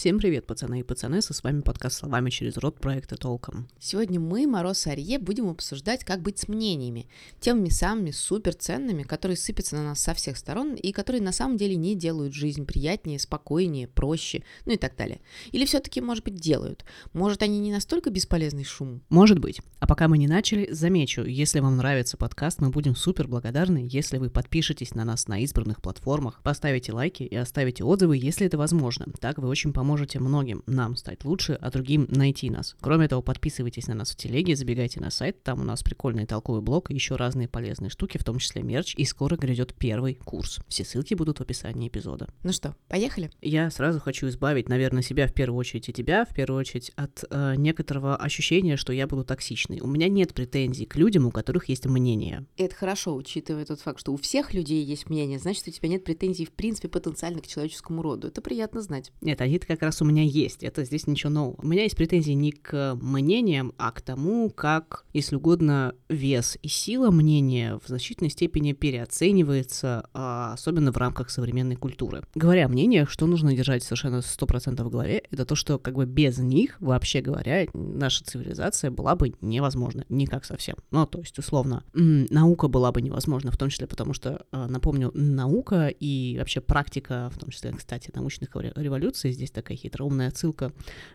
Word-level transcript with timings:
Всем 0.00 0.18
привет, 0.18 0.46
пацаны 0.46 0.80
и 0.80 0.82
пацаны, 0.82 1.20
со 1.20 1.34
с 1.34 1.42
вами 1.42 1.60
подкаст 1.60 1.98
«Словами 1.98 2.30
через 2.30 2.56
рот» 2.56 2.80
проекта 2.80 3.16
«Толком». 3.16 3.68
Сегодня 3.78 4.18
мы, 4.18 4.46
Мороз 4.46 4.86
и 4.86 4.90
Арье, 4.90 5.18
будем 5.18 5.50
обсуждать, 5.50 6.04
как 6.04 6.22
быть 6.22 6.38
с 6.38 6.48
мнениями, 6.48 7.06
темами 7.38 7.68
самыми 7.68 8.10
суперценными, 8.10 9.02
которые 9.02 9.36
сыпятся 9.36 9.76
на 9.76 9.84
нас 9.84 10.00
со 10.00 10.14
всех 10.14 10.38
сторон 10.38 10.74
и 10.74 10.92
которые 10.92 11.20
на 11.20 11.32
самом 11.32 11.58
деле 11.58 11.76
не 11.76 11.94
делают 11.94 12.32
жизнь 12.32 12.64
приятнее, 12.64 13.18
спокойнее, 13.18 13.88
проще, 13.88 14.42
ну 14.64 14.72
и 14.72 14.78
так 14.78 14.96
далее. 14.96 15.20
Или 15.52 15.66
все-таки, 15.66 16.00
может 16.00 16.24
быть, 16.24 16.36
делают. 16.36 16.86
Может, 17.12 17.42
они 17.42 17.58
не 17.58 17.70
настолько 17.70 18.08
бесполезный 18.08 18.64
шум? 18.64 19.02
Может 19.10 19.38
быть. 19.38 19.60
А 19.80 19.86
пока 19.86 20.08
мы 20.08 20.16
не 20.16 20.28
начали, 20.28 20.72
замечу, 20.72 21.24
если 21.24 21.60
вам 21.60 21.76
нравится 21.76 22.16
подкаст, 22.16 22.62
мы 22.62 22.70
будем 22.70 22.96
супер 22.96 23.28
благодарны, 23.28 23.86
если 23.90 24.16
вы 24.16 24.30
подпишетесь 24.30 24.94
на 24.94 25.04
нас 25.04 25.28
на 25.28 25.40
избранных 25.40 25.82
платформах, 25.82 26.40
поставите 26.42 26.94
лайки 26.94 27.24
и 27.24 27.36
оставите 27.36 27.84
отзывы, 27.84 28.16
если 28.16 28.46
это 28.46 28.56
возможно. 28.56 29.04
Так 29.20 29.36
вы 29.36 29.46
очень 29.46 29.74
поможете 29.74 29.89
поможете 29.90 30.20
многим 30.20 30.62
нам 30.66 30.94
стать 30.94 31.24
лучше, 31.24 31.58
а 31.60 31.68
другим 31.68 32.06
найти 32.10 32.48
нас. 32.48 32.76
Кроме 32.80 33.08
того, 33.08 33.22
подписывайтесь 33.22 33.88
на 33.88 33.94
нас 33.94 34.12
в 34.12 34.16
телеге, 34.16 34.54
забегайте 34.54 35.00
на 35.00 35.10
сайт, 35.10 35.42
там 35.42 35.62
у 35.62 35.64
нас 35.64 35.82
прикольный 35.82 36.26
толковый 36.26 36.62
блог 36.62 36.92
и 36.92 36.94
еще 36.94 37.16
разные 37.16 37.48
полезные 37.48 37.90
штуки, 37.90 38.16
в 38.16 38.22
том 38.22 38.38
числе 38.38 38.62
мерч, 38.62 38.94
и 38.94 39.04
скоро 39.04 39.34
грядет 39.34 39.74
первый 39.74 40.14
курс. 40.14 40.60
Все 40.68 40.84
ссылки 40.84 41.14
будут 41.14 41.38
в 41.38 41.40
описании 41.40 41.88
эпизода. 41.88 42.28
Ну 42.44 42.52
что, 42.52 42.76
поехали? 42.86 43.32
Я 43.42 43.68
сразу 43.72 43.98
хочу 43.98 44.28
избавить, 44.28 44.68
наверное, 44.68 45.02
себя 45.02 45.26
в 45.26 45.32
первую 45.32 45.58
очередь 45.58 45.88
и 45.88 45.92
тебя, 45.92 46.24
в 46.24 46.36
первую 46.36 46.60
очередь, 46.60 46.92
от 46.94 47.24
э, 47.28 47.54
некоторого 47.56 48.14
ощущения, 48.14 48.76
что 48.76 48.92
я 48.92 49.08
буду 49.08 49.24
токсичной. 49.24 49.80
У 49.80 49.88
меня 49.88 50.06
нет 50.06 50.34
претензий 50.34 50.86
к 50.86 50.94
людям, 50.94 51.26
у 51.26 51.32
которых 51.32 51.68
есть 51.68 51.86
мнение. 51.86 52.46
Это 52.56 52.76
хорошо, 52.76 53.16
учитывая 53.16 53.64
тот 53.64 53.80
факт, 53.80 53.98
что 53.98 54.12
у 54.12 54.16
всех 54.16 54.54
людей 54.54 54.84
есть 54.84 55.10
мнение, 55.10 55.40
значит, 55.40 55.66
у 55.66 55.72
тебя 55.72 55.88
нет 55.88 56.04
претензий, 56.04 56.44
в 56.44 56.52
принципе, 56.52 56.86
потенциально 56.86 57.40
к 57.40 57.48
человеческому 57.48 58.02
роду. 58.02 58.28
Это 58.28 58.40
приятно 58.40 58.82
знать. 58.82 59.10
Нет, 59.20 59.40
они 59.40 59.58
как 59.58 59.79
раз 59.82 60.02
у 60.02 60.04
меня 60.04 60.22
есть. 60.22 60.62
Это 60.62 60.84
здесь 60.84 61.06
ничего 61.06 61.30
нового. 61.30 61.56
У 61.58 61.66
меня 61.66 61.82
есть 61.82 61.96
претензии 61.96 62.32
не 62.32 62.52
к 62.52 62.96
мнениям, 63.00 63.72
а 63.78 63.92
к 63.92 64.00
тому, 64.00 64.50
как, 64.50 65.04
если 65.12 65.36
угодно, 65.36 65.94
вес 66.08 66.58
и 66.62 66.68
сила 66.68 67.10
мнения 67.10 67.78
в 67.82 67.88
значительной 67.88 68.30
степени 68.30 68.72
переоценивается, 68.72 70.08
а 70.14 70.52
особенно 70.52 70.92
в 70.92 70.96
рамках 70.96 71.30
современной 71.30 71.76
культуры. 71.76 72.22
Говоря 72.34 72.66
о 72.66 72.68
мнениях, 72.68 73.10
что 73.10 73.26
нужно 73.26 73.54
держать 73.54 73.82
совершенно 73.82 74.16
100% 74.16 74.82
в 74.82 74.90
голове, 74.90 75.22
это 75.30 75.44
то, 75.44 75.54
что 75.54 75.78
как 75.78 75.94
бы 75.94 76.06
без 76.06 76.38
них, 76.38 76.76
вообще 76.80 77.20
говоря, 77.20 77.66
наша 77.74 78.24
цивилизация 78.24 78.90
была 78.90 79.16
бы 79.16 79.34
невозможна. 79.40 80.04
Никак 80.08 80.44
совсем. 80.44 80.76
Ну, 80.90 81.06
то 81.06 81.20
есть, 81.20 81.38
условно, 81.38 81.84
наука 81.94 82.68
была 82.68 82.92
бы 82.92 83.02
невозможна, 83.02 83.50
в 83.50 83.56
том 83.56 83.68
числе 83.68 83.86
потому, 83.86 84.12
что, 84.12 84.44
а, 84.52 84.66
напомню, 84.68 85.10
наука 85.14 85.88
и 85.88 86.36
вообще 86.38 86.60
практика, 86.60 87.30
в 87.34 87.38
том 87.38 87.50
числе, 87.50 87.72
кстати, 87.72 88.10
научных 88.14 88.50
революций, 88.54 89.32
здесь 89.32 89.50
такая 89.50 89.69
хитрая 89.76 90.00
хитроумная 90.00 90.28
отсылка, 90.28 90.72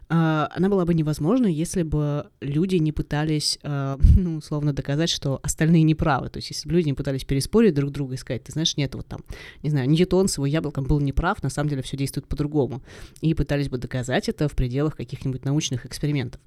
а, 0.08 0.50
она 0.56 0.70
была 0.70 0.86
бы 0.86 0.94
невозможна, 0.94 1.48
если 1.48 1.84
бы 1.84 2.28
люди 2.42 2.75
не 2.75 2.92
пытались, 2.92 3.58
а, 3.64 3.98
ну, 4.17 4.38
условно, 4.38 4.73
доказать, 4.73 5.09
что 5.09 5.39
остальные 5.42 5.84
неправы. 5.84 6.30
То 6.30 6.38
есть, 6.38 6.52
если 6.52 6.70
бы 6.70 6.76
люди 6.76 6.89
не 6.89 6.94
пытались 6.94 7.26
переспорить 7.26 7.73
друг 7.73 7.92
друга 7.92 8.14
и 8.14 8.17
сказать, 8.17 8.44
ты 8.44 8.52
знаешь, 8.52 8.78
нет, 8.78 8.94
вот 8.95 9.08
там, 9.08 9.22
не 9.64 9.70
знаю, 9.70 9.89
Ньютон 9.89 10.28
с 10.28 10.38
его 10.38 10.45
яблоком 10.45 10.86
был 10.86 11.00
неправ, 11.00 11.42
на 11.42 11.50
самом 11.50 11.70
деле 11.70 11.81
все 11.81 11.98
действует 11.98 12.28
по-другому. 12.28 12.83
И 13.22 13.33
пытались 13.33 13.70
бы 13.70 13.78
доказать 13.78 14.30
это 14.30 14.48
в 14.48 14.53
пределах 14.53 14.95
каких-нибудь 14.95 15.45
научных 15.45 15.86
экспериментов. 15.86 16.42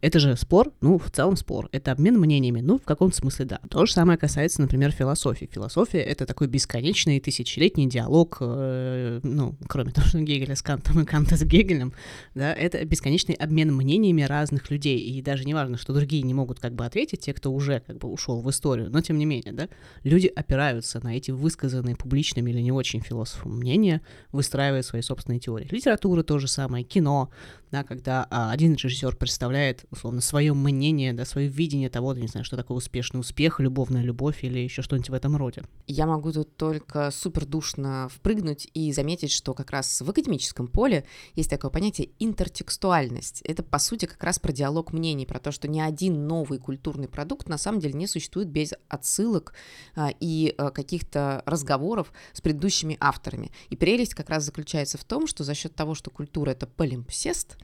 Это 0.00 0.18
же 0.18 0.36
спор, 0.36 0.72
ну, 0.80 0.98
в 0.98 1.10
целом 1.10 1.36
спор. 1.36 1.68
Это 1.72 1.92
обмен 1.92 2.18
мнениями, 2.18 2.60
ну, 2.60 2.78
в 2.78 2.82
каком-то 2.82 3.16
смысле 3.16 3.46
да. 3.46 3.60
То 3.70 3.86
же 3.86 3.92
самое 3.92 4.18
касается, 4.18 4.60
например, 4.60 4.90
философии. 4.92 5.48
Философия— 5.50 6.00
это 6.02 6.26
такой 6.26 6.48
бесконечный 6.48 7.18
тысячелетний 7.18 7.86
диалог, 7.86 8.38
э, 8.40 9.20
ну, 9.22 9.56
кроме 9.66 9.92
того, 9.92 10.06
что 10.06 10.20
Гегеля 10.20 10.54
с 10.54 10.62
Кантом 10.62 11.00
и 11.00 11.04
Канта 11.04 11.36
с 11.36 11.44
Гегелем, 11.46 11.92
да, 12.34 12.52
это 12.52 12.84
бесконечный 12.84 13.34
обмен 13.34 13.74
мнениями 13.74 14.22
разных 14.22 14.70
людей. 14.70 14.98
И 14.98 15.22
даже 15.22 15.44
не 15.44 15.54
важно, 15.54 15.78
что 15.78 15.92
другие 15.92 16.22
не 16.22 16.34
могут 16.34 16.60
как 16.60 16.74
бы 16.74 16.84
ответить, 16.84 17.20
те, 17.20 17.32
кто 17.32 17.52
уже 17.52 17.80
как 17.86 17.98
бы 17.98 18.08
ушел 18.08 18.40
в 18.40 18.50
историю, 18.50 18.90
но 18.90 19.00
тем 19.00 19.18
не 19.18 19.24
менее, 19.24 19.52
да, 19.52 19.68
люди 20.02 20.26
опираются 20.26 21.02
на 21.02 21.16
эти 21.16 21.30
высказанные 21.30 21.96
публичными 21.96 22.50
или 22.50 22.60
не 22.60 22.72
очень 22.72 23.00
философом 23.00 23.58
мнения, 23.58 24.02
выстраивая 24.32 24.82
свои 24.82 25.02
собственные 25.02 25.40
теории. 25.40 25.68
Литература 25.70 26.22
то 26.22 26.38
же 26.38 26.48
самое, 26.48 26.84
кино, 26.84 27.30
да, 27.70 27.84
когда 27.84 28.26
а, 28.30 28.50
один 28.52 28.74
режиссер 28.74 29.16
представляет, 29.16 29.84
условно, 29.90 30.20
свое 30.20 30.54
мнение, 30.54 31.12
да, 31.12 31.24
свое 31.24 31.48
видение 31.48 31.90
того, 31.90 32.14
не 32.14 32.28
знаю, 32.28 32.44
что 32.44 32.56
такое 32.56 32.76
успешный 32.76 33.18
успех, 33.18 33.60
любовная 33.60 34.02
любовь 34.02 34.44
или 34.44 34.58
еще 34.58 34.82
что-нибудь 34.82 35.10
в 35.10 35.14
этом 35.14 35.36
роде. 35.36 35.62
Я 35.86 36.06
могу 36.06 36.32
тут 36.32 36.56
только 36.56 37.10
супер 37.10 37.44
душно 37.44 38.08
впрыгнуть 38.12 38.68
и 38.74 38.92
заметить, 38.92 39.32
что 39.32 39.54
как 39.54 39.70
раз 39.70 40.00
в 40.00 40.08
академическом 40.08 40.68
поле 40.68 41.04
есть 41.36 41.50
такое 41.50 41.70
понятие 41.70 42.10
интертекстуальность. 42.18 43.42
Это, 43.42 43.62
по 43.62 43.78
сути, 43.78 44.06
как 44.06 44.22
раз 44.24 44.38
про 44.38 44.52
диалог 44.52 44.92
мнений, 44.92 45.26
про 45.26 45.38
то, 45.38 45.52
что 45.52 45.68
ни 45.68 45.80
один 45.80 46.26
новый 46.26 46.58
культурный 46.58 47.08
продукт 47.08 47.48
на 47.48 47.58
самом 47.58 47.80
деле 47.80 47.94
не 47.94 48.06
существует 48.06 48.48
без 48.48 48.74
отсылок 48.88 49.54
а, 49.94 50.10
и 50.18 50.54
а, 50.58 50.70
каких-то 50.70 51.42
разговоров 51.46 52.12
с 52.32 52.40
предыдущими 52.40 52.96
авторами. 52.98 53.52
И 53.68 53.76
прелесть 53.76 54.14
как 54.14 54.30
раз 54.30 54.44
заключается 54.44 54.98
в 54.98 55.04
том, 55.04 55.26
что 55.26 55.44
за 55.44 55.54
счет 55.54 55.74
того, 55.74 55.94
что 55.94 56.10
культура— 56.10 56.50
это 56.52 56.66
полимпсест, 56.66 57.56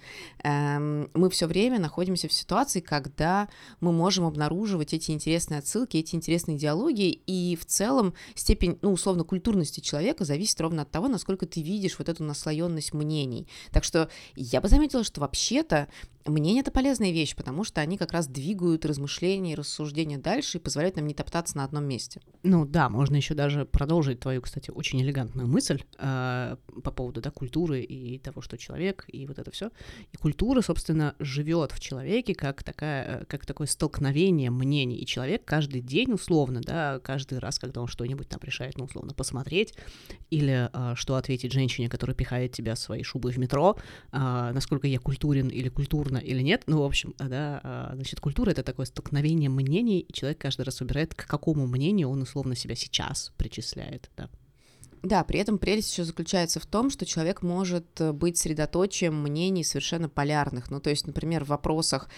Эм, 0.44 1.10
мы 1.14 1.30
все 1.30 1.46
время 1.46 1.78
находимся 1.78 2.28
в 2.28 2.32
ситуации, 2.32 2.80
когда 2.80 3.48
мы 3.80 3.92
можем 3.92 4.24
обнаруживать 4.24 4.92
эти 4.92 5.10
интересные 5.10 5.58
отсылки, 5.58 5.96
эти 5.96 6.14
интересные 6.14 6.58
диалоги, 6.58 7.10
и 7.26 7.56
в 7.56 7.64
целом 7.64 8.14
степень, 8.34 8.78
ну, 8.82 8.92
условно, 8.92 9.24
культурности 9.24 9.80
человека 9.80 10.24
зависит 10.24 10.60
ровно 10.60 10.82
от 10.82 10.90
того, 10.90 11.08
насколько 11.08 11.46
ты 11.46 11.62
видишь 11.62 11.98
вот 11.98 12.08
эту 12.08 12.24
наслоенность 12.24 12.92
мнений. 12.92 13.46
Так 13.70 13.84
что 13.84 14.08
я 14.34 14.60
бы 14.60 14.68
заметила, 14.68 15.04
что 15.04 15.20
вообще-то 15.20 15.88
Мнение 16.26 16.60
это 16.62 16.70
полезная 16.70 17.10
вещь, 17.10 17.34
потому 17.34 17.64
что 17.64 17.80
они 17.80 17.98
как 17.98 18.12
раз 18.12 18.28
двигают 18.28 18.84
размышления 18.84 19.52
и 19.52 19.54
рассуждения 19.56 20.18
дальше 20.18 20.58
и 20.58 20.60
позволяют 20.60 20.96
нам 20.96 21.06
не 21.06 21.14
топтаться 21.14 21.56
на 21.56 21.64
одном 21.64 21.84
месте. 21.84 22.20
Ну 22.44 22.64
да, 22.64 22.88
можно 22.88 23.16
еще 23.16 23.34
даже 23.34 23.64
продолжить 23.64 24.20
твою, 24.20 24.40
кстати, 24.40 24.70
очень 24.70 25.02
элегантную 25.02 25.48
мысль 25.48 25.82
э, 25.98 26.56
по 26.82 26.90
поводу 26.92 27.20
да, 27.20 27.30
культуры 27.30 27.80
и 27.80 28.18
того, 28.18 28.40
что 28.40 28.56
человек, 28.56 29.04
и 29.08 29.26
вот 29.26 29.38
это 29.38 29.50
все. 29.50 29.70
И 30.12 30.16
культура, 30.16 30.60
собственно, 30.60 31.14
живет 31.18 31.72
в 31.72 31.80
человеке 31.80 32.34
как, 32.34 32.62
такая, 32.62 33.22
э, 33.22 33.24
как 33.24 33.44
такое 33.44 33.66
столкновение 33.66 34.50
мнений. 34.50 34.98
И 34.98 35.06
человек 35.06 35.44
каждый 35.44 35.80
день, 35.80 36.12
условно, 36.12 36.60
да, 36.60 37.00
каждый 37.00 37.38
раз, 37.38 37.58
когда 37.58 37.80
он 37.80 37.88
что-нибудь 37.88 38.28
там 38.28 38.40
решает, 38.42 38.78
ну, 38.78 38.84
условно, 38.84 39.12
посмотреть, 39.12 39.74
или 40.30 40.70
э, 40.72 40.94
что 40.94 41.16
ответить 41.16 41.52
женщине, 41.52 41.88
которая 41.88 42.14
пихает 42.14 42.52
тебя 42.52 42.76
своей 42.76 43.02
шубой 43.02 43.32
в 43.32 43.38
метро, 43.38 43.76
э, 44.12 44.50
насколько 44.54 44.86
я 44.86 45.00
культурен 45.00 45.48
или 45.48 45.68
культурный 45.68 46.11
культурно 46.12 46.18
или 46.18 46.42
нет, 46.42 46.62
ну, 46.66 46.82
в 46.82 46.84
общем, 46.84 47.14
да, 47.18 47.60
а, 47.62 47.92
значит, 47.94 48.20
культура— 48.20 48.50
это 48.52 48.62
такое 48.62 48.86
столкновение 48.86 49.48
мнений, 49.48 50.00
и 50.00 50.12
человек 50.12 50.38
каждый 50.38 50.62
раз 50.62 50.80
выбирает, 50.80 51.14
к 51.14 51.26
какому 51.26 51.66
мнению 51.66 52.08
он 52.08 52.22
условно 52.22 52.54
себя 52.54 52.74
сейчас 52.74 53.32
причисляет, 53.36 54.10
да. 54.16 54.28
Да, 55.02 55.24
при 55.24 55.40
этом 55.40 55.58
прелесть 55.58 55.90
еще 55.90 56.04
заключается 56.04 56.60
в 56.60 56.66
том, 56.66 56.88
что 56.88 57.04
человек 57.04 57.42
может 57.42 58.00
э, 58.00 58.12
быть 58.12 58.38
средоточием 58.38 59.20
мнений 59.20 59.64
совершенно 59.64 60.08
полярных. 60.08 60.70
Ну, 60.70 60.78
то 60.78 60.90
есть, 60.90 61.08
например, 61.08 61.44
в 61.44 61.48
вопросах, 61.48 62.08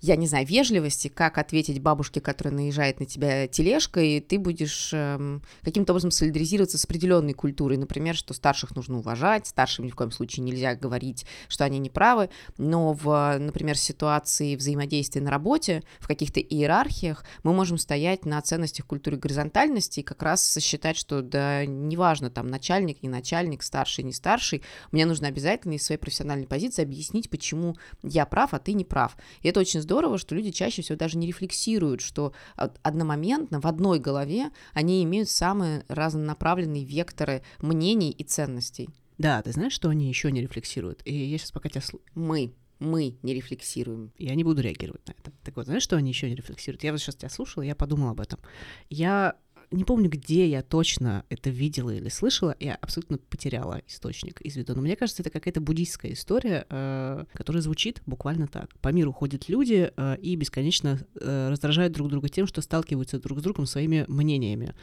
я 0.00 0.14
не 0.14 0.28
знаю, 0.28 0.46
вежливости, 0.46 1.08
как 1.08 1.38
ответить 1.38 1.82
бабушке, 1.82 2.20
которая 2.20 2.54
наезжает 2.54 3.00
на 3.00 3.06
тебя 3.06 3.48
тележкой, 3.48 4.20
ты 4.20 4.38
будешь 4.38 4.90
эм, 4.92 5.42
каким-то 5.62 5.92
образом 5.92 6.12
солидаризироваться 6.12 6.78
с 6.78 6.84
определенной 6.84 7.32
культурой. 7.32 7.76
Например, 7.76 8.14
что 8.14 8.34
старших 8.34 8.76
нужно 8.76 8.98
уважать, 8.98 9.48
старшим 9.48 9.86
ни 9.86 9.90
в 9.90 9.96
коем 9.96 10.12
случае 10.12 10.44
нельзя 10.44 10.76
говорить, 10.76 11.26
что 11.48 11.64
они 11.64 11.80
неправы. 11.80 12.30
Но 12.56 12.92
в, 12.92 13.36
например, 13.40 13.76
ситуации 13.76 14.54
взаимодействия 14.54 15.22
на 15.22 15.30
работе, 15.30 15.82
в 15.98 16.06
каких-то 16.06 16.38
иерархиях, 16.38 17.24
мы 17.42 17.52
можем 17.52 17.78
стоять 17.78 18.24
на 18.24 18.40
ценностях 18.42 18.86
культуры 18.86 19.16
горизонтальности 19.16 20.00
и 20.00 20.04
как 20.04 20.22
раз 20.22 20.56
считать, 20.60 20.96
что 20.96 21.20
да, 21.20 21.66
неважно, 21.66 22.27
неважно, 22.28 22.30
там, 22.30 22.46
начальник, 22.46 23.02
не 23.02 23.08
начальник, 23.08 23.62
старший, 23.62 24.04
не 24.04 24.12
старший, 24.12 24.62
мне 24.92 25.06
нужно 25.06 25.28
обязательно 25.28 25.74
из 25.74 25.84
своей 25.84 25.98
профессиональной 25.98 26.46
позиции 26.46 26.82
объяснить, 26.82 27.30
почему 27.30 27.76
я 28.02 28.26
прав, 28.26 28.54
а 28.54 28.58
ты 28.58 28.74
не 28.74 28.84
прав. 28.84 29.16
И 29.42 29.48
это 29.48 29.60
очень 29.60 29.80
здорово, 29.80 30.18
что 30.18 30.34
люди 30.34 30.50
чаще 30.50 30.82
всего 30.82 30.96
даже 30.96 31.18
не 31.18 31.26
рефлексируют, 31.26 32.00
что 32.00 32.32
одномоментно 32.82 33.60
в 33.60 33.66
одной 33.66 33.98
голове 33.98 34.50
они 34.74 35.02
имеют 35.04 35.28
самые 35.28 35.84
разнонаправленные 35.88 36.84
векторы 36.84 37.42
мнений 37.60 38.10
и 38.10 38.24
ценностей. 38.24 38.88
Да, 39.18 39.42
ты 39.42 39.52
знаешь, 39.52 39.72
что 39.72 39.88
они 39.88 40.08
еще 40.08 40.30
не 40.30 40.40
рефлексируют? 40.40 41.02
И 41.04 41.12
я 41.12 41.38
сейчас 41.38 41.50
пока 41.50 41.68
тебя 41.68 41.80
слушаю. 41.80 42.06
Мы 42.14 42.54
мы 42.78 43.18
не 43.22 43.34
рефлексируем. 43.34 44.12
Я 44.18 44.34
не 44.34 44.44
буду 44.44 44.62
реагировать 44.62 45.06
на 45.06 45.12
это. 45.12 45.32
Так 45.42 45.56
вот, 45.56 45.66
знаешь, 45.66 45.82
что 45.82 45.96
они 45.96 46.10
еще 46.10 46.28
не 46.28 46.36
рефлексируют? 46.36 46.84
Я 46.84 46.92
вот 46.92 47.00
сейчас 47.00 47.16
тебя 47.16 47.28
слушала, 47.28 47.64
я 47.64 47.74
подумала 47.74 48.12
об 48.12 48.20
этом. 48.20 48.38
Я 48.88 49.36
не 49.70 49.84
помню, 49.84 50.08
где 50.08 50.48
я 50.48 50.62
точно 50.62 51.24
это 51.28 51.50
видела 51.50 51.90
или 51.90 52.08
слышала, 52.08 52.56
я 52.58 52.74
абсолютно 52.76 53.18
потеряла 53.18 53.82
источник 53.86 54.40
из 54.40 54.56
виду. 54.56 54.74
Но 54.74 54.80
мне 54.80 54.96
кажется, 54.96 55.22
это 55.22 55.30
какая-то 55.30 55.60
буддийская 55.60 56.12
история, 56.12 56.66
э, 56.70 57.24
которая 57.34 57.60
звучит 57.60 58.00
буквально 58.06 58.48
так. 58.48 58.78
По 58.80 58.88
миру 58.88 59.12
ходят 59.12 59.48
люди 59.48 59.92
э, 59.94 60.16
и 60.20 60.36
бесконечно 60.36 61.00
э, 61.20 61.48
раздражают 61.50 61.92
друг 61.92 62.08
друга 62.08 62.28
тем, 62.28 62.46
что 62.46 62.62
сталкиваются 62.62 63.18
друг 63.20 63.40
с 63.40 63.42
другом 63.42 63.66
своими 63.66 64.06
мнениями. 64.08 64.74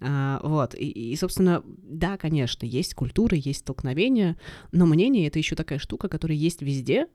А, 0.00 0.40
вот. 0.42 0.74
И, 0.74 0.90
и, 0.90 1.16
собственно, 1.16 1.62
да, 1.64 2.18
конечно, 2.18 2.66
есть 2.66 2.94
культура, 2.94 3.36
есть 3.36 3.60
столкновения, 3.60 4.36
но 4.72 4.84
мнение— 4.84 5.26
это 5.28 5.38
еще 5.38 5.56
такая 5.56 5.78
штука, 5.78 6.08
которая 6.08 6.36
есть 6.36 6.60
везде, 6.60 7.06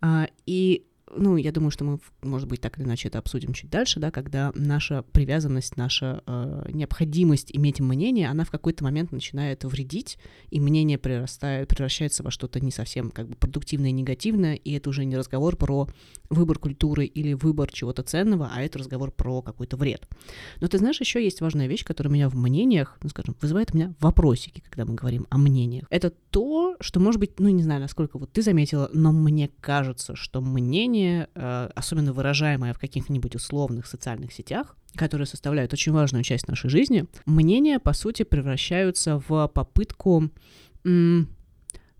а, 0.00 0.28
и 0.46 0.86
ну, 1.16 1.36
я 1.36 1.52
думаю, 1.52 1.70
что 1.70 1.84
мы, 1.84 1.98
может 2.22 2.48
быть, 2.48 2.60
так 2.60 2.78
или 2.78 2.86
иначе 2.86 3.08
это 3.08 3.18
обсудим 3.18 3.52
чуть 3.52 3.70
дальше, 3.70 4.00
да, 4.00 4.10
когда 4.10 4.52
наша 4.54 5.02
привязанность, 5.12 5.76
наша 5.76 6.22
э, 6.26 6.70
необходимость 6.72 7.50
иметь 7.54 7.80
мнение, 7.80 8.28
она 8.28 8.44
в 8.44 8.50
какой-то 8.50 8.84
момент 8.84 9.12
начинает 9.12 9.64
вредить, 9.64 10.18
и 10.50 10.60
мнение 10.60 10.98
прирастает, 10.98 11.68
превращается 11.68 12.22
во 12.22 12.30
что-то 12.30 12.60
не 12.60 12.70
совсем 12.70 13.10
как 13.10 13.28
бы 13.28 13.34
продуктивное 13.36 13.90
и 13.90 13.92
негативное, 13.92 14.54
и 14.54 14.72
это 14.72 14.90
уже 14.90 15.04
не 15.04 15.16
разговор 15.16 15.56
про 15.56 15.88
выбор 16.28 16.58
культуры 16.58 17.06
или 17.06 17.32
выбор 17.32 17.72
чего-то 17.72 18.02
ценного, 18.02 18.50
а 18.54 18.62
это 18.62 18.78
разговор 18.78 19.10
про 19.10 19.42
какой-то 19.42 19.76
вред. 19.76 20.08
Но 20.60 20.68
ты 20.68 20.78
знаешь, 20.78 21.00
еще 21.00 21.22
есть 21.22 21.40
важная 21.40 21.66
вещь, 21.66 21.84
которая 21.84 22.12
меня 22.12 22.28
в 22.28 22.36
мнениях, 22.36 22.98
ну, 23.02 23.08
скажем, 23.08 23.36
вызывает 23.40 23.72
у 23.72 23.76
меня 23.76 23.94
вопросики, 24.00 24.62
когда 24.68 24.84
мы 24.84 24.94
говорим 24.94 25.26
о 25.30 25.38
мнениях. 25.38 25.86
Это 25.90 26.10
то, 26.10 26.76
что, 26.80 27.00
может 27.00 27.18
быть, 27.18 27.40
ну, 27.40 27.48
не 27.48 27.62
знаю, 27.62 27.80
насколько 27.80 28.18
вот 28.18 28.32
ты 28.32 28.42
заметила, 28.42 28.88
но 28.92 29.12
мне 29.12 29.50
кажется, 29.60 30.14
что 30.14 30.40
мнение 30.40 30.99
мнение, 31.00 31.28
э, 31.34 31.70
особенно 31.74 32.12
выражаемое 32.12 32.72
в 32.72 32.78
каких-нибудь 32.78 33.34
условных 33.34 33.86
социальных 33.86 34.32
сетях, 34.32 34.76
которые 34.94 35.26
составляют 35.26 35.72
очень 35.72 35.92
важную 35.92 36.24
часть 36.24 36.48
нашей 36.48 36.70
жизни, 36.70 37.06
мнения, 37.26 37.78
по 37.78 37.92
сути, 37.92 38.22
превращаются 38.24 39.22
в 39.28 39.48
попытку 39.48 40.30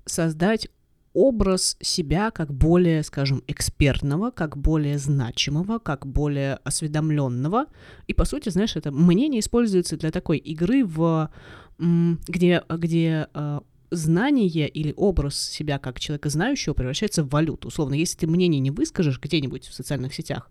создать 0.06 0.68
образ 1.12 1.76
себя 1.80 2.30
как 2.30 2.52
более, 2.52 3.02
скажем, 3.02 3.42
экспертного, 3.48 4.30
как 4.30 4.56
более 4.56 4.98
значимого, 4.98 5.78
как 5.78 6.06
более 6.06 6.54
осведомленного. 6.64 7.66
И, 8.06 8.14
по 8.14 8.24
сути, 8.24 8.48
знаешь, 8.48 8.76
это 8.76 8.92
мнение 8.92 9.40
используется 9.40 9.96
для 9.96 10.10
такой 10.10 10.38
игры, 10.38 10.84
в, 10.84 11.30
где, 11.78 12.62
где 12.68 13.28
э, 13.34 13.60
знание 13.90 14.68
или 14.68 14.94
образ 14.96 15.40
себя 15.40 15.78
как 15.78 16.00
человека 16.00 16.28
знающего 16.28 16.74
превращается 16.74 17.22
в 17.22 17.28
валюту. 17.28 17.68
Условно, 17.68 17.94
если 17.94 18.18
ты 18.18 18.26
мнение 18.26 18.60
не 18.60 18.70
выскажешь 18.70 19.20
где-нибудь 19.20 19.66
в 19.66 19.74
социальных 19.74 20.14
сетях, 20.14 20.50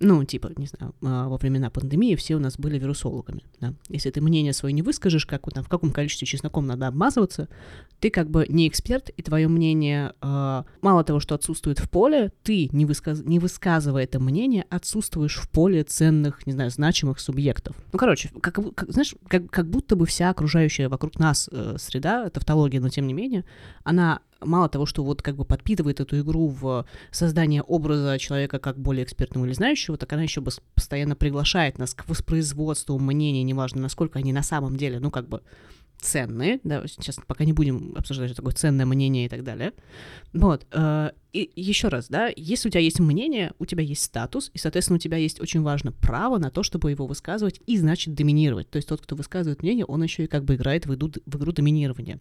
ну, 0.00 0.24
типа, 0.24 0.52
не 0.56 0.66
знаю, 0.66 0.94
а, 1.02 1.28
во 1.28 1.36
времена 1.36 1.70
пандемии 1.70 2.14
все 2.14 2.36
у 2.36 2.38
нас 2.38 2.56
были 2.56 2.78
вирусологами, 2.78 3.42
да. 3.60 3.74
Если 3.88 4.10
ты 4.10 4.20
мнение 4.20 4.52
свое 4.52 4.72
не 4.72 4.82
выскажешь, 4.82 5.26
как 5.26 5.42
там, 5.52 5.64
в 5.64 5.68
каком 5.68 5.90
количестве 5.90 6.26
чесноком 6.26 6.66
надо 6.66 6.86
обмазываться, 6.86 7.48
ты 8.00 8.10
как 8.10 8.30
бы 8.30 8.46
не 8.48 8.68
эксперт, 8.68 9.10
и 9.10 9.22
твое 9.22 9.48
мнение, 9.48 10.12
э, 10.22 10.62
мало 10.82 11.04
того, 11.04 11.20
что 11.20 11.34
отсутствует 11.34 11.80
в 11.80 11.90
поле, 11.90 12.32
ты, 12.42 12.68
не, 12.72 12.86
высказ... 12.86 13.22
не 13.24 13.38
высказывая 13.38 14.04
это 14.04 14.20
мнение, 14.20 14.66
отсутствуешь 14.70 15.36
в 15.36 15.48
поле 15.48 15.82
ценных, 15.82 16.46
не 16.46 16.52
знаю, 16.52 16.70
значимых 16.70 17.18
субъектов. 17.18 17.76
Ну, 17.92 17.98
короче, 17.98 18.30
как, 18.40 18.60
как 18.74 18.92
знаешь, 18.92 19.14
как, 19.26 19.50
как 19.50 19.68
будто 19.68 19.96
бы 19.96 20.06
вся 20.06 20.30
окружающая 20.30 20.88
вокруг 20.88 21.18
нас 21.18 21.48
э, 21.50 21.76
среда, 21.78 22.30
тавтология, 22.30 22.80
но 22.80 22.88
тем 22.88 23.06
не 23.06 23.14
менее, 23.14 23.44
она 23.82 24.20
мало 24.40 24.68
того, 24.68 24.86
что 24.86 25.04
вот 25.04 25.22
как 25.22 25.36
бы 25.36 25.44
подпитывает 25.44 26.00
эту 26.00 26.20
игру 26.20 26.48
в 26.48 26.86
создание 27.10 27.62
образа 27.62 28.18
человека 28.18 28.58
как 28.58 28.78
более 28.78 29.04
экспертного 29.04 29.46
или 29.46 29.52
знающего, 29.52 29.96
так 29.96 30.12
она 30.12 30.22
еще 30.22 30.42
постоянно 30.74 31.16
приглашает 31.16 31.78
нас 31.78 31.94
к 31.94 32.08
воспроизводству 32.08 32.98
мнений, 32.98 33.42
неважно, 33.42 33.82
насколько 33.82 34.18
они 34.18 34.32
на 34.32 34.42
самом 34.42 34.76
деле, 34.76 35.00
ну, 35.00 35.10
как 35.10 35.28
бы 35.28 35.42
ценные, 36.00 36.60
да, 36.62 36.86
сейчас 36.86 37.18
пока 37.26 37.44
не 37.44 37.52
будем 37.52 37.94
обсуждать, 37.96 38.28
что 38.28 38.36
такое 38.36 38.54
ценное 38.54 38.86
мнение 38.86 39.26
и 39.26 39.28
так 39.28 39.42
далее. 39.42 39.72
Вот, 40.32 40.66
э, 40.70 41.10
и 41.32 41.50
еще 41.56 41.88
раз, 41.88 42.08
да, 42.08 42.30
если 42.36 42.68
у 42.68 42.70
тебя 42.70 42.80
есть 42.80 43.00
мнение, 43.00 43.52
у 43.58 43.66
тебя 43.66 43.82
есть 43.82 44.04
статус, 44.04 44.50
и, 44.54 44.58
соответственно, 44.58 44.96
у 44.96 45.00
тебя 45.00 45.16
есть 45.16 45.40
очень 45.40 45.62
важно 45.62 45.92
право 45.92 46.38
на 46.38 46.50
то, 46.50 46.62
чтобы 46.62 46.90
его 46.90 47.06
высказывать 47.06 47.60
и, 47.66 47.76
значит, 47.76 48.14
доминировать. 48.14 48.70
То 48.70 48.76
есть 48.76 48.88
тот, 48.88 49.00
кто 49.00 49.16
высказывает 49.16 49.62
мнение, 49.62 49.84
он 49.84 50.02
еще 50.02 50.24
и 50.24 50.28
как 50.28 50.44
бы 50.44 50.54
играет 50.54 50.86
в 50.86 50.94
игру, 50.94 51.10
в 51.26 51.36
игру 51.36 51.52
доминирования. 51.52 52.20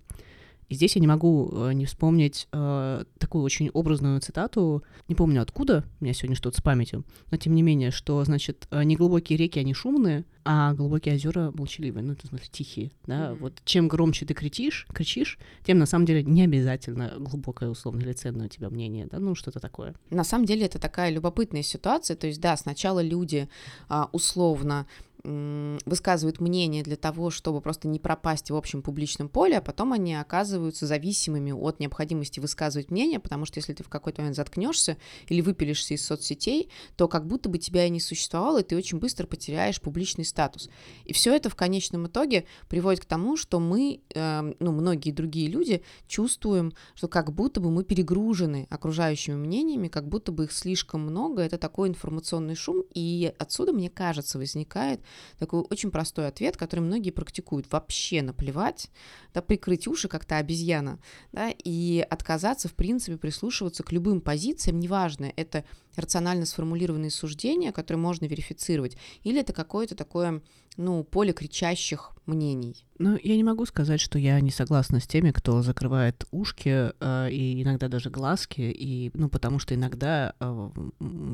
И 0.69 0.75
здесь 0.75 0.95
я 0.95 1.01
не 1.01 1.07
могу 1.07 1.49
э, 1.51 1.73
не 1.73 1.85
вспомнить 1.85 2.47
э, 2.51 3.03
такую 3.19 3.43
очень 3.43 3.69
образную 3.69 4.19
цитату, 4.19 4.83
не 5.07 5.15
помню 5.15 5.41
откуда, 5.41 5.85
у 5.99 6.03
меня 6.03 6.13
сегодня 6.13 6.35
что-то 6.35 6.57
с 6.57 6.61
памятью, 6.61 7.05
но 7.31 7.37
тем 7.37 7.55
не 7.55 7.61
менее, 7.61 7.91
что, 7.91 8.23
значит, 8.25 8.67
э, 8.71 8.83
неглубокие 8.83 9.37
реки, 9.37 9.59
они 9.59 9.73
шумные, 9.73 10.25
а 10.43 10.73
глубокие 10.73 11.15
озера 11.15 11.51
молчаливые, 11.53 12.03
ну, 12.03 12.13
это, 12.13 12.27
смысле, 12.27 12.47
тихие, 12.51 12.91
да, 13.05 13.31
mm-hmm. 13.31 13.39
вот 13.39 13.61
чем 13.63 13.87
громче 13.87 14.25
ты 14.25 14.33
кричишь, 14.33 14.87
кричишь, 14.93 15.39
тем, 15.63 15.77
на 15.77 15.85
самом 15.85 16.05
деле, 16.05 16.23
не 16.23 16.43
обязательно 16.43 17.13
глубокое, 17.17 17.69
условно, 17.69 18.01
или 18.01 18.11
ценное 18.11 18.47
у 18.47 18.49
тебя 18.49 18.69
мнение, 18.69 19.07
да, 19.09 19.19
ну, 19.19 19.35
что-то 19.35 19.59
такое. 19.59 19.95
На 20.09 20.23
самом 20.25 20.45
деле, 20.45 20.65
это 20.65 20.79
такая 20.79 21.11
любопытная 21.11 21.63
ситуация, 21.63 22.17
то 22.17 22.27
есть, 22.27 22.41
да, 22.41 22.57
сначала 22.57 23.01
люди 23.01 23.47
а, 23.87 24.09
условно 24.11 24.85
высказывают 25.23 26.39
мнение 26.39 26.83
для 26.83 26.95
того, 26.95 27.29
чтобы 27.29 27.61
просто 27.61 27.87
не 27.87 27.99
пропасть 27.99 28.51
в 28.51 28.55
общем 28.55 28.81
публичном 28.81 29.29
поле, 29.29 29.57
а 29.57 29.61
потом 29.61 29.93
они 29.93 30.15
оказываются 30.15 30.85
зависимыми 30.85 31.51
от 31.51 31.79
необходимости 31.79 32.39
высказывать 32.39 32.91
мнение, 32.91 33.19
потому 33.19 33.45
что 33.45 33.57
если 33.57 33.73
ты 33.73 33.83
в 33.83 33.89
какой-то 33.89 34.21
момент 34.21 34.35
заткнешься 34.35 34.97
или 35.27 35.41
выпилишься 35.41 35.95
из 35.95 36.05
соцсетей, 36.05 36.69
то 36.95 37.07
как 37.07 37.25
будто 37.25 37.49
бы 37.49 37.57
тебя 37.57 37.85
и 37.85 37.89
не 37.89 37.99
существовало, 37.99 38.59
и 38.59 38.63
ты 38.63 38.77
очень 38.77 38.99
быстро 38.99 39.27
потеряешь 39.27 39.81
публичный 39.81 40.25
статус. 40.25 40.69
И 41.05 41.13
все 41.13 41.35
это 41.35 41.49
в 41.49 41.55
конечном 41.55 42.07
итоге 42.07 42.45
приводит 42.69 43.01
к 43.01 43.05
тому, 43.05 43.37
что 43.37 43.59
мы, 43.59 44.01
э, 44.13 44.53
ну, 44.59 44.71
многие 44.71 45.11
другие 45.11 45.47
люди 45.47 45.83
чувствуем, 46.07 46.73
что 46.95 47.07
как 47.07 47.33
будто 47.33 47.59
бы 47.59 47.71
мы 47.71 47.83
перегружены 47.83 48.67
окружающими 48.69 49.35
мнениями, 49.35 49.87
как 49.87 50.07
будто 50.07 50.31
бы 50.31 50.45
их 50.45 50.51
слишком 50.51 51.01
много, 51.01 51.41
это 51.41 51.57
такой 51.57 51.89
информационный 51.89 52.55
шум, 52.55 52.83
и 52.93 53.33
отсюда, 53.39 53.73
мне 53.73 53.89
кажется, 53.89 54.37
возникает 54.37 55.01
такой 55.39 55.61
очень 55.61 55.91
простой 55.91 56.27
ответ, 56.27 56.57
который 56.57 56.81
многие 56.81 57.11
практикуют. 57.11 57.71
Вообще 57.71 58.21
наплевать, 58.21 58.89
да, 59.33 59.41
прикрыть 59.41 59.87
уши 59.87 60.07
как-то 60.07 60.37
обезьяна, 60.37 60.99
да, 61.31 61.51
и 61.51 62.05
отказаться, 62.09 62.67
в 62.67 62.73
принципе, 62.73 63.17
прислушиваться 63.17 63.83
к 63.83 63.91
любым 63.91 64.21
позициям, 64.21 64.79
неважно, 64.79 65.31
это 65.35 65.63
рационально 65.95 66.45
сформулированные 66.45 67.11
суждения, 67.11 67.71
которые 67.71 67.99
можно 67.99 68.25
верифицировать, 68.25 68.97
или 69.23 69.39
это 69.39 69.53
какое-то 69.53 69.95
такое, 69.95 70.41
ну, 70.77 71.03
поле 71.03 71.33
кричащих 71.33 72.13
мнений. 72.27 72.85
Ну, 72.99 73.17
я 73.21 73.35
не 73.35 73.43
могу 73.43 73.65
сказать, 73.65 74.01
что 74.01 74.17
я 74.17 74.39
не 74.41 74.49
согласна 74.49 74.99
с 74.99 75.07
теми, 75.07 75.31
кто 75.31 75.61
закрывает 75.61 76.25
ушки 76.31 76.91
э, 76.99 77.31
и 77.31 77.61
иногда 77.61 77.87
даже 77.87 78.09
глазки, 78.09 78.61
и, 78.61 79.11
ну, 79.13 79.29
потому 79.29 79.59
что 79.59 79.75
иногда, 79.75 80.33
э, 80.39 80.69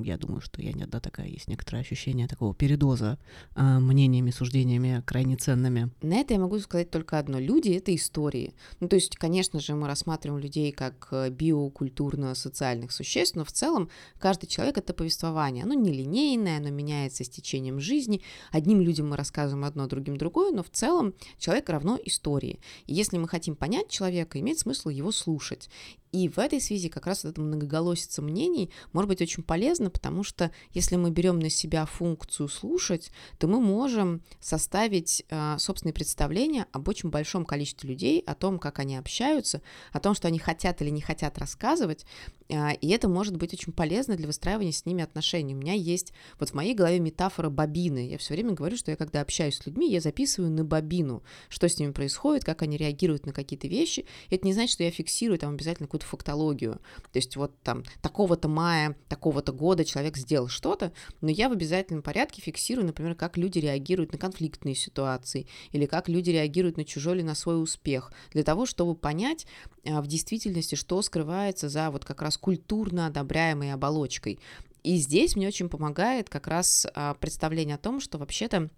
я 0.03 0.17
думаю, 0.17 0.41
что 0.41 0.61
я 0.61 0.73
не 0.73 0.83
одна 0.83 0.99
такая, 0.99 1.27
есть 1.27 1.47
некоторое 1.47 1.79
ощущение 1.79 2.27
такого 2.27 2.53
передоза 2.53 3.17
э, 3.55 3.79
мнениями, 3.79 4.31
суждениями 4.31 5.01
крайне 5.05 5.37
ценными. 5.37 5.89
На 6.01 6.15
это 6.15 6.33
я 6.33 6.39
могу 6.39 6.59
сказать 6.59 6.91
только 6.91 7.17
одно. 7.17 7.39
Люди— 7.39 7.69
это 7.71 7.95
истории. 7.95 8.53
Ну, 8.81 8.89
то 8.89 8.97
есть, 8.97 9.15
конечно 9.15 9.59
же, 9.59 9.73
мы 9.73 9.87
рассматриваем 9.87 10.41
людей 10.41 10.73
как 10.73 11.07
э, 11.11 11.29
биокультурно-социальных 11.29 12.91
существ, 12.91 13.37
но 13.37 13.45
в 13.45 13.53
целом 13.53 13.89
каждый 14.19 14.47
человек— 14.47 14.77
это 14.79 14.93
повествование. 14.93 15.63
Оно 15.63 15.75
нелинейное, 15.75 16.57
оно 16.57 16.71
меняется 16.71 17.23
с 17.23 17.29
течением 17.29 17.79
жизни. 17.79 18.21
Одним 18.51 18.81
людям 18.81 19.09
мы 19.09 19.15
рассказываем 19.15 19.32
одно, 19.63 19.87
другим 19.87 20.17
другое, 20.17 20.51
но 20.51 20.63
в 20.63 20.69
целом 20.69 21.13
человек 21.37 21.69
равно 21.69 21.99
истории. 22.03 22.59
И 22.85 22.93
если 22.93 23.17
мы 23.17 23.27
хотим 23.27 23.55
понять 23.55 23.89
человека, 23.89 24.39
имеет 24.39 24.59
смысл 24.59 24.89
его 24.89 25.11
слушать. 25.11 25.69
И 26.13 26.29
в 26.29 26.37
этой 26.37 26.61
связи 26.61 26.89
как 26.89 27.07
раз 27.07 27.25
эта 27.25 27.41
многоголосица 27.41 28.21
мнений 28.21 28.69
может 28.93 29.09
быть 29.09 29.21
очень 29.21 29.41
полезна, 29.41 29.89
потому 29.89 30.23
что 30.23 30.51
если 30.71 30.95
мы 30.95 31.09
берем 31.09 31.39
на 31.39 31.49
себя 31.49 31.87
функцию 31.87 32.49
слушать, 32.49 33.11
то 33.39 33.47
мы 33.47 33.59
можем 33.59 34.21
составить 34.39 35.25
э, 35.29 35.55
собственные 35.57 35.95
представления 35.95 36.67
об 36.71 36.87
очень 36.87 37.09
большом 37.09 37.45
количестве 37.45 37.89
людей, 37.89 38.21
о 38.27 38.35
том, 38.35 38.59
как 38.59 38.77
они 38.77 38.95
общаются, 38.95 39.63
о 39.91 39.99
том, 39.99 40.13
что 40.13 40.27
они 40.27 40.37
хотят 40.37 40.83
или 40.83 40.91
не 40.91 41.01
хотят 41.01 41.39
рассказывать, 41.39 42.05
э, 42.47 42.75
и 42.75 42.89
это 42.89 43.09
может 43.09 43.35
быть 43.37 43.51
очень 43.51 43.73
полезно 43.73 44.15
для 44.15 44.27
выстраивания 44.27 44.71
с 44.71 44.85
ними 44.85 45.03
отношений. 45.03 45.55
У 45.55 45.57
меня 45.57 45.73
есть 45.73 46.13
вот 46.39 46.49
в 46.49 46.53
моей 46.53 46.75
голове 46.75 46.99
метафора 46.99 47.49
бобины. 47.49 48.07
Я 48.07 48.19
все 48.19 48.35
время 48.35 48.51
говорю, 48.51 48.77
что 48.77 48.91
я 48.91 48.97
когда 48.97 49.21
общаюсь 49.21 49.55
с 49.55 49.65
людьми, 49.65 49.89
я 49.91 49.99
записываю 49.99 50.51
на 50.51 50.63
бобину, 50.63 51.23
что 51.49 51.67
с 51.67 51.79
ними 51.79 51.91
происходит, 51.91 52.43
как 52.43 52.61
они 52.61 52.77
реагируют 52.77 53.25
на 53.25 53.33
какие-то 53.33 53.67
вещи. 53.67 54.05
Это 54.29 54.45
не 54.45 54.53
значит, 54.53 54.73
что 54.73 54.83
я 54.83 54.91
фиксирую 54.91 55.39
там 55.39 55.55
обязательно 55.55 55.87
какую-то 55.87 56.02
какую-то 56.03 56.07
фактологию. 56.07 56.73
То 57.11 57.17
есть 57.17 57.35
вот 57.35 57.51
там 57.63 57.83
такого-то 58.01 58.47
мая, 58.47 58.95
такого-то 59.07 59.51
года 59.51 59.85
человек 59.85 60.17
сделал 60.17 60.47
что-то, 60.47 60.91
но 61.21 61.29
я 61.29 61.49
в 61.49 61.51
обязательном 61.51 62.03
порядке 62.03 62.41
фиксирую, 62.41 62.85
например, 62.85 63.15
как 63.15 63.37
люди 63.37 63.59
реагируют 63.59 64.11
на 64.11 64.17
конфликтные 64.17 64.75
ситуации 64.75 65.47
или 65.71 65.85
как 65.85 66.09
люди 66.09 66.31
реагируют 66.31 66.77
на 66.77 66.85
чужой 66.85 67.17
или 67.17 67.23
на 67.23 67.35
свой 67.35 67.61
успех, 67.61 68.11
для 68.31 68.43
того, 68.43 68.65
чтобы 68.65 68.95
понять 68.95 69.47
а, 69.85 70.01
в 70.01 70.07
действительности, 70.07 70.75
что 70.75 71.01
скрывается 71.01 71.69
за 71.69 71.89
вот 71.89 72.05
как 72.05 72.21
раз 72.21 72.37
культурно 72.37 73.07
одобряемой 73.07 73.73
оболочкой. 73.73 74.39
И 74.83 74.97
здесь 74.97 75.35
мне 75.35 75.47
очень 75.47 75.69
помогает 75.69 76.29
как 76.29 76.47
раз 76.47 76.85
а, 76.93 77.13
представление 77.13 77.75
о 77.75 77.79
том, 77.79 78.01
что 78.01 78.17
вообще-то 78.17 78.69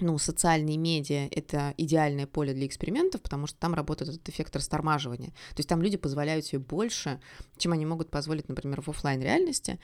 ну, 0.00 0.18
социальные 0.18 0.76
медиа— 0.76 1.28
это 1.30 1.74
идеальное 1.76 2.26
поле 2.26 2.54
для 2.54 2.66
экспериментов, 2.66 3.22
потому 3.22 3.46
что 3.46 3.58
там 3.58 3.74
работает 3.74 4.10
этот 4.10 4.28
эффект 4.28 4.54
растормаживания. 4.56 5.30
То 5.30 5.58
есть 5.58 5.68
там 5.68 5.82
люди 5.82 5.96
позволяют 5.96 6.44
себе 6.46 6.60
больше, 6.60 7.20
чем 7.56 7.72
они 7.72 7.86
могут 7.86 8.10
позволить, 8.10 8.48
например, 8.48 8.80
в 8.80 8.88
офлайн 8.88 9.20
реальности. 9.20 9.78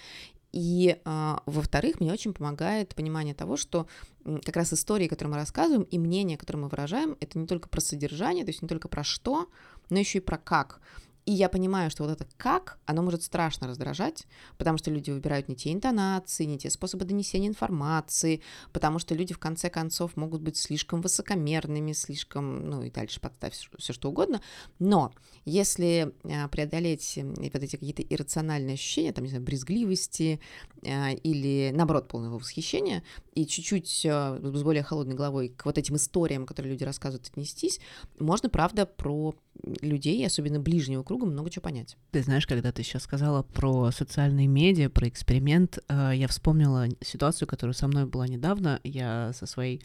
И, 0.53 1.01
э, 1.05 1.37
во-вторых, 1.47 1.99
мне 1.99 2.13
очень 2.13 2.33
помогает 2.33 2.95
понимание 2.95 3.35
того, 3.35 3.57
что 3.57 3.89
как 4.25 4.55
раз 4.55 4.73
истории, 4.73 5.09
которые 5.09 5.33
мы 5.33 5.39
рассказываем, 5.39 5.83
и 5.83 5.99
мнения, 5.99 6.39
которые 6.39 6.63
мы 6.63 6.69
выражаем, 6.69 7.17
это 7.19 7.39
не 7.41 7.47
только 7.47 7.69
про 7.69 7.81
содержание, 7.81 8.45
то 8.45 8.51
есть 8.51 8.63
не 8.63 8.69
только 8.69 8.87
про 8.87 9.03
что, 9.03 9.49
но 9.91 9.99
еще 9.99 10.19
и 10.19 10.21
про 10.21 10.39
как. 10.39 10.81
И 11.27 11.33
я 11.33 11.49
понимаю, 11.49 11.91
что 11.91 12.05
вот 12.05 12.13
это 12.13 12.27
«как», 12.37 12.79
оно 12.85 13.03
может 13.03 13.23
страшно 13.23 13.67
раздражать, 13.67 14.27
потому 14.59 14.77
что 14.77 14.91
люди 14.91 15.11
выбирают 15.11 15.49
не 15.49 15.57
те 15.57 15.73
интонации, 15.73 16.45
не 16.45 16.59
те 16.59 16.69
способы 16.69 17.07
донесения 17.07 17.49
информации, 17.49 18.43
потому 18.73 18.99
что 18.99 19.15
люди, 19.15 19.33
в 19.33 19.39
конце 19.39 19.71
концов, 19.71 20.17
могут 20.17 20.43
быть 20.43 20.59
слишком 20.59 21.01
высокомерными, 21.01 21.93
слишком, 21.93 22.69
ну 22.69 22.83
и 22.83 22.91
дальше 22.91 23.21
подставь 23.21 23.55
все 23.79 23.93
что 23.93 24.11
угодно. 24.11 24.43
Но 24.79 25.13
если 25.47 26.13
а, 26.25 26.49
преодолеть 26.49 27.19
вот 27.19 27.63
эти 27.63 27.77
какие-то 27.77 28.03
иррациональные 28.03 28.75
ощущения, 28.75 29.13
там, 29.13 29.25
не 29.25 29.31
знаю, 29.31 29.45
брезгливости 29.45 30.41
а, 30.87 31.13
или, 31.13 31.71
наоборот, 31.75 32.07
полного 32.07 32.39
восхищения, 32.39 33.03
и 33.33 33.47
чуть-чуть 33.47 34.07
а, 34.07 34.39
с 34.43 34.63
более 34.63 34.83
холодной 34.83 35.15
головой 35.15 35.49
к 35.49 35.65
вот 35.65 35.79
этим 35.79 35.97
историям, 35.97 36.45
которые 36.45 36.73
люди 36.73 36.85
рассказывают, 36.85 37.29
отнестись, 37.29 37.81
можно, 38.19 38.51
правда, 38.51 38.85
про 38.85 39.35
людей, 39.81 40.27
особенно 40.27 40.61
ближнего 40.61 41.03
круга, 41.03 41.27
много 41.27 41.51
чего 41.51 41.63
понять. 41.63 41.97
Ты 42.11 42.23
знаешь, 42.23 42.47
когда 42.47 42.73
ты 42.73 42.83
сейчас 42.83 43.03
сказала 43.03 43.43
про 43.43 43.91
социальные 43.91 44.47
медиа, 44.47 44.91
про 44.91 45.09
эксперимент, 45.09 45.79
э, 45.89 46.13
я 46.15 46.29
вспомнила 46.29 46.89
ситуацию, 47.01 47.49
которая 47.49 47.75
со 47.75 47.87
мной 47.89 48.07
была 48.07 48.27
недавно. 48.27 48.81
Я 48.85 49.33
со 49.33 49.47
своей 49.47 49.83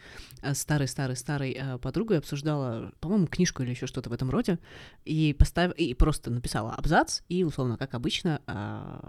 старой-старой-старой 0.53 1.51
э, 1.51 1.75
э, 1.75 1.77
подругой 1.77 2.17
обсуждала, 2.17 2.91
по-моему, 2.99 3.27
книжку 3.27 3.63
или 3.63 3.71
еще 3.71 3.87
что-то 3.87 4.09
в 4.09 4.13
этом 4.13 4.29
роде, 4.29 4.59
и, 5.05 5.35
поставила, 5.37 5.73
и 5.73 5.93
просто 5.93 6.31
написала 6.31 6.73
абзац, 6.73 7.21
и, 7.29 7.43
условно, 7.43 7.77
как 7.77 7.93
обычно, 7.93 8.41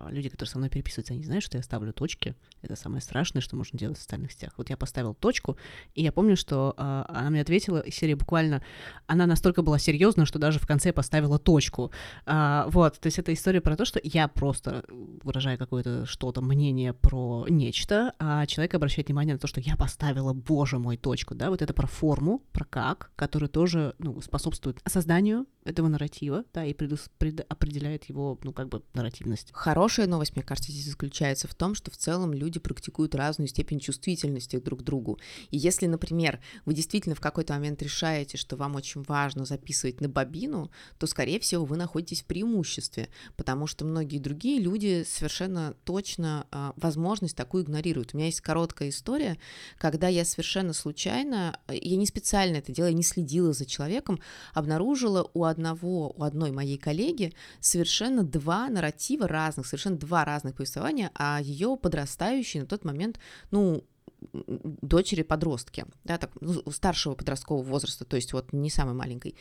люди, 0.08 0.28
которые 0.28 0.50
со 0.50 0.58
мной 0.58 0.70
переписываются, 0.70 1.14
они 1.14 1.24
знают, 1.24 1.44
что 1.44 1.56
я 1.56 1.62
ставлю 1.62 1.92
точки. 1.92 2.34
Это 2.62 2.76
самое 2.76 3.00
страшное, 3.00 3.40
что 3.40 3.56
можно 3.56 3.78
делать 3.78 3.98
в 3.98 4.02
социальных 4.02 4.32
сетях. 4.32 4.52
Вот 4.56 4.70
я 4.70 4.76
поставила 4.76 5.14
точку, 5.14 5.56
и 5.94 6.02
я 6.02 6.12
помню, 6.12 6.36
что 6.36 6.74
она 6.76 7.30
мне 7.30 7.40
ответила, 7.40 7.84
серия 7.90 8.16
буквально, 8.16 8.62
она 9.06 9.26
настолько 9.26 9.62
была 9.62 9.78
серьезна, 9.78 10.26
что 10.26 10.38
даже 10.38 10.49
в 10.58 10.66
конце 10.66 10.92
поставила 10.92 11.38
точку. 11.38 11.92
А, 12.26 12.66
вот, 12.68 12.98
то 12.98 13.06
есть 13.06 13.18
это 13.18 13.32
история 13.32 13.60
про 13.60 13.76
то, 13.76 13.84
что 13.84 14.00
я 14.02 14.28
просто 14.28 14.84
выражаю 15.22 15.58
какое-то 15.58 16.06
что-то, 16.06 16.40
мнение 16.40 16.92
про 16.92 17.46
нечто, 17.48 18.14
а 18.18 18.46
человек 18.46 18.74
обращает 18.74 19.08
внимание 19.08 19.34
на 19.34 19.38
то, 19.38 19.46
что 19.46 19.60
я 19.60 19.76
поставила, 19.76 20.32
боже 20.32 20.78
мой, 20.78 20.96
точку, 20.96 21.34
да, 21.34 21.50
вот 21.50 21.62
это 21.62 21.72
про 21.72 21.86
форму, 21.86 22.42
про 22.52 22.64
как, 22.64 23.12
который 23.16 23.48
тоже, 23.48 23.94
ну, 23.98 24.20
способствует 24.20 24.80
созданию 24.86 25.46
этого 25.64 25.88
нарратива, 25.88 26.44
да, 26.54 26.64
и 26.64 26.72
предус, 26.72 27.10
пред, 27.18 27.40
определяет 27.48 28.04
его, 28.04 28.38
ну, 28.42 28.52
как 28.52 28.68
бы, 28.68 28.82
нарративность. 28.94 29.50
Хорошая 29.52 30.06
новость, 30.06 30.34
мне 30.34 30.44
кажется, 30.44 30.72
здесь 30.72 30.86
заключается 30.86 31.48
в 31.48 31.54
том, 31.54 31.74
что 31.74 31.90
в 31.90 31.96
целом 31.96 32.32
люди 32.32 32.58
практикуют 32.58 33.14
разную 33.14 33.48
степень 33.48 33.78
чувствительности 33.78 34.58
друг 34.58 34.80
к 34.80 34.82
другу. 34.82 35.18
И 35.50 35.58
если, 35.58 35.86
например, 35.86 36.40
вы 36.64 36.74
действительно 36.74 37.14
в 37.14 37.20
какой-то 37.20 37.52
момент 37.52 37.82
решаете, 37.82 38.38
что 38.38 38.56
вам 38.56 38.74
очень 38.74 39.02
важно 39.02 39.44
записывать 39.44 40.00
на 40.00 40.08
бобину, 40.08 40.70
то, 40.98 41.06
скорее 41.06 41.38
всего, 41.40 41.64
вы 41.64 41.76
находитесь 41.76 42.22
в 42.22 42.26
преимуществе, 42.26 43.08
потому 43.36 43.66
что 43.66 43.84
многие 43.84 44.18
другие 44.18 44.60
люди 44.60 45.04
совершенно 45.06 45.74
точно 45.84 46.46
а, 46.50 46.72
возможность 46.76 47.36
такую 47.36 47.64
игнорируют. 47.64 48.14
У 48.14 48.16
меня 48.16 48.26
есть 48.26 48.40
короткая 48.40 48.88
история, 48.88 49.38
когда 49.78 50.08
я 50.08 50.24
совершенно 50.24 50.72
случайно, 50.72 51.58
я 51.68 51.96
не 51.96 52.06
специально 52.06 52.56
это 52.56 52.72
делала, 52.72 52.90
я 52.90 52.96
не 52.96 53.02
следила 53.02 53.52
за 53.52 53.66
человеком, 53.66 54.20
обнаружила 54.54 55.28
у 55.34 55.44
одного, 55.50 56.10
у 56.10 56.22
одной 56.22 56.50
моей 56.50 56.78
коллеги 56.78 57.32
совершенно 57.60 58.22
два 58.22 58.68
нарратива 58.68 59.28
разных, 59.28 59.66
совершенно 59.66 59.96
два 59.96 60.24
разных 60.24 60.54
повествования, 60.54 61.10
а 61.14 61.40
ее 61.40 61.76
подрастающей 61.76 62.60
на 62.60 62.66
тот 62.66 62.84
момент, 62.84 63.18
ну, 63.50 63.84
дочери 64.32 65.22
подростки, 65.22 65.84
да, 66.04 66.18
так, 66.18 66.30
ну, 66.40 66.62
старшего 66.70 67.14
подросткового 67.14 67.62
возраста, 67.62 68.04
то 68.04 68.16
есть 68.16 68.32
вот 68.32 68.52
не 68.52 68.70
самой 68.70 68.94
маленькой 68.94 69.34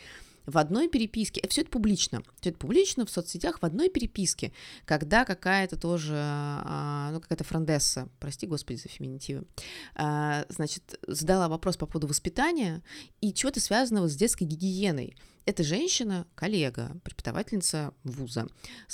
в 0.46 0.58
одной 0.58 0.88
переписке, 0.88 1.42
все 1.48 1.62
это 1.62 1.70
публично, 1.70 2.22
все 2.40 2.50
это 2.50 2.58
публично 2.58 3.06
в 3.06 3.10
соцсетях, 3.10 3.60
в 3.60 3.64
одной 3.64 3.88
переписке, 3.88 4.52
когда 4.84 5.24
какая-то 5.24 5.76
тоже, 5.78 6.14
а, 6.16 7.10
ну, 7.12 7.20
какая-то 7.20 7.44
франдесса, 7.44 8.08
прости, 8.18 8.46
господи, 8.46 8.78
за 8.78 8.88
феминитивы, 8.88 9.44
а, 9.94 10.44
значит, 10.48 10.98
задала 11.06 11.48
вопрос 11.48 11.76
по 11.76 11.86
поводу 11.86 12.06
воспитания 12.06 12.82
и 13.20 13.32
чего-то 13.32 13.60
связанного 13.60 14.08
с 14.08 14.16
детской 14.16 14.44
гигиеной. 14.44 15.16
Эта 15.46 15.62
женщина, 15.62 16.26
коллега, 16.34 16.96
преподавательница 17.02 17.92
вуза, 18.04 18.46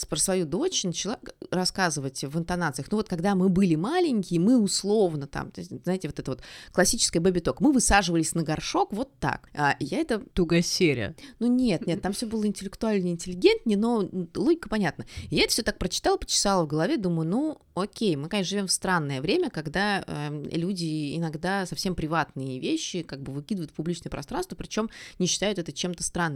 про 0.09 0.19
свою 0.19 0.47
дочь 0.47 0.85
начала 0.85 1.19
рассказывать 1.51 2.23
в 2.23 2.39
интонациях. 2.39 2.91
Ну 2.91 2.99
вот 2.99 3.09
когда 3.09 3.35
мы 3.35 3.49
были 3.49 3.75
маленькие, 3.75 4.41
мы 4.41 4.59
условно 4.59 5.27
там, 5.27 5.53
знаете, 5.57 6.09
вот 6.09 6.19
это 6.19 6.31
вот 6.31 6.43
классическое 6.73 7.21
бэби-ток, 7.21 7.61
мы 7.61 7.73
высаживались 7.73 8.35
на 8.35 8.43
горшок 8.43 8.93
вот 8.93 9.19
так. 9.19 9.49
А 9.55 9.77
я 9.81 9.99
это... 9.99 10.21
Тугосерия. 10.21 11.17
Ну 11.41 11.49
нет, 11.49 11.87
нет, 11.87 12.01
там 12.01 12.13
все 12.13 12.27
было 12.27 12.47
интеллектуально 12.47 13.09
интеллигентнее, 13.09 13.77
но 13.77 14.09
логика 14.35 14.69
понятна. 14.69 15.05
Я 15.31 15.45
это 15.45 15.53
все 15.53 15.63
так 15.63 15.79
прочитала, 15.79 16.17
почесала 16.17 16.65
в 16.65 16.69
голове, 16.69 16.97
думаю, 16.97 17.29
ну 17.29 17.59
окей, 17.75 18.17
мы, 18.17 18.29
конечно, 18.29 18.51
живем 18.51 18.67
в 18.69 18.73
странное 18.73 19.21
время, 19.21 19.51
когда 19.51 20.03
э, 20.07 20.49
люди 20.53 21.17
иногда 21.17 21.67
совсем 21.67 21.95
приватные 21.95 22.59
вещи 22.59 23.03
как 23.03 23.21
бы 23.21 23.33
выкидывают 23.33 23.71
в 23.71 23.75
публичное 23.75 24.11
пространство, 24.11 24.57
причем 24.57 24.89
не 25.19 25.27
считают 25.27 25.59
это 25.59 25.73
чем-то 25.73 26.03
странным. 26.03 26.36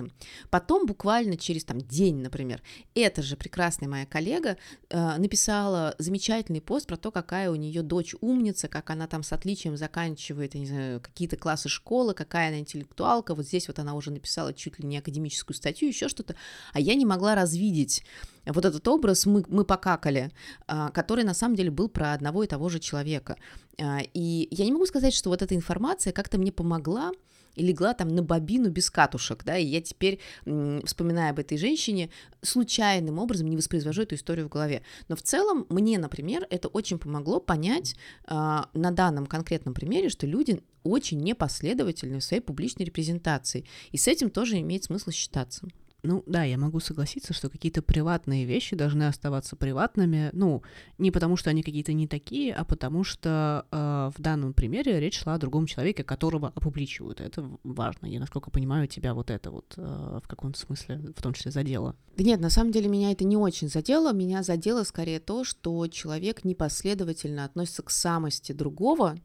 Потом 0.51 0.87
буквально 0.87 1.37
через 1.37 1.65
там 1.65 1.81
день, 1.81 2.17
например, 2.17 2.63
эта 2.95 3.23
же 3.23 3.37
прекрасная 3.37 3.89
моя 3.89 4.07
коллега 4.07 4.57
э, 4.89 5.17
написала 5.19 5.95
замечательный 5.99 6.61
пост 6.61 6.87
про 6.87 6.97
то, 6.97 7.11
какая 7.11 7.51
у 7.51 7.55
нее 7.55 7.83
дочь 7.83 8.15
умница, 8.21 8.69
как 8.69 8.91
она 8.91 9.07
там 9.07 9.23
с 9.23 9.33
отличием 9.33 9.77
заканчивает, 9.77 10.55
я 10.55 10.61
не 10.61 10.67
знаю, 10.67 11.01
какие-то 11.01 11.37
классы 11.37 11.69
школы, 11.69 12.15
какая 12.15 12.49
она 12.49 12.59
интеллектуалка. 12.59 13.35
Вот 13.35 13.47
здесь 13.47 13.69
вот 13.69 13.79
она 13.79 13.95
уже 13.95 14.11
написала 14.11 14.53
чуть 14.55 14.79
ли 14.79 14.87
не 14.87 14.99
академическую 14.99 15.57
статью, 15.57 15.89
еще 15.89 16.09
что-то, 16.09 16.35
а 16.73 16.81
я 16.81 16.95
не 16.95 17.07
могла 17.07 17.35
развидеть 17.35 18.05
вот 18.47 18.65
этот 18.65 18.87
образ 18.89 19.27
мы, 19.27 19.45
мы 19.49 19.65
покакали, 19.65 20.31
а, 20.67 20.91
который 20.91 21.25
на 21.25 21.35
самом 21.35 21.57
деле 21.57 21.71
был 21.71 21.89
про 21.89 22.13
одного 22.13 22.45
и 22.45 22.47
того 22.47 22.69
же 22.69 22.79
человека. 22.79 23.37
А, 23.81 24.01
и 24.15 24.49
я 24.51 24.65
не 24.65 24.73
могу 24.73 24.87
сказать, 24.87 25.15
что 25.15 25.31
вот 25.31 25.43
эта 25.43 25.55
информация 25.55 26.13
как-то 26.13 26.39
мне 26.39 26.53
помогла 26.53 27.13
и 27.55 27.65
легла 27.65 27.95
там 27.95 28.09
на 28.09 28.23
бобину 28.23 28.71
без 28.71 28.91
катушек, 28.91 29.45
да, 29.45 29.57
и 29.57 29.65
я 29.65 29.81
теперь, 29.81 30.21
вспоминая 30.45 31.31
об 31.31 31.39
этой 31.39 31.59
женщине, 31.59 32.11
случайным 32.43 33.19
образом 33.19 33.49
не 33.49 33.57
воспроизвожу 33.57 34.03
эту 34.03 34.15
историю 34.15 34.47
в 34.47 34.51
голове. 34.51 34.83
Но 35.09 35.17
в 35.17 35.23
целом 35.23 35.67
мне, 35.69 35.99
например, 35.99 36.47
это 36.51 36.69
очень 36.69 36.99
помогло 36.99 37.41
понять 37.41 37.95
э, 38.27 38.35
на 38.73 38.91
данном 38.91 39.27
конкретном 39.27 39.75
примере, 39.75 40.09
что 40.09 40.27
люди 40.27 40.63
очень 40.83 41.21
непоследовательны 41.21 42.21
в 42.21 42.25
своей 42.25 42.43
публичной 42.43 42.87
репрезентации, 42.87 43.67
и 43.93 43.99
с 43.99 44.09
этим 44.09 44.31
тоже 44.31 44.59
имеет 44.61 44.85
смысл 44.85 45.11
считаться. 45.11 45.69
Ну 46.03 46.23
да, 46.27 46.45
я 46.45 46.57
могу 46.59 46.81
согласиться, 46.81 47.35
что 47.35 47.51
какие-то 47.51 47.83
приватные 47.83 48.45
вещи 48.45 48.77
должны 48.77 49.05
оставаться 49.05 49.57
приватными. 49.57 50.31
Ну, 50.33 50.63
не 50.99 51.11
потому 51.11 51.37
что 51.37 51.51
они 51.51 51.63
какие-то 51.63 51.93
не 51.93 52.07
такие, 52.07 52.55
а 52.55 52.65
потому 52.65 53.05
что 53.05 53.67
э, 53.71 54.11
в 54.17 54.21
данном 54.21 54.55
примере 54.55 54.99
речь 55.01 55.21
шла 55.21 55.35
о 55.35 55.39
другом 55.39 55.67
человеке, 55.67 56.05
которого 56.05 56.49
опубличивают. 56.55 57.21
Это 57.21 57.51
важно. 57.65 58.07
Я, 58.07 58.21
насколько 58.21 58.51
понимаю, 58.51 58.87
тебя 58.87 59.15
вот 59.15 59.31
это 59.31 59.51
вот 59.51 59.75
э, 59.77 60.21
в 60.25 60.29
каком-то 60.29 60.59
смысле, 60.59 61.01
в 61.17 61.23
том 61.23 61.33
числе, 61.35 61.51
задело. 61.51 61.97
Да 62.17 62.25
нет, 62.25 62.41
на 62.41 62.51
самом 62.51 62.73
деле 62.73 62.89
меня 62.89 63.13
это 63.13 63.25
не 63.25 63.37
очень 63.37 63.69
задело. 63.69 64.13
Меня 64.13 64.43
задело 64.43 64.85
скорее 64.85 65.21
то, 65.21 65.45
что 65.45 65.87
человек 65.89 66.45
непоследовательно 66.45 67.45
относится 67.45 67.83
к 67.83 67.91
самости 67.91 68.53
другого, 68.53 69.17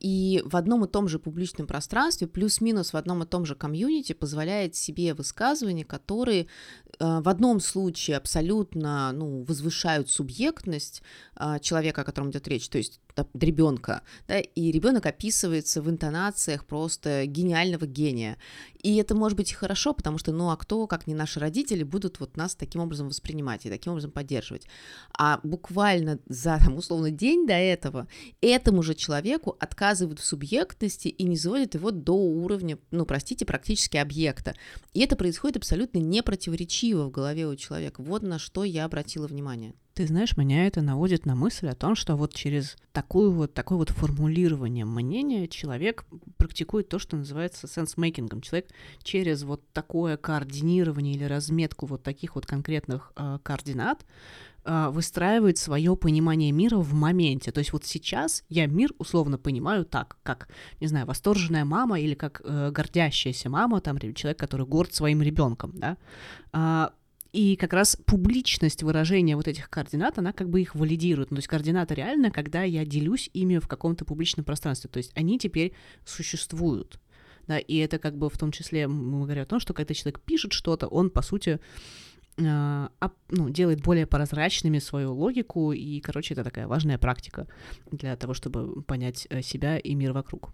и 0.00 0.42
в 0.44 0.56
одном 0.56 0.84
и 0.84 0.88
том 0.88 1.08
же 1.08 1.18
публичном 1.18 1.66
пространстве, 1.66 2.26
плюс-минус 2.26 2.92
в 2.92 2.96
одном 2.96 3.22
и 3.22 3.26
том 3.26 3.44
же 3.44 3.54
комьюнити, 3.54 4.12
позволяет 4.12 4.74
себе 4.74 5.14
высказывания, 5.14 5.84
которые 5.84 6.42
э, 6.98 7.20
в 7.20 7.28
одном 7.28 7.60
случае 7.60 8.16
абсолютно 8.16 9.12
ну, 9.12 9.44
возвышают 9.44 10.10
субъектность 10.10 11.02
человека, 11.60 12.02
о 12.02 12.04
котором 12.04 12.30
идет 12.30 12.46
речь, 12.48 12.68
то 12.68 12.78
есть 12.78 13.00
ребенка, 13.34 14.02
да, 14.28 14.38
и 14.40 14.70
ребенок 14.70 15.06
описывается 15.06 15.82
в 15.82 15.90
интонациях 15.90 16.66
просто 16.66 17.26
гениального 17.26 17.86
гения. 17.86 18.38
И 18.82 18.96
это 18.96 19.14
может 19.14 19.36
быть 19.36 19.52
и 19.52 19.54
хорошо, 19.54 19.94
потому 19.94 20.18
что, 20.18 20.32
ну, 20.32 20.50
а 20.50 20.56
кто, 20.56 20.86
как 20.86 21.06
не 21.06 21.14
наши 21.14 21.40
родители, 21.40 21.82
будут 21.84 22.20
вот 22.20 22.36
нас 22.36 22.54
таким 22.54 22.80
образом 22.82 23.08
воспринимать 23.08 23.64
и 23.64 23.70
таким 23.70 23.92
образом 23.92 24.10
поддерживать. 24.10 24.66
А 25.16 25.40
буквально 25.42 26.18
за, 26.26 26.58
там, 26.58 26.76
условно, 26.76 27.10
день 27.10 27.46
до 27.46 27.54
этого 27.54 28.08
этому 28.40 28.82
же 28.82 28.94
человеку 28.94 29.56
отказывают 29.58 30.20
в 30.20 30.24
субъектности 30.24 31.08
и 31.08 31.24
не 31.24 31.36
сводят 31.36 31.74
его 31.74 31.90
до 31.90 32.14
уровня, 32.14 32.78
ну, 32.90 33.06
простите, 33.06 33.46
практически 33.46 33.96
объекта. 33.96 34.54
И 34.92 35.00
это 35.00 35.16
происходит 35.16 35.56
абсолютно 35.56 35.98
непротиворечиво 35.98 37.04
в 37.04 37.10
голове 37.10 37.46
у 37.46 37.56
человека. 37.56 38.02
Вот 38.02 38.22
на 38.22 38.38
что 38.38 38.64
я 38.64 38.84
обратила 38.84 39.26
внимание. 39.26 39.74
Ты 39.94 40.08
знаешь, 40.08 40.36
меня 40.36 40.66
это 40.66 40.82
наводит 40.82 41.24
на 41.24 41.36
мысль 41.36 41.68
о 41.68 41.76
том, 41.76 41.94
что 41.94 42.16
вот 42.16 42.34
через 42.34 42.76
такую 42.90 43.30
вот, 43.30 43.54
такое 43.54 43.78
вот 43.78 43.90
формулирование 43.90 44.84
мнения 44.84 45.46
человек 45.46 46.04
практикует 46.36 46.88
то, 46.88 46.98
что 46.98 47.16
называется 47.16 47.68
сенс-мейкингом. 47.68 48.40
Человек 48.40 48.70
через 49.04 49.44
вот 49.44 49.62
такое 49.72 50.16
координирование 50.16 51.14
или 51.14 51.22
разметку 51.22 51.86
вот 51.86 52.02
таких 52.02 52.34
вот 52.34 52.44
конкретных 52.44 53.12
э, 53.14 53.38
координат 53.44 54.04
э, 54.64 54.88
выстраивает 54.90 55.58
свое 55.58 55.94
понимание 55.96 56.50
мира 56.50 56.78
в 56.78 56.92
моменте. 56.92 57.52
То 57.52 57.60
есть 57.60 57.72
вот 57.72 57.84
сейчас 57.84 58.42
я 58.48 58.66
мир 58.66 58.92
условно 58.98 59.38
понимаю 59.38 59.84
так, 59.84 60.16
как, 60.24 60.48
не 60.80 60.88
знаю, 60.88 61.06
восторженная 61.06 61.64
мама 61.64 62.00
или 62.00 62.14
как 62.14 62.42
э, 62.44 62.72
гордящаяся 62.72 63.48
мама, 63.48 63.80
там 63.80 64.00
человек, 64.14 64.40
который 64.40 64.66
горд 64.66 64.92
своим 64.92 65.22
ребенком, 65.22 65.70
да. 65.76 65.96
Э, 66.52 66.88
и 67.34 67.56
как 67.56 67.72
раз 67.72 67.96
публичность 68.06 68.84
выражения 68.84 69.34
вот 69.34 69.48
этих 69.48 69.68
координат, 69.68 70.18
она 70.18 70.32
как 70.32 70.48
бы 70.48 70.60
их 70.60 70.76
валидирует. 70.76 71.32
Ну, 71.32 71.36
то 71.36 71.38
есть 71.40 71.48
координаты 71.48 71.94
реально, 71.94 72.30
когда 72.30 72.62
я 72.62 72.86
делюсь 72.86 73.28
ими 73.34 73.58
в 73.58 73.66
каком-то 73.66 74.04
публичном 74.04 74.44
пространстве. 74.44 74.88
То 74.88 74.98
есть 74.98 75.10
они 75.16 75.36
теперь 75.38 75.72
существуют. 76.04 77.00
Да, 77.48 77.58
и 77.58 77.76
это 77.78 77.98
как 77.98 78.16
бы 78.16 78.30
в 78.30 78.38
том 78.38 78.52
числе 78.52 78.86
мы 78.86 79.24
говорим 79.24 79.42
о 79.42 79.46
том, 79.46 79.58
что 79.58 79.74
когда 79.74 79.94
человек 79.94 80.20
пишет 80.20 80.52
что-то, 80.52 80.86
он, 80.86 81.10
по 81.10 81.22
сути, 81.22 81.58
э, 82.36 82.88
ну, 83.30 83.50
делает 83.50 83.82
более 83.82 84.06
прозрачными 84.06 84.78
свою 84.78 85.12
логику, 85.12 85.72
и, 85.72 86.00
короче, 86.00 86.34
это 86.34 86.44
такая 86.44 86.68
важная 86.68 86.98
практика 86.98 87.48
для 87.90 88.16
того, 88.16 88.32
чтобы 88.32 88.82
понять 88.82 89.26
э, 89.28 89.42
себя 89.42 89.76
и 89.76 89.94
мир 89.94 90.12
вокруг. 90.12 90.52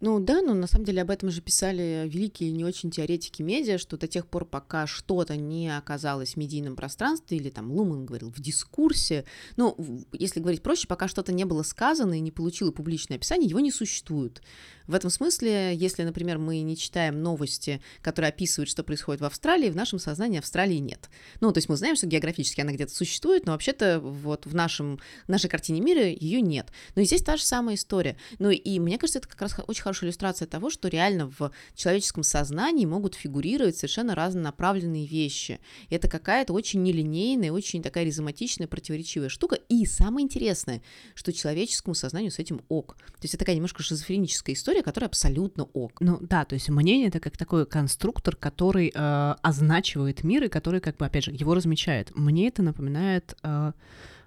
Ну 0.00 0.20
да, 0.20 0.42
но 0.42 0.54
на 0.54 0.68
самом 0.68 0.84
деле 0.84 1.02
об 1.02 1.10
этом 1.10 1.28
же 1.30 1.40
писали 1.40 2.08
великие 2.08 2.52
не 2.52 2.64
очень 2.64 2.90
теоретики 2.90 3.42
медиа, 3.42 3.78
что 3.78 3.96
до 3.96 4.06
тех 4.06 4.28
пор, 4.28 4.44
пока 4.44 4.86
что-то 4.86 5.36
не 5.36 5.76
оказалось 5.76 6.34
в 6.34 6.36
медийном 6.36 6.76
пространстве, 6.76 7.36
или 7.36 7.50
там 7.50 7.72
Луман 7.72 8.06
говорил 8.06 8.30
в 8.30 8.40
дискурсе, 8.40 9.24
ну, 9.56 9.76
если 10.12 10.38
говорить 10.38 10.62
проще, 10.62 10.86
пока 10.86 11.08
что-то 11.08 11.32
не 11.32 11.44
было 11.44 11.64
сказано 11.64 12.14
и 12.14 12.20
не 12.20 12.30
получило 12.30 12.70
публичное 12.70 13.16
описание, 13.16 13.48
его 13.48 13.58
не 13.58 13.72
существует. 13.72 14.40
В 14.86 14.94
этом 14.94 15.10
смысле, 15.10 15.74
если, 15.74 16.02
например, 16.02 16.38
мы 16.38 16.60
не 16.60 16.76
читаем 16.76 17.20
новости, 17.20 17.82
которые 18.00 18.30
описывают, 18.30 18.70
что 18.70 18.82
происходит 18.82 19.20
в 19.20 19.24
Австралии, 19.26 19.68
в 19.68 19.76
нашем 19.76 19.98
сознании 19.98 20.38
Австралии 20.38 20.78
нет. 20.78 21.10
Ну, 21.40 21.52
то 21.52 21.58
есть 21.58 21.68
мы 21.68 21.76
знаем, 21.76 21.94
что 21.94 22.06
географически 22.06 22.62
она 22.62 22.72
где-то 22.72 22.94
существует, 22.94 23.44
но 23.44 23.52
вообще-то 23.52 24.00
вот 24.00 24.46
в 24.46 24.54
нашем, 24.54 24.98
нашей 25.26 25.50
картине 25.50 25.80
мира 25.80 26.04
ее 26.04 26.40
нет. 26.40 26.68
Но 26.94 27.02
и 27.02 27.04
здесь 27.04 27.22
та 27.22 27.36
же 27.36 27.42
самая 27.42 27.74
история. 27.74 28.16
Ну 28.38 28.48
и 28.48 28.78
мне 28.78 28.96
кажется, 28.96 29.18
это 29.18 29.28
как 29.28 29.42
раз 29.42 29.56
очень 29.66 29.82
хорошая 29.88 30.08
иллюстрация 30.08 30.46
того, 30.46 30.68
что 30.68 30.88
реально 30.88 31.30
в 31.38 31.50
человеческом 31.74 32.22
сознании 32.22 32.84
могут 32.84 33.14
фигурировать 33.14 33.76
совершенно 33.76 34.14
разнонаправленные 34.14 35.06
вещи. 35.06 35.60
Это 35.88 36.08
какая-то 36.08 36.52
очень 36.52 36.82
нелинейная, 36.82 37.52
очень 37.52 37.82
такая 37.82 38.04
ризоматичная, 38.04 38.68
противоречивая 38.68 39.30
штука. 39.30 39.56
И 39.70 39.86
самое 39.86 40.24
интересное, 40.24 40.82
что 41.14 41.32
человеческому 41.32 41.94
сознанию 41.94 42.30
с 42.30 42.38
этим 42.38 42.60
ок. 42.68 42.96
То 42.96 43.22
есть 43.22 43.34
это 43.34 43.44
такая 43.44 43.56
немножко 43.56 43.82
шизофреническая 43.82 44.54
история, 44.54 44.82
которая 44.82 45.08
абсолютно 45.08 45.64
ок. 45.64 46.00
Ну 46.00 46.18
да, 46.20 46.44
то 46.44 46.54
есть 46.54 46.68
мнение 46.68 47.08
это 47.08 47.18
как 47.18 47.38
такой 47.38 47.64
конструктор, 47.64 48.36
который 48.36 48.92
э, 48.94 49.34
означивает 49.40 50.22
мир 50.22 50.44
и 50.44 50.48
который, 50.48 50.80
как 50.80 50.98
бы, 50.98 51.06
опять 51.06 51.24
же, 51.24 51.30
его 51.32 51.54
размечает. 51.54 52.14
Мне 52.14 52.48
это 52.48 52.62
напоминает 52.62 53.34
э, 53.42 53.72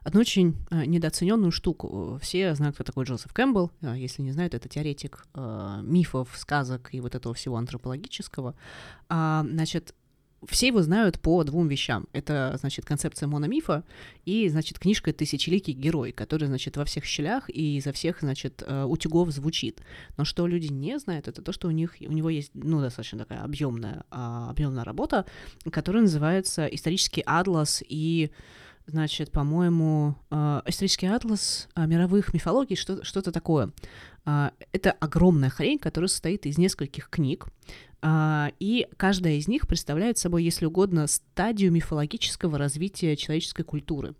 одну 0.03 0.22
очень 0.22 0.55
э, 0.70 0.86
недооцененную 0.86 1.51
штуку. 1.51 2.20
Все 2.22 2.55
знают, 2.55 2.75
кто 2.75 2.84
такой 2.84 3.05
Джозеф 3.05 3.34
Кэмпбелл. 3.34 3.72
Э, 3.81 3.93
если 3.98 4.22
не 4.22 4.31
знают, 4.31 4.53
это 4.53 4.67
теоретик 4.67 5.25
э, 5.34 5.79
мифов, 5.84 6.29
сказок 6.36 6.89
и 6.93 7.00
вот 7.00 7.15
этого 7.15 7.34
всего 7.36 7.58
антропологического. 7.58 8.55
А, 9.10 9.46
значит, 9.48 9.93
все 10.48 10.67
его 10.67 10.81
знают 10.81 11.20
по 11.20 11.43
двум 11.43 11.67
вещам. 11.67 12.08
Это, 12.13 12.55
значит, 12.60 12.84
концепция 12.84 13.27
мономифа 13.27 13.84
и, 14.25 14.50
значит, 14.50 14.79
книжка 14.79 15.13
«Тысячеликий 15.13 15.74
герой», 15.74 16.12
который, 16.12 16.48
значит, 16.48 16.77
во 16.77 16.86
всех 16.86 17.05
щелях 17.05 17.48
и 17.48 17.77
изо 17.77 17.91
всех, 17.91 18.22
значит, 18.22 18.63
утюгов 18.67 19.29
звучит. 19.29 19.84
Но 20.17 20.25
что 20.25 20.48
люди 20.48 20.74
не 20.74 20.98
знают, 20.98 21.27
это 21.27 21.43
то, 21.43 21.51
что 21.51 21.67
у 21.67 21.72
них, 21.72 21.96
у 22.00 22.12
него 22.12 22.31
есть, 22.31 22.50
ну, 22.55 22.81
достаточно 22.81 23.20
такая 23.20 23.43
объемная, 23.43 24.03
а, 24.10 24.50
объемная 24.50 24.84
работа, 24.84 25.27
которая 25.72 26.01
называется 26.01 26.65
«Исторический 26.65 27.22
атлас» 27.24 27.84
и 27.88 28.31
значит, 28.92 29.32
по-моему, 29.32 30.16
э, 30.30 30.62
исторический 30.68 31.08
атлас 31.08 31.68
э, 31.76 31.88
мировых 31.88 32.34
мифологий, 32.34 32.76
что- 32.76 33.04
что-то 33.04 33.32
такое. 33.32 33.72
Это 34.24 34.92
огромная 35.00 35.50
хрень, 35.50 35.80
которая 35.80 36.08
состоит 36.08 36.46
из 36.46 36.60
нескольких 36.60 37.10
книг, 37.10 37.48
и 38.06 38.88
каждая 38.98 39.34
из 39.34 39.48
них 39.48 39.68
представляет 39.68 40.20
собой, 40.20 40.44
если 40.44 40.68
угодно, 40.68 41.08
стадию 41.08 41.72
мифологического 41.72 42.60
развития 42.60 43.16
человеческой 43.16 43.64
культуры. 43.64 44.14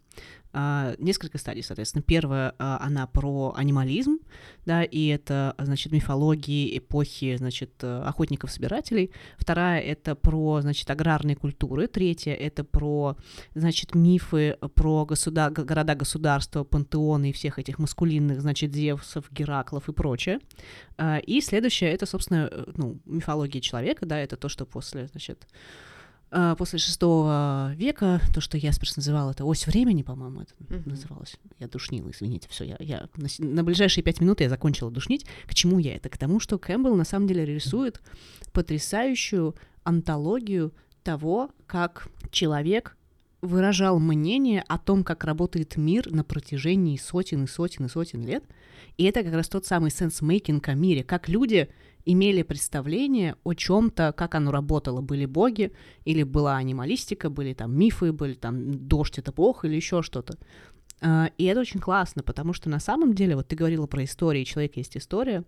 Uh, 0.54 0.96
несколько 1.02 1.38
стадий, 1.38 1.64
соответственно. 1.64 2.02
Первая, 2.02 2.54
она 2.58 3.08
про 3.08 3.54
анимализм, 3.56 4.20
да, 4.66 4.84
и 4.84 5.08
это, 5.08 5.56
значит, 5.58 5.94
мифологии 5.94 6.78
эпохи, 6.78 7.38
значит, 7.38 7.82
охотников-собирателей. 7.82 9.12
Вторая— 9.38 9.80
это 9.82 10.14
про, 10.14 10.60
значит, 10.60 10.90
аграрные 10.90 11.38
культуры. 11.38 11.88
Третья— 11.88 12.34
это 12.36 12.66
про, 12.66 13.16
значит, 13.56 13.96
мифы 13.96 14.58
про 14.76 15.06
государ... 15.06 15.52
города-государства, 15.52 16.66
пантеоны 16.66 17.30
и 17.30 17.34
всех 17.34 17.58
этих 17.58 17.80
маскулинных, 17.80 18.42
значит, 18.42 18.74
Зевсов, 18.74 19.32
Гераклов 19.32 19.88
и 19.88 19.94
прочее. 19.94 20.40
Uh, 20.98 21.22
и 21.22 21.40
следующая— 21.40 21.88
это, 21.94 22.06
собственно, 22.06 22.50
э, 22.52 22.66
ну, 22.76 23.00
мифология 23.06 23.62
человека, 23.62 24.06
да, 24.06 24.20
это 24.20 24.36
то, 24.36 24.50
что 24.50 24.66
после, 24.66 25.08
значит, 25.08 25.48
а, 25.48 25.56
после 26.58 26.80
шестого 26.80 27.74
века, 27.76 28.22
то, 28.34 28.40
что 28.40 28.58
Ясперс 28.58 28.96
называл, 28.96 29.32
это 29.32 29.44
ось 29.44 29.68
времени, 29.68 30.02
по-моему, 30.02 30.42
это 30.42 30.54
uh-huh. 30.60 30.90
называлось. 30.90 31.36
Я 31.60 31.68
душнила, 31.68 32.10
извините, 32.10 32.48
все, 32.50 32.64
я, 32.64 32.78
я 32.80 33.10
на, 33.18 33.28
на 33.40 33.64
ближайшие 33.64 34.04
пять 34.04 34.22
минут 34.22 34.40
я 34.40 34.50
закончила 34.50 34.90
душнить. 34.90 35.26
К 35.46 35.54
чему 35.54 35.78
я 35.80 35.96
это? 35.96 36.10
К 36.10 36.18
тому, 36.18 36.40
что 36.40 36.58
Кэмпбелл 36.58 36.96
на 36.96 37.04
самом 37.04 37.28
деле 37.28 37.46
рисует 37.46 38.02
потрясающую 38.54 39.56
антологию 39.84 40.74
того, 41.04 41.52
как 41.68 42.08
человек 42.30 42.96
выражал 43.42 44.00
мнение 44.00 44.64
о 44.68 44.78
том, 44.78 45.04
как 45.04 45.24
работает 45.24 45.78
мир 45.78 46.12
на 46.12 46.24
протяжении 46.24 46.98
сотен 46.98 47.46
и 47.46 47.48
сотен 47.48 47.86
и 47.86 47.90
сотен 47.90 48.26
лет. 48.26 48.44
И 48.98 49.04
это 49.06 49.24
как 49.24 49.34
раз 49.34 49.50
тот 49.50 49.66
самый 49.66 49.92
сенс-мейкинг 49.92 50.68
о 50.68 50.74
мире, 50.74 51.04
как 51.04 51.28
люди 51.28 51.70
имели 52.06 52.44
представление 52.44 53.36
о 53.44 53.54
чем-то, 53.54 54.14
как 54.16 54.36
оно 54.36 54.52
работало. 54.52 55.02
Были 55.02 55.26
боги, 55.26 55.72
или 56.06 56.24
была 56.24 56.58
анималистика, 56.58 57.30
были 57.30 57.54
там 57.54 57.78
мифы, 57.78 58.12
были 58.12 58.34
там 58.34 58.88
дождь 58.88 59.18
это 59.18 59.32
бог 59.32 59.66
или 59.66 59.76
еще 59.76 60.02
что-то. 60.02 60.38
А, 61.02 61.32
и 61.38 61.46
это 61.46 61.60
очень 61.60 61.80
классно, 61.80 62.24
потому 62.24 62.54
что 62.54 62.70
на 62.70 62.80
самом 62.80 63.14
деле, 63.14 63.36
вот 63.36 63.48
ты 63.48 63.56
говорила 63.56 63.88
про 63.88 64.04
истории, 64.04 64.44
человек 64.44 64.78
есть 64.78 64.98
история, 64.98 65.44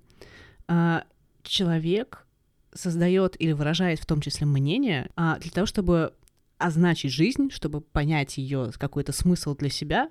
а, 0.68 1.04
человек 1.44 2.26
создает 2.74 3.40
или 3.40 3.52
выражает 3.52 4.00
в 4.00 4.06
том 4.06 4.20
числе 4.20 4.48
мнение 4.48 5.10
а, 5.16 5.38
для 5.38 5.52
того, 5.52 5.68
чтобы 5.68 6.14
означить 6.58 7.12
жизнь, 7.12 7.50
чтобы 7.52 7.82
понять 7.82 8.38
ее 8.38 8.72
какой-то 8.78 9.12
смысл 9.12 9.56
для 9.56 9.70
себя. 9.70 10.10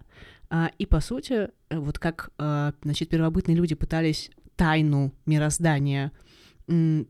И, 0.78 0.84
по 0.84 1.00
сути, 1.00 1.48
вот 1.70 1.98
как, 1.98 2.30
значит, 2.36 3.08
первобытные 3.08 3.56
люди 3.56 3.74
пытались 3.74 4.30
тайну 4.56 5.14
мироздания 5.24 6.12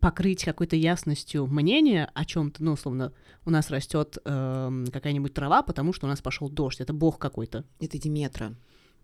покрыть 0.01 0.45
какой-то 0.45 0.77
ясностью 0.77 1.47
мнение 1.47 2.11
о 2.15 2.25
чем-то, 2.25 2.65
ну, 2.65 2.73
условно, 2.73 3.13
у 3.45 3.51
нас 3.51 3.71
растет 3.71 4.17
э, 4.25 4.85
какая-нибудь 4.93 5.35
трава, 5.35 5.63
потому 5.63 5.93
что 5.93 6.07
у 6.07 6.09
нас 6.09 6.21
пошел 6.21 6.49
дождь, 6.49 6.81
это 6.81 6.93
бог 6.93 7.19
какой-то. 7.19 7.65
Это 7.79 7.99
Диметра 7.99 8.55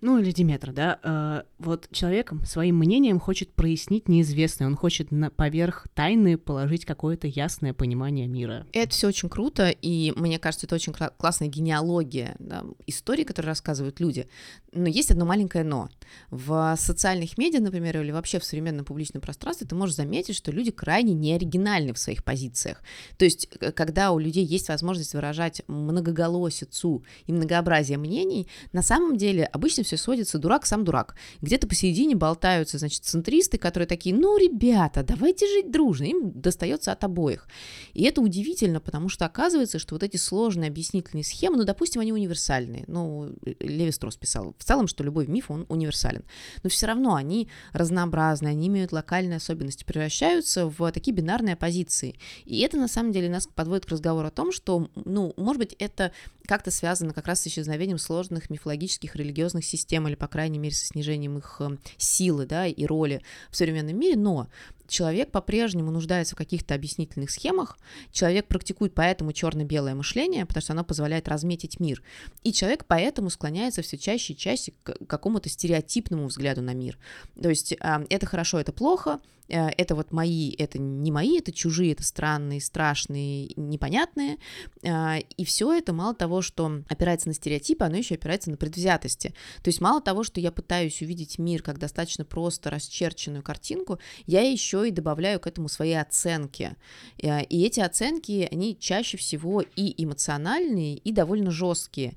ну 0.00 0.18
или 0.18 0.30
Диметра, 0.30 0.72
да, 0.72 0.98
э, 1.02 1.42
вот 1.58 1.88
человек 1.90 2.32
своим 2.46 2.76
мнением 2.76 3.18
хочет 3.18 3.52
прояснить 3.52 4.08
неизвестное, 4.08 4.68
он 4.68 4.76
хочет 4.76 5.10
на 5.10 5.30
поверх 5.30 5.88
тайны 5.94 6.38
положить 6.38 6.84
какое-то 6.84 7.26
ясное 7.26 7.74
понимание 7.74 8.26
мира. 8.28 8.66
Это 8.72 8.90
все 8.90 9.08
очень 9.08 9.28
круто, 9.28 9.70
и 9.70 10.12
мне 10.16 10.38
кажется, 10.38 10.66
это 10.66 10.76
очень 10.76 10.92
классная 10.92 11.48
генеалогия 11.48 12.36
да, 12.38 12.64
истории, 12.86 13.24
которые 13.24 13.50
рассказывают 13.50 13.98
люди. 13.98 14.28
Но 14.72 14.88
есть 14.88 15.10
одно 15.10 15.24
маленькое 15.24 15.64
но. 15.64 15.88
В 16.30 16.76
социальных 16.78 17.36
медиа, 17.36 17.60
например, 17.60 18.00
или 18.00 18.12
вообще 18.12 18.38
в 18.38 18.44
современном 18.44 18.84
публичном 18.84 19.20
пространстве 19.20 19.66
ты 19.66 19.74
можешь 19.74 19.96
заметить, 19.96 20.36
что 20.36 20.52
люди 20.52 20.70
крайне 20.70 21.14
неоригинальны 21.14 21.92
в 21.92 21.98
своих 21.98 22.22
позициях. 22.22 22.82
То 23.16 23.24
есть, 23.24 23.48
когда 23.74 24.12
у 24.12 24.18
людей 24.18 24.44
есть 24.44 24.68
возможность 24.68 25.14
выражать 25.14 25.62
многоголосицу 25.66 27.02
и 27.26 27.32
многообразие 27.32 27.98
мнений, 27.98 28.46
на 28.72 28.82
самом 28.82 29.16
деле 29.16 29.44
обычно 29.44 29.82
все 29.88 29.96
сводится 29.96 30.38
дурак 30.38 30.66
сам 30.66 30.84
дурак. 30.84 31.16
Где-то 31.40 31.66
посередине 31.66 32.14
болтаются, 32.14 32.78
значит, 32.78 33.04
центристы, 33.04 33.58
которые 33.58 33.86
такие, 33.86 34.14
ну, 34.14 34.36
ребята, 34.36 35.02
давайте 35.02 35.46
жить 35.46 35.70
дружно. 35.70 36.04
Им 36.04 36.32
достается 36.40 36.92
от 36.92 37.02
обоих. 37.04 37.48
И 37.94 38.04
это 38.04 38.20
удивительно, 38.20 38.80
потому 38.80 39.08
что 39.08 39.24
оказывается, 39.24 39.78
что 39.78 39.94
вот 39.94 40.02
эти 40.02 40.16
сложные 40.16 40.68
объяснительные 40.68 41.24
схемы, 41.24 41.56
ну, 41.56 41.64
допустим, 41.64 42.00
они 42.02 42.12
универсальные. 42.12 42.84
Ну, 42.86 43.34
Леви 43.60 43.90
Строс 43.90 44.16
писал 44.16 44.54
в 44.58 44.64
целом, 44.64 44.86
что 44.88 45.02
любой 45.02 45.26
миф, 45.26 45.50
он 45.50 45.64
универсален. 45.68 46.24
Но 46.62 46.70
все 46.70 46.86
равно 46.86 47.14
они 47.14 47.48
разнообразны, 47.72 48.48
они 48.48 48.68
имеют 48.68 48.92
локальные 48.92 49.36
особенности, 49.36 49.84
превращаются 49.84 50.66
в 50.66 50.92
такие 50.92 51.14
бинарные 51.14 51.54
оппозиции. 51.54 52.18
И 52.44 52.60
это, 52.60 52.76
на 52.76 52.88
самом 52.88 53.12
деле, 53.12 53.30
нас 53.30 53.46
подводит 53.46 53.86
к 53.86 53.90
разговору 53.90 54.28
о 54.28 54.30
том, 54.30 54.52
что, 54.52 54.90
ну, 54.94 55.32
может 55.36 55.58
быть, 55.58 55.74
это 55.78 56.12
как-то 56.46 56.70
связано 56.70 57.12
как 57.12 57.26
раз 57.26 57.42
с 57.42 57.46
исчезновением 57.46 57.98
сложных 57.98 58.48
мифологических 58.48 59.14
религиозных 59.16 59.64
систем 59.64 59.77
или, 60.08 60.14
по 60.14 60.28
крайней 60.28 60.58
мере, 60.58 60.74
со 60.74 60.86
снижением 60.86 61.38
их 61.38 61.56
э, 61.60 61.76
силы 61.96 62.46
да, 62.46 62.66
и 62.66 62.86
роли 62.86 63.22
в 63.50 63.56
современном 63.56 63.98
мире, 63.98 64.16
но 64.16 64.48
человек 64.88 65.30
по-прежнему 65.30 65.90
нуждается 65.90 66.34
в 66.34 66.38
каких-то 66.38 66.74
объяснительных 66.74 67.30
схемах, 67.30 67.78
человек 68.10 68.46
практикует 68.46 68.94
поэтому 68.94 69.32
черно-белое 69.32 69.94
мышление, 69.94 70.46
потому 70.46 70.62
что 70.62 70.72
оно 70.72 70.84
позволяет 70.84 71.28
разметить 71.28 71.78
мир, 71.78 72.02
и 72.42 72.52
человек 72.52 72.84
поэтому 72.86 73.30
склоняется 73.30 73.82
все 73.82 73.98
чаще 73.98 74.32
и 74.32 74.36
чаще 74.36 74.72
к 74.82 74.96
какому-то 75.06 75.48
стереотипному 75.48 76.26
взгляду 76.26 76.62
на 76.62 76.74
мир. 76.74 76.98
То 77.40 77.48
есть 77.48 77.74
а, 77.80 78.02
это 78.08 78.26
хорошо, 78.26 78.58
это 78.58 78.72
плохо, 78.72 79.20
э, 79.48 79.68
это 79.76 79.94
вот 79.94 80.12
мои, 80.12 80.52
это 80.52 80.78
не 80.78 81.12
мои, 81.12 81.38
это 81.38 81.52
чужие, 81.52 81.92
это 81.92 82.02
странные, 82.02 82.60
страшные, 82.60 83.50
непонятные, 83.56 84.38
а, 84.82 85.18
и 85.18 85.44
все 85.44 85.72
это 85.72 85.92
мало 85.92 86.14
того, 86.14 86.42
что 86.42 86.82
опирается 86.88 87.28
на 87.28 87.34
стереотипы, 87.34 87.84
оно 87.84 87.96
еще 87.96 88.14
опирается 88.14 88.50
на 88.50 88.56
предвзятости. 88.56 89.34
То 89.62 89.68
есть 89.68 89.80
мало 89.80 90.00
того, 90.00 90.24
что 90.24 90.40
я 90.40 90.50
пытаюсь 90.52 91.02
увидеть 91.02 91.38
мир 91.38 91.62
как 91.62 91.78
достаточно 91.78 92.24
просто 92.24 92.70
расчерченную 92.70 93.42
картинку, 93.42 93.98
я 94.26 94.40
еще 94.40 94.77
еще 94.78 94.88
и 94.88 94.92
добавляю 94.92 95.40
к 95.40 95.46
этому 95.46 95.68
свои 95.68 95.92
оценки. 95.92 96.76
Э, 97.22 97.42
и 97.44 97.64
эти 97.64 97.80
оценки, 97.80 98.48
они 98.50 98.76
чаще 98.78 99.16
всего 99.16 99.62
и 99.76 99.94
эмоциональные, 100.02 100.96
и 100.96 101.12
довольно 101.12 101.50
жесткие. 101.50 102.14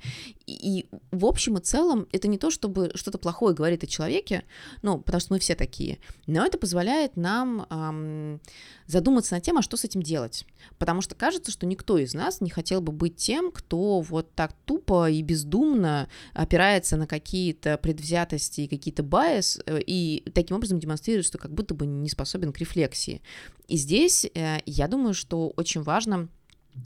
И, 0.48 0.86
в 1.12 1.26
общем 1.26 1.58
и 1.58 1.62
целом 1.62 2.08
это 2.12 2.28
не 2.28 2.38
то, 2.38 2.52
чтобы 2.52 2.92
что-то 2.96 3.18
плохое 3.18 3.56
говорит 3.56 3.84
о 3.84 3.88
человеке, 3.88 4.44
ну, 4.82 5.00
потому 5.00 5.22
что 5.22 5.34
мы 5.34 5.40
все 5.40 5.56
такие, 5.56 6.00
но 6.28 6.46
это 6.46 6.58
позволяет 6.58 7.16
нам 7.16 7.66
эм, 7.70 8.42
задуматься 8.92 9.36
над 9.36 9.44
тем, 9.44 9.58
а 9.58 9.62
что 9.62 9.78
с 9.78 9.84
этим 9.84 10.02
делать. 10.02 10.46
Потому 10.78 11.02
что 11.02 11.16
кажется, 11.16 11.52
что 11.52 11.66
никто 11.66 11.98
из 11.98 12.14
нас 12.14 12.42
не 12.42 12.50
хотел 12.50 12.82
бы 12.82 12.92
быть 12.92 13.16
тем, 13.16 13.52
кто 13.52 14.02
вот 14.02 14.34
так 14.36 14.54
тупо 14.66 15.10
и 15.10 15.22
бездумно 15.22 16.10
опирается 16.34 16.98
на 16.98 17.08
какие-то 17.08 17.78
предвзятости 17.78 18.62
и 18.62 18.68
какие-то 18.68 19.04
байс, 19.04 19.60
э, 19.66 19.80
и 19.86 20.24
таким 20.34 20.58
образом 20.58 20.80
демонстрирует, 20.80 21.26
что 21.26 21.38
как 21.38 21.54
будто 21.54 21.74
бы 21.74 21.86
не 21.86 22.10
способен 22.10 22.54
к 22.54 22.58
рефлексии. 22.58 23.22
И 23.68 23.78
здесь 23.78 24.26
э, 24.26 24.60
я 24.66 24.88
думаю, 24.88 25.14
что 25.14 25.52
очень 25.56 25.82
важно 25.82 26.30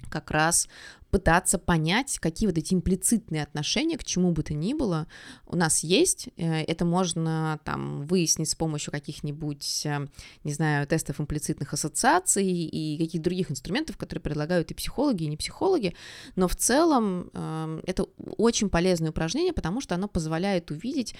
как 0.09 0.31
раз 0.31 0.67
пытаться 1.11 1.57
понять, 1.57 2.19
какие 2.19 2.47
вот 2.47 2.57
эти 2.57 2.73
имплицитные 2.73 3.43
отношения 3.43 3.97
к 3.97 4.03
чему 4.03 4.31
бы 4.31 4.43
то 4.43 4.53
ни 4.53 4.73
было 4.73 5.07
у 5.55 5.57
нас 5.57 5.83
есть. 5.83 6.27
Э, 6.35 6.61
это 6.63 6.83
можно 6.85 7.59
там 7.63 8.05
выяснить 8.05 8.49
с 8.49 8.55
помощью 8.55 8.91
каких-нибудь, 8.91 9.85
э, 9.85 10.07
не 10.43 10.53
знаю, 10.53 10.85
тестов 10.85 11.21
имплицитных 11.21 11.73
ассоциаций 11.73 12.45
и 12.45 12.97
каких-то 12.97 13.23
других 13.23 13.49
инструментов, 13.49 13.97
которые 13.97 14.21
предлагают 14.21 14.71
и 14.71 14.73
психологи, 14.73 15.23
и 15.23 15.27
не 15.27 15.37
психологи. 15.37 15.95
Но 16.35 16.47
в 16.49 16.55
целом 16.55 17.29
эм, 17.33 17.81
это 17.87 18.03
очень 18.37 18.69
полезное 18.69 19.11
упражнение, 19.11 19.53
потому 19.53 19.79
что 19.79 19.95
оно 19.95 20.09
позволяет 20.09 20.71
увидеть, 20.71 21.15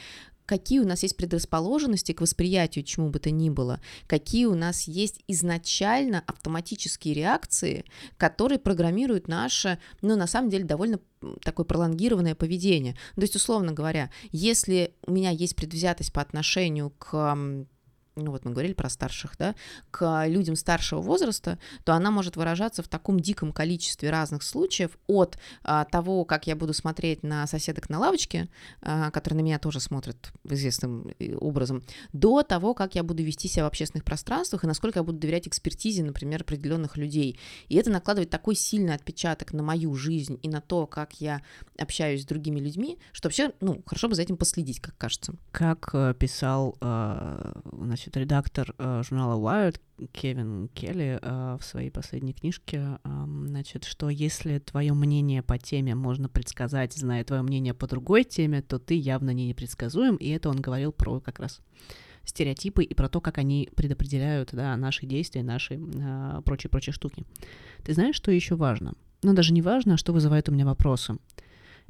какие 0.46 0.80
у 0.80 0.86
нас 0.86 1.04
есть 1.04 1.18
предрасположенности 1.18 2.12
к 2.12 2.22
восприятию 2.22 2.84
чему 2.84 3.10
бы 3.10 3.20
то 3.20 3.32
ни 3.32 3.50
было, 3.50 3.80
какие 4.08 4.46
у 4.46 4.56
нас 4.56 4.84
есть 4.88 5.22
изначально 5.28 6.24
автоматические 6.28 7.14
реакции, 7.14 7.86
которые 8.18 8.60
программируют 8.60 9.28
наше, 9.28 9.80
ну, 10.02 10.16
на 10.16 10.28
самом 10.28 10.50
деле, 10.50 10.66
довольно 10.66 11.00
такое 11.42 11.66
пролонгированное 11.66 12.36
поведение. 12.36 12.94
То 13.16 13.22
есть, 13.22 13.36
условно 13.36 13.72
говоря, 13.72 14.12
если 14.32 14.94
у 15.06 15.12
меня 15.12 15.30
есть 15.30 15.56
предвзятость 15.56 16.14
по 16.14 16.22
отношению 16.22 16.92
к 16.92 17.38
ну 18.16 18.32
вот 18.32 18.46
мы 18.46 18.52
говорили 18.52 18.74
про 18.74 18.90
старших, 18.90 19.36
да, 19.38 19.56
к 19.92 20.26
людям 20.28 20.56
старшего 20.56 21.02
возраста, 21.02 21.60
то 21.84 21.94
она 21.94 22.12
может 22.12 22.38
выражаться 22.38 22.82
в 22.82 22.88
таком 22.88 23.20
диком 23.20 23.52
количестве 23.52 24.10
разных 24.10 24.44
случаев 24.44 24.98
от 25.08 25.38
а, 25.64 25.86
того, 25.86 26.26
как 26.26 26.48
я 26.48 26.56
буду 26.56 26.74
смотреть 26.74 27.24
на 27.24 27.46
соседок 27.48 27.90
на 27.90 28.00
лавочке, 28.00 28.50
а, 28.82 29.12
которые 29.12 29.42
на 29.42 29.46
меня 29.46 29.60
тоже 29.60 29.80
смотрят 29.80 30.32
известным 30.44 31.14
э, 31.20 31.36
образом, 31.36 31.84
до 32.14 32.44
того, 32.44 32.74
как 32.74 32.96
я 32.96 33.04
буду 33.04 33.24
вести 33.24 33.48
себя 33.48 33.64
в 33.64 33.68
общественных 33.68 34.06
пространствах 34.06 34.64
и 34.64 34.68
насколько 34.68 35.00
я 35.00 35.04
буду 35.04 35.20
доверять 35.20 35.48
экспертизе, 35.48 36.04
например, 36.04 36.42
определенных 36.42 36.98
людей. 36.98 37.40
И 37.68 37.76
это 37.76 37.90
накладывает 37.90 38.30
такой 38.30 38.56
сильный 38.56 38.94
отпечаток 38.94 39.54
на 39.54 39.64
мою 39.64 39.94
жизнь 39.96 40.40
и 40.42 40.50
на 40.50 40.62
то, 40.62 40.88
как 40.88 41.20
я 41.20 41.42
общаюсь 41.78 42.24
с 42.24 42.26
другими 42.26 42.60
людьми, 42.60 42.98
что 43.12 43.28
вообще, 43.28 43.52
ну, 43.60 43.84
хорошо 43.86 44.08
бы 44.08 44.16
за 44.16 44.22
этим 44.22 44.38
последить, 44.38 44.80
как 44.80 44.98
кажется. 44.98 45.36
Как 45.52 45.90
э, 45.94 46.14
писал, 46.18 46.78
э, 46.80 47.54
значит, 47.74 48.05
значит, 48.06 48.18
редактор 48.18 48.76
э, 48.78 49.02
журнала 49.04 49.40
Wired 49.40 49.80
Кевин 50.12 50.70
Келли 50.74 51.20
э, 51.22 51.58
в 51.60 51.64
своей 51.64 51.90
последней 51.90 52.34
книжке, 52.34 53.00
э, 53.04 53.26
значит, 53.48 53.84
что 53.84 54.10
если 54.10 54.60
твое 54.60 54.94
мнение 54.94 55.42
по 55.42 55.58
теме 55.58 55.96
можно 55.96 56.30
предсказать, 56.30 56.94
зная 56.94 57.24
твое 57.24 57.42
мнение 57.42 57.74
по 57.74 57.88
другой 57.88 58.24
теме, 58.24 58.62
то 58.62 58.78
ты 58.80 58.94
явно 58.94 59.32
не 59.32 59.48
непредсказуем, 59.48 60.16
и 60.18 60.30
это 60.30 60.50
он 60.50 60.62
говорил 60.62 60.92
про 60.92 61.20
как 61.20 61.40
раз 61.40 61.62
стереотипы 62.24 62.84
и 62.84 62.94
про 62.94 63.10
то, 63.10 63.22
как 63.22 63.38
они 63.38 63.70
предопределяют 63.76 64.50
да, 64.52 64.76
наши 64.78 65.06
действия, 65.06 65.44
наши 65.44 65.80
э, 65.80 66.42
прочие-прочие 66.46 66.94
штуки. 66.94 67.24
Ты 67.84 67.94
знаешь, 67.94 68.16
что 68.16 68.32
еще 68.32 68.56
важно? 68.56 68.94
Ну, 69.24 69.34
даже 69.34 69.54
не 69.54 69.62
важно, 69.62 69.96
а 69.96 69.98
что 69.98 70.14
вызывает 70.14 70.50
у 70.50 70.52
меня 70.52 70.66
вопросы. 70.66 71.18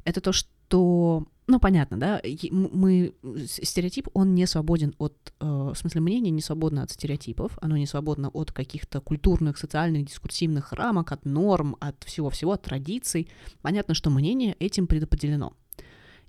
Это 0.04 0.20
то, 0.20 0.32
что 0.32 1.26
ну, 1.48 1.60
понятно, 1.60 1.96
да, 1.96 2.20
мы, 2.50 3.14
стереотип, 3.46 4.08
он 4.14 4.34
не 4.34 4.46
свободен 4.46 4.94
от, 4.98 5.32
э, 5.40 5.44
в 5.44 5.74
смысле, 5.74 6.00
мнение 6.00 6.32
не 6.32 6.42
свободно 6.42 6.82
от 6.82 6.90
стереотипов, 6.90 7.56
оно 7.60 7.76
не 7.76 7.86
свободно 7.86 8.30
от 8.30 8.50
каких-то 8.50 9.00
культурных, 9.00 9.56
социальных, 9.56 10.06
дискурсивных 10.06 10.72
рамок, 10.72 11.12
от 11.12 11.24
норм, 11.24 11.76
от 11.78 12.02
всего-всего, 12.04 12.52
от 12.52 12.62
традиций. 12.62 13.28
Понятно, 13.62 13.94
что 13.94 14.10
мнение 14.10 14.56
этим 14.58 14.88
предопределено. 14.88 15.52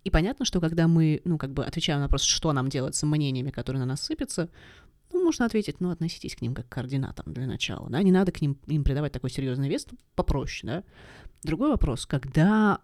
И 0.04 0.12
понятно, 0.12 0.46
что 0.46 0.62
когда 0.62 0.88
мы, 0.88 1.22
ну, 1.26 1.40
как 1.40 1.52
бы 1.52 1.66
отвечаем 1.66 2.00
на 2.00 2.06
вопрос, 2.06 2.22
что 2.22 2.54
нам 2.54 2.70
делать 2.70 2.96
с 2.96 3.04
мнениями, 3.04 3.50
которые 3.50 3.80
на 3.80 3.88
нас 3.88 4.02
сыпятся, 4.02 4.50
ну, 5.12 5.24
можно 5.24 5.46
ответить, 5.46 5.82
ну, 5.82 5.90
относитесь 5.90 6.36
к 6.36 6.42
ним 6.42 6.54
как 6.54 6.70
к 6.70 6.74
координатам 6.74 7.34
для 7.34 7.48
начала, 7.48 7.90
да, 7.90 8.04
не 8.04 8.12
надо 8.12 8.32
к 8.32 8.40
ним 8.40 8.58
им 8.68 8.84
придавать 8.84 9.14
такой 9.14 9.32
серьезный 9.32 9.68
вес, 9.68 9.88
попроще, 10.16 10.72
да. 10.72 10.84
Другой 11.44 11.70
вопрос, 11.70 12.06
когда 12.06 12.82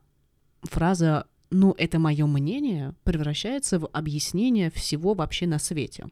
фраза 0.64 1.28
ну, 1.54 1.76
это 1.78 2.00
мое 2.00 2.26
мнение 2.26 2.96
превращается 3.04 3.80
в 3.80 3.88
объяснение 3.88 4.72
всего 4.72 5.14
вообще 5.14 5.48
на 5.48 5.60
свете. 5.60 6.08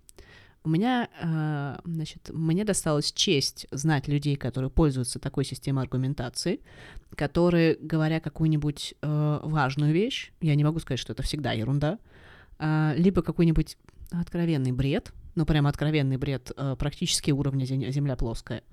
У 0.64 0.70
меня, 0.70 1.10
э, 1.20 1.80
значит, 1.84 2.30
мне 2.32 2.64
досталась 2.64 3.12
честь 3.12 3.66
знать 3.72 4.08
людей, 4.08 4.36
которые 4.36 4.70
пользуются 4.70 5.18
такой 5.18 5.44
системой 5.44 5.84
аргументации, 5.84 6.62
которые, 7.16 7.76
говоря 7.82 8.20
какую-нибудь 8.20 8.94
э, 9.02 9.40
важную 9.42 9.92
вещь, 9.92 10.32
я 10.40 10.54
не 10.54 10.64
могу 10.64 10.80
сказать, 10.80 11.00
что 11.00 11.14
это 11.14 11.24
всегда 11.24 11.52
ерунда, 11.54 11.98
э, 12.60 12.94
либо 12.96 13.24
какой-нибудь 13.24 13.78
откровенный 14.12 14.72
бред, 14.72 15.12
ну, 15.34 15.48
прямо 15.48 15.70
откровенный 15.70 16.18
бред 16.18 16.52
практически 16.78 17.32
уровня 17.32 17.64
земля 17.64 18.18
плоская, 18.18 18.64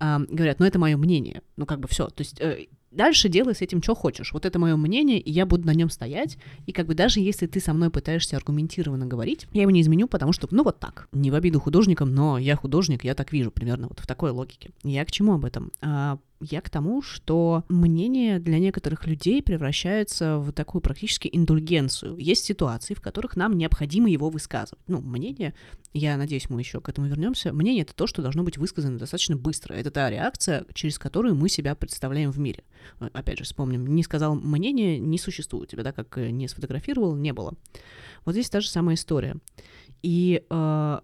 говорят, 0.00 0.58
ну, 0.58 0.66
это 0.66 0.80
мое 0.80 0.96
мнение, 0.96 1.42
ну, 1.56 1.66
как 1.66 1.78
бы 1.78 1.86
все. 1.86 2.08
То 2.08 2.22
есть 2.22 2.42
Дальше 2.90 3.28
делай 3.28 3.54
с 3.54 3.62
этим, 3.62 3.82
что 3.82 3.94
хочешь. 3.94 4.32
Вот 4.32 4.44
это 4.44 4.58
мое 4.58 4.76
мнение, 4.76 5.20
и 5.20 5.30
я 5.30 5.46
буду 5.46 5.66
на 5.66 5.74
нем 5.74 5.90
стоять. 5.90 6.38
И 6.66 6.72
как 6.72 6.86
бы 6.86 6.94
даже 6.94 7.20
если 7.20 7.46
ты 7.46 7.60
со 7.60 7.72
мной 7.72 7.90
пытаешься 7.90 8.36
аргументированно 8.36 9.06
говорить, 9.06 9.46
я 9.52 9.62
его 9.62 9.70
не 9.70 9.80
изменю, 9.80 10.08
потому 10.08 10.32
что, 10.32 10.48
ну 10.50 10.64
вот 10.64 10.80
так. 10.80 11.08
Не 11.12 11.30
в 11.30 11.34
обиду 11.34 11.60
художникам, 11.60 12.12
но 12.14 12.38
я 12.38 12.56
художник, 12.56 13.04
я 13.04 13.14
так 13.14 13.32
вижу 13.32 13.50
примерно 13.50 13.88
вот 13.88 14.00
в 14.00 14.06
такой 14.06 14.30
логике. 14.30 14.70
Я 14.82 15.04
к 15.04 15.10
чему 15.12 15.34
об 15.34 15.44
этом? 15.44 15.70
А, 15.80 16.18
я 16.40 16.60
к 16.60 16.70
тому, 16.70 17.02
что 17.02 17.64
мнение 17.68 18.38
для 18.38 18.58
некоторых 18.58 19.06
людей 19.06 19.42
превращается 19.42 20.38
в 20.38 20.52
такую 20.52 20.80
практически 20.80 21.28
индульгенцию. 21.30 22.16
Есть 22.16 22.44
ситуации, 22.44 22.94
в 22.94 23.00
которых 23.00 23.36
нам 23.36 23.56
необходимо 23.58 24.08
его 24.10 24.30
высказывать. 24.30 24.82
Ну, 24.86 25.00
мнение, 25.00 25.54
я 25.92 26.16
надеюсь, 26.16 26.48
мы 26.48 26.60
еще 26.60 26.80
к 26.80 26.88
этому 26.88 27.08
вернемся. 27.08 27.52
Мнение 27.52 27.82
это 27.82 27.94
то, 27.94 28.06
что 28.06 28.22
должно 28.22 28.42
быть 28.42 28.56
высказано 28.56 28.98
достаточно 28.98 29.36
быстро. 29.36 29.74
Это 29.74 29.90
та 29.90 30.08
реакция, 30.08 30.64
через 30.72 30.98
которую 30.98 31.34
мы 31.34 31.48
себя 31.48 31.74
представляем 31.74 32.30
в 32.30 32.38
мире. 32.38 32.64
Опять 32.98 33.38
же, 33.38 33.44
вспомним, 33.44 33.86
не 33.86 34.02
сказал 34.02 34.34
мнение, 34.34 34.98
не 34.98 35.18
существует. 35.18 35.70
Тебя, 35.70 35.82
да, 35.82 35.92
как 35.92 36.16
не 36.16 36.48
сфотографировал, 36.48 37.14
не 37.16 37.32
было. 37.32 37.54
Вот 38.24 38.32
здесь 38.32 38.48
та 38.48 38.60
же 38.60 38.68
самая 38.68 38.96
история. 38.96 39.36
И 40.02 40.42
э, 40.48 40.98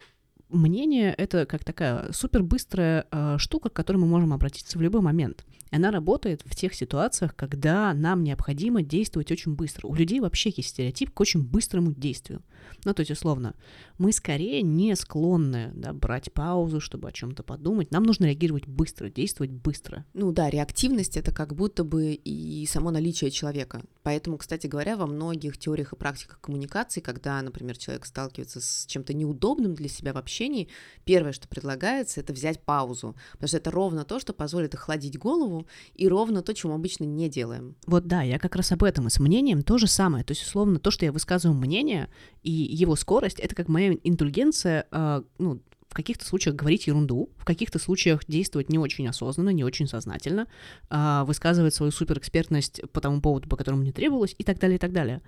мнение— 0.48 1.12
это 1.18 1.46
как 1.46 1.64
такая 1.64 2.12
супер 2.12 2.42
быстрая 2.42 3.06
э, 3.10 3.36
штука, 3.38 3.68
к 3.68 3.72
которой 3.72 3.98
мы 3.98 4.06
можем 4.06 4.32
обратиться 4.32 4.78
в 4.78 4.82
любой 4.82 5.00
момент. 5.00 5.44
Она 5.70 5.90
работает 5.90 6.42
в 6.44 6.54
тех 6.54 6.74
ситуациях, 6.74 7.34
когда 7.34 7.92
нам 7.92 8.22
необходимо 8.22 8.82
действовать 8.82 9.32
очень 9.32 9.54
быстро. 9.54 9.88
У 9.88 9.94
людей 9.94 10.20
вообще 10.20 10.52
есть 10.56 10.70
стереотип 10.70 11.10
к 11.10 11.20
очень 11.20 11.42
быстрому 11.42 11.92
действию. 11.92 12.42
Ну, 12.84 12.94
то 12.94 13.00
есть, 13.00 13.10
условно, 13.10 13.54
мы 13.98 14.12
скорее 14.12 14.62
не 14.62 14.94
склонны 14.94 15.72
да, 15.74 15.92
брать 15.92 16.32
паузу, 16.32 16.80
чтобы 16.80 17.08
о 17.08 17.12
чем-то 17.12 17.42
подумать. 17.42 17.90
Нам 17.90 18.04
нужно 18.04 18.26
реагировать 18.26 18.66
быстро, 18.66 19.08
действовать 19.08 19.50
быстро. 19.50 20.04
Ну 20.14 20.32
да, 20.32 20.50
реактивность 20.50 21.16
это 21.16 21.32
как 21.32 21.54
будто 21.54 21.84
бы 21.84 22.12
и 22.12 22.66
само 22.66 22.90
наличие 22.90 23.30
человека. 23.30 23.82
Поэтому, 24.02 24.38
кстати 24.38 24.66
говоря, 24.66 24.96
во 24.96 25.06
многих 25.06 25.58
теориях 25.58 25.92
и 25.92 25.96
практиках 25.96 26.40
коммуникации, 26.40 27.00
когда, 27.00 27.40
например, 27.42 27.76
человек 27.76 28.06
сталкивается 28.06 28.60
с 28.60 28.86
чем-то 28.86 29.14
неудобным 29.14 29.74
для 29.74 29.88
себя 29.88 30.12
в 30.12 30.16
общении, 30.36 30.68
первое, 31.04 31.32
что 31.32 31.48
предлагается, 31.48 32.20
это 32.20 32.32
взять 32.32 32.60
паузу. 32.60 33.16
Потому 33.32 33.48
что 33.48 33.56
это 33.56 33.70
ровно 33.70 34.04
то, 34.04 34.20
что 34.20 34.32
позволит 34.32 34.74
охладить 34.74 35.18
голову, 35.18 35.66
и 35.94 36.08
ровно 36.08 36.42
то, 36.42 36.52
чего 36.54 36.72
мы 36.72 36.78
обычно 36.78 37.04
не 37.04 37.28
делаем. 37.28 37.76
Вот 37.86 38.06
да, 38.06 38.22
я 38.22 38.38
как 38.38 38.56
раз 38.56 38.72
об 38.72 38.84
этом. 38.84 39.06
И 39.06 39.10
с 39.10 39.18
мнением 39.18 39.62
то 39.62 39.78
же 39.78 39.86
самое. 39.86 40.24
То 40.24 40.32
есть, 40.32 40.42
условно, 40.42 40.78
то, 40.78 40.90
что 40.90 41.04
я 41.04 41.12
высказываю 41.12 41.58
мнение, 41.58 42.08
и 42.42 42.50
его 42.50 42.96
скорость, 42.96 43.40
это 43.40 43.54
как 43.54 43.68
моя 43.68 43.94
интеллигенция, 44.04 44.86
э, 44.90 45.22
ну, 45.38 45.60
в 45.88 45.94
каких-то 45.94 46.26
случаях 46.26 46.56
говорить 46.56 46.86
ерунду, 46.86 47.30
в 47.38 47.44
каких-то 47.44 47.78
случаях 47.78 48.26
действовать 48.26 48.68
не 48.68 48.78
очень 48.78 49.08
осознанно, 49.08 49.50
не 49.50 49.64
очень 49.64 49.86
сознательно, 49.86 50.46
э, 50.90 51.22
высказывать 51.24 51.74
свою 51.74 51.92
суперэкспертность 51.92 52.82
по 52.92 53.00
тому 53.00 53.20
поводу, 53.20 53.48
по 53.48 53.56
которому 53.56 53.82
мне 53.82 53.92
требовалось, 53.92 54.34
и 54.36 54.44
так 54.44 54.58
далее, 54.58 54.76
и 54.76 54.78
так 54.78 54.92
далее. 54.92 55.22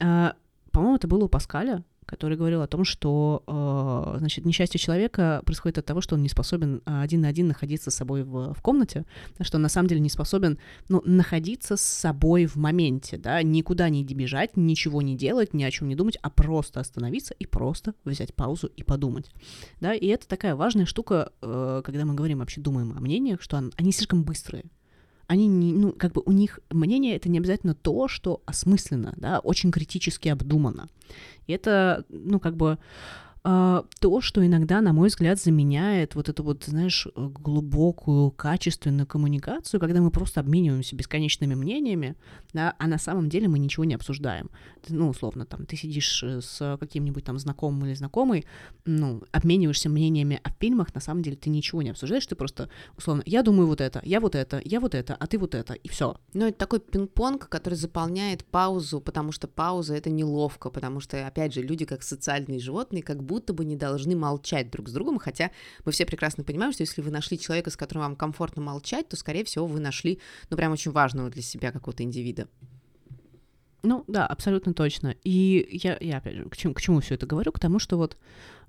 Э, 0.00 0.32
по-моему, 0.72 0.96
это 0.96 1.06
было 1.06 1.24
у 1.24 1.28
Паскаля, 1.28 1.84
который 2.08 2.38
говорил 2.38 2.62
о 2.62 2.66
том, 2.66 2.84
что, 2.84 3.42
э, 3.46 4.18
значит, 4.18 4.46
несчастье 4.46 4.80
человека 4.80 5.42
происходит 5.44 5.78
от 5.78 5.84
того, 5.84 6.00
что 6.00 6.14
он 6.14 6.22
не 6.22 6.30
способен 6.30 6.80
э, 6.86 7.02
один 7.02 7.20
на 7.20 7.28
один 7.28 7.48
находиться 7.48 7.90
с 7.90 7.94
собой 7.94 8.24
в, 8.24 8.54
в 8.54 8.62
комнате, 8.62 9.04
что 9.42 9.58
он 9.58 9.62
на 9.62 9.68
самом 9.68 9.88
деле 9.88 10.00
не 10.00 10.08
способен, 10.08 10.58
ну, 10.88 11.02
находиться 11.04 11.76
с 11.76 11.82
собой 11.82 12.46
в 12.46 12.56
моменте, 12.56 13.18
да, 13.18 13.42
никуда 13.42 13.90
не 13.90 14.02
бежать, 14.04 14.56
ничего 14.56 15.02
не 15.02 15.16
делать, 15.16 15.52
ни 15.52 15.62
о 15.62 15.70
чем 15.70 15.88
не 15.88 15.94
думать, 15.94 16.16
а 16.22 16.30
просто 16.30 16.80
остановиться 16.80 17.34
и 17.34 17.44
просто 17.44 17.94
взять 18.06 18.34
паузу 18.34 18.68
и 18.68 18.82
подумать, 18.82 19.30
да, 19.80 19.94
и 19.94 20.06
это 20.06 20.26
такая 20.26 20.56
важная 20.56 20.86
штука, 20.86 21.30
э, 21.42 21.82
когда 21.84 22.06
мы 22.06 22.14
говорим 22.14 22.38
вообще, 22.38 22.62
думаем 22.62 22.96
о 22.96 23.00
мнениях, 23.00 23.42
что 23.42 23.62
они 23.76 23.92
слишком 23.92 24.24
быстрые, 24.24 24.64
они 25.28 25.46
не, 25.46 25.72
ну, 25.74 25.92
как 25.92 26.12
бы 26.12 26.22
у 26.24 26.32
них 26.32 26.58
мнение 26.70 27.14
это 27.14 27.28
не 27.28 27.38
обязательно 27.38 27.74
то, 27.74 28.08
что 28.08 28.42
осмысленно, 28.46 29.14
да, 29.18 29.38
очень 29.40 29.70
критически 29.70 30.28
обдумано. 30.28 30.88
И 31.46 31.52
это, 31.52 32.04
ну, 32.08 32.40
как 32.40 32.56
бы 32.56 32.78
то, 33.42 34.20
что 34.20 34.44
иногда, 34.44 34.80
на 34.80 34.92
мой 34.92 35.08
взгляд, 35.08 35.40
заменяет 35.40 36.14
вот 36.14 36.28
эту 36.28 36.42
вот, 36.42 36.64
знаешь, 36.64 37.06
глубокую, 37.14 38.30
качественную 38.30 39.06
коммуникацию, 39.06 39.80
когда 39.80 40.00
мы 40.00 40.10
просто 40.10 40.40
обмениваемся 40.40 40.96
бесконечными 40.96 41.54
мнениями, 41.54 42.16
да, 42.52 42.74
а 42.78 42.86
на 42.86 42.98
самом 42.98 43.28
деле 43.28 43.48
мы 43.48 43.58
ничего 43.58 43.84
не 43.84 43.94
обсуждаем. 43.94 44.50
Ну, 44.88 45.08
условно, 45.08 45.44
там, 45.44 45.66
ты 45.66 45.76
сидишь 45.76 46.22
э, 46.22 46.40
с 46.40 46.76
каким-нибудь 46.78 47.24
там 47.24 47.38
знакомым 47.38 47.86
или 47.86 47.94
знакомой, 47.94 48.46
ну, 48.84 49.22
обмениваешься 49.32 49.88
мнениями 49.88 50.40
о 50.42 50.50
фильмах, 50.50 50.94
на 50.94 51.00
самом 51.00 51.22
деле 51.22 51.36
ты 51.36 51.50
ничего 51.50 51.82
не 51.82 51.90
обсуждаешь, 51.90 52.26
ты 52.26 52.34
просто, 52.34 52.68
условно, 52.96 53.22
я 53.26 53.42
думаю 53.42 53.66
вот 53.66 53.80
это, 53.80 54.00
я 54.04 54.20
вот 54.20 54.34
это, 54.34 54.60
я 54.64 54.80
вот 54.80 54.94
это, 54.94 55.14
а 55.14 55.26
ты 55.26 55.38
вот 55.38 55.54
это, 55.54 55.74
и 55.74 55.88
все. 55.88 56.16
Ну, 56.32 56.46
это 56.46 56.58
такой 56.58 56.80
пинг-понг, 56.80 57.48
который 57.48 57.74
заполняет 57.74 58.44
паузу, 58.44 59.00
потому 59.00 59.32
что 59.32 59.46
пауза— 59.46 59.94
это 59.96 60.10
неловко, 60.10 60.70
потому 60.70 61.00
что, 61.00 61.26
опять 61.26 61.54
же, 61.54 61.62
люди 61.62 61.84
как 61.84 62.02
социальные 62.02 62.60
животные, 62.60 63.02
как 63.02 63.22
будто 63.28 63.52
бы 63.52 63.64
не 63.64 63.76
должны 63.76 64.16
молчать 64.16 64.70
друг 64.70 64.88
с 64.88 64.92
другом, 64.92 65.18
хотя 65.18 65.50
мы 65.84 65.92
все 65.92 66.04
прекрасно 66.04 66.42
понимаем, 66.42 66.72
что 66.72 66.82
если 66.82 67.02
вы 67.02 67.10
нашли 67.10 67.38
человека, 67.38 67.70
с 67.70 67.76
которым 67.76 68.02
вам 68.02 68.16
комфортно 68.16 68.62
молчать, 68.62 69.08
то, 69.08 69.16
скорее 69.16 69.44
всего, 69.44 69.66
вы 69.66 69.78
нашли, 69.78 70.18
ну, 70.50 70.56
прям 70.56 70.72
очень 70.72 70.90
важного 70.90 71.30
для 71.30 71.42
себя 71.42 71.70
какого-то 71.70 72.02
индивида. 72.02 72.48
Ну, 73.84 74.04
да, 74.08 74.26
абсолютно 74.26 74.74
точно. 74.74 75.14
И 75.22 75.80
я, 75.84 75.96
я 76.00 76.18
опять 76.18 76.34
же, 76.34 76.48
к 76.48 76.56
чему, 76.56 76.74
к 76.74 76.80
чему 76.80 77.00
все 77.00 77.14
это 77.14 77.26
говорю? 77.26 77.52
К 77.52 77.60
тому, 77.60 77.78
что 77.78 77.96
вот, 77.96 78.16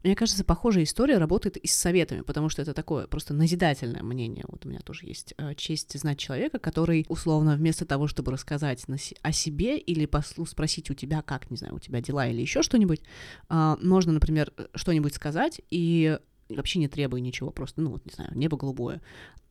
мне 0.03 0.15
кажется, 0.15 0.43
похожая 0.43 0.83
история 0.83 1.17
работает 1.17 1.57
и 1.57 1.67
с 1.67 1.75
советами, 1.75 2.21
потому 2.21 2.49
что 2.49 2.61
это 2.61 2.73
такое 2.73 3.07
просто 3.07 3.33
назидательное 3.33 4.03
мнение. 4.03 4.45
Вот 4.47 4.65
у 4.65 4.69
меня 4.69 4.79
тоже 4.79 5.05
есть 5.05 5.33
э, 5.37 5.55
честь 5.55 5.97
знать 5.99 6.17
человека, 6.17 6.59
который, 6.59 7.05
условно, 7.09 7.55
вместо 7.55 7.85
того, 7.85 8.07
чтобы 8.07 8.31
рассказать 8.31 8.85
о 9.21 9.31
себе 9.31 9.77
или 9.77 10.05
послу, 10.05 10.45
спросить 10.45 10.89
у 10.89 10.93
тебя, 10.93 11.21
как, 11.21 11.51
не 11.51 11.57
знаю, 11.57 11.75
у 11.75 11.79
тебя 11.79 12.01
дела 12.01 12.27
или 12.27 12.41
еще 12.41 12.61
что-нибудь, 12.61 13.01
э, 13.49 13.75
можно, 13.81 14.13
например, 14.13 14.53
что-нибудь 14.75 15.13
сказать, 15.13 15.61
и 15.69 16.17
вообще 16.55 16.79
не 16.79 16.87
требуя 16.87 17.21
ничего, 17.21 17.51
просто, 17.51 17.81
ну 17.81 17.91
вот, 17.91 18.05
не 18.05 18.11
знаю, 18.11 18.31
небо 18.33 18.57
голубое. 18.57 19.01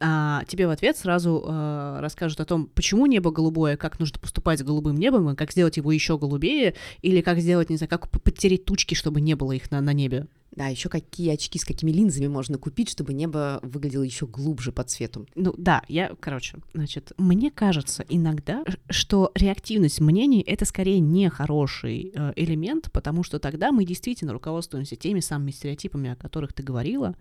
А 0.00 0.44
тебе 0.46 0.66
в 0.66 0.70
ответ 0.70 0.96
сразу 0.96 1.44
э, 1.46 1.98
расскажут 2.00 2.40
о 2.40 2.44
том, 2.44 2.66
почему 2.66 3.06
небо 3.06 3.30
голубое, 3.30 3.76
как 3.76 3.98
нужно 3.98 4.18
поступать 4.20 4.60
с 4.60 4.62
голубым 4.62 4.96
небом, 4.96 5.34
как 5.36 5.52
сделать 5.52 5.76
его 5.76 5.90
еще 5.92 6.18
голубее, 6.18 6.74
или 7.02 7.20
как 7.20 7.38
сделать, 7.38 7.70
не 7.70 7.76
знаю, 7.76 7.90
как 7.90 8.10
подтереть 8.10 8.64
тучки, 8.64 8.94
чтобы 8.94 9.20
не 9.20 9.34
было 9.34 9.52
их 9.52 9.70
на, 9.70 9.80
на 9.80 9.92
небе. 9.92 10.26
Да, 10.58 10.66
еще 10.66 10.88
какие 10.88 11.30
очки 11.30 11.56
с 11.56 11.64
какими 11.64 11.92
линзами 11.92 12.26
можно 12.26 12.58
купить, 12.58 12.90
чтобы 12.90 13.14
небо 13.14 13.60
выглядело 13.62 14.02
еще 14.02 14.26
глубже 14.26 14.72
по 14.72 14.82
цвету. 14.82 15.24
Ну 15.36 15.54
да, 15.56 15.82
я, 15.86 16.16
короче, 16.18 16.58
значит, 16.74 17.12
мне 17.16 17.52
кажется 17.52 18.04
иногда, 18.08 18.64
что 18.90 19.30
реактивность 19.36 20.00
мнений 20.00 20.42
это 20.42 20.64
скорее 20.64 20.98
не 20.98 21.30
хороший 21.30 22.10
э, 22.12 22.32
элемент, 22.34 22.90
потому 22.90 23.22
что 23.22 23.38
тогда 23.38 23.70
мы 23.70 23.84
действительно 23.84 24.32
руководствуемся 24.32 24.96
теми 24.96 25.20
самыми 25.20 25.52
стереотипами, 25.52 26.10
о 26.10 26.16
которых 26.16 26.52
ты 26.52 26.64
говорила, 26.64 27.14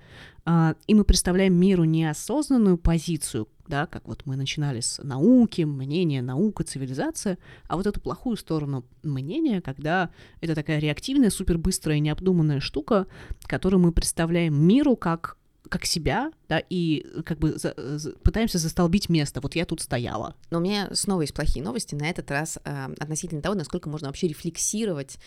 э, 0.47 0.73
и 0.87 0.95
мы 0.95 1.03
представляем 1.03 1.53
миру 1.53 1.83
неосознанную 1.83 2.79
позицию, 2.79 3.47
да, 3.67 3.85
как 3.85 4.07
вот 4.07 4.25
мы 4.25 4.35
начинали 4.35 4.79
с 4.79 5.01
науки, 5.03 5.61
мнения, 5.61 6.21
наука, 6.21 6.63
цивилизация, 6.63 7.37
а 7.67 7.77
вот 7.77 7.87
эту 7.87 7.99
плохую 7.99 8.37
сторону 8.37 8.85
мнения, 9.03 9.61
когда 9.61 10.09
это 10.41 10.55
такая 10.55 10.79
реактивная, 10.79 11.29
супербыстрая, 11.29 11.99
необдуманная 11.99 12.59
штука, 12.59 13.07
которую 13.43 13.81
мы 13.81 13.91
представляем 13.91 14.55
миру 14.55 14.95
как 14.95 15.37
как 15.69 15.85
себя, 15.85 16.31
да, 16.49 16.61
и 16.69 17.05
как 17.25 17.39
бы 17.39 17.57
за, 17.57 17.73
за, 17.77 18.11
пытаемся 18.13 18.57
застолбить 18.57 19.09
место. 19.09 19.41
Вот 19.41 19.55
я 19.55 19.65
тут 19.65 19.81
стояла. 19.81 20.35
Но 20.49 20.59
у 20.59 20.61
меня 20.61 20.89
снова 20.93 21.21
есть 21.21 21.33
плохие 21.33 21.63
новости 21.63 21.95
на 21.95 22.09
этот 22.09 22.29
раз 22.31 22.59
э, 22.63 22.87
относительно 22.99 23.41
того, 23.41 23.55
насколько 23.55 23.89
можно 23.89 24.07
вообще 24.07 24.27
рефлексировать 24.27 25.17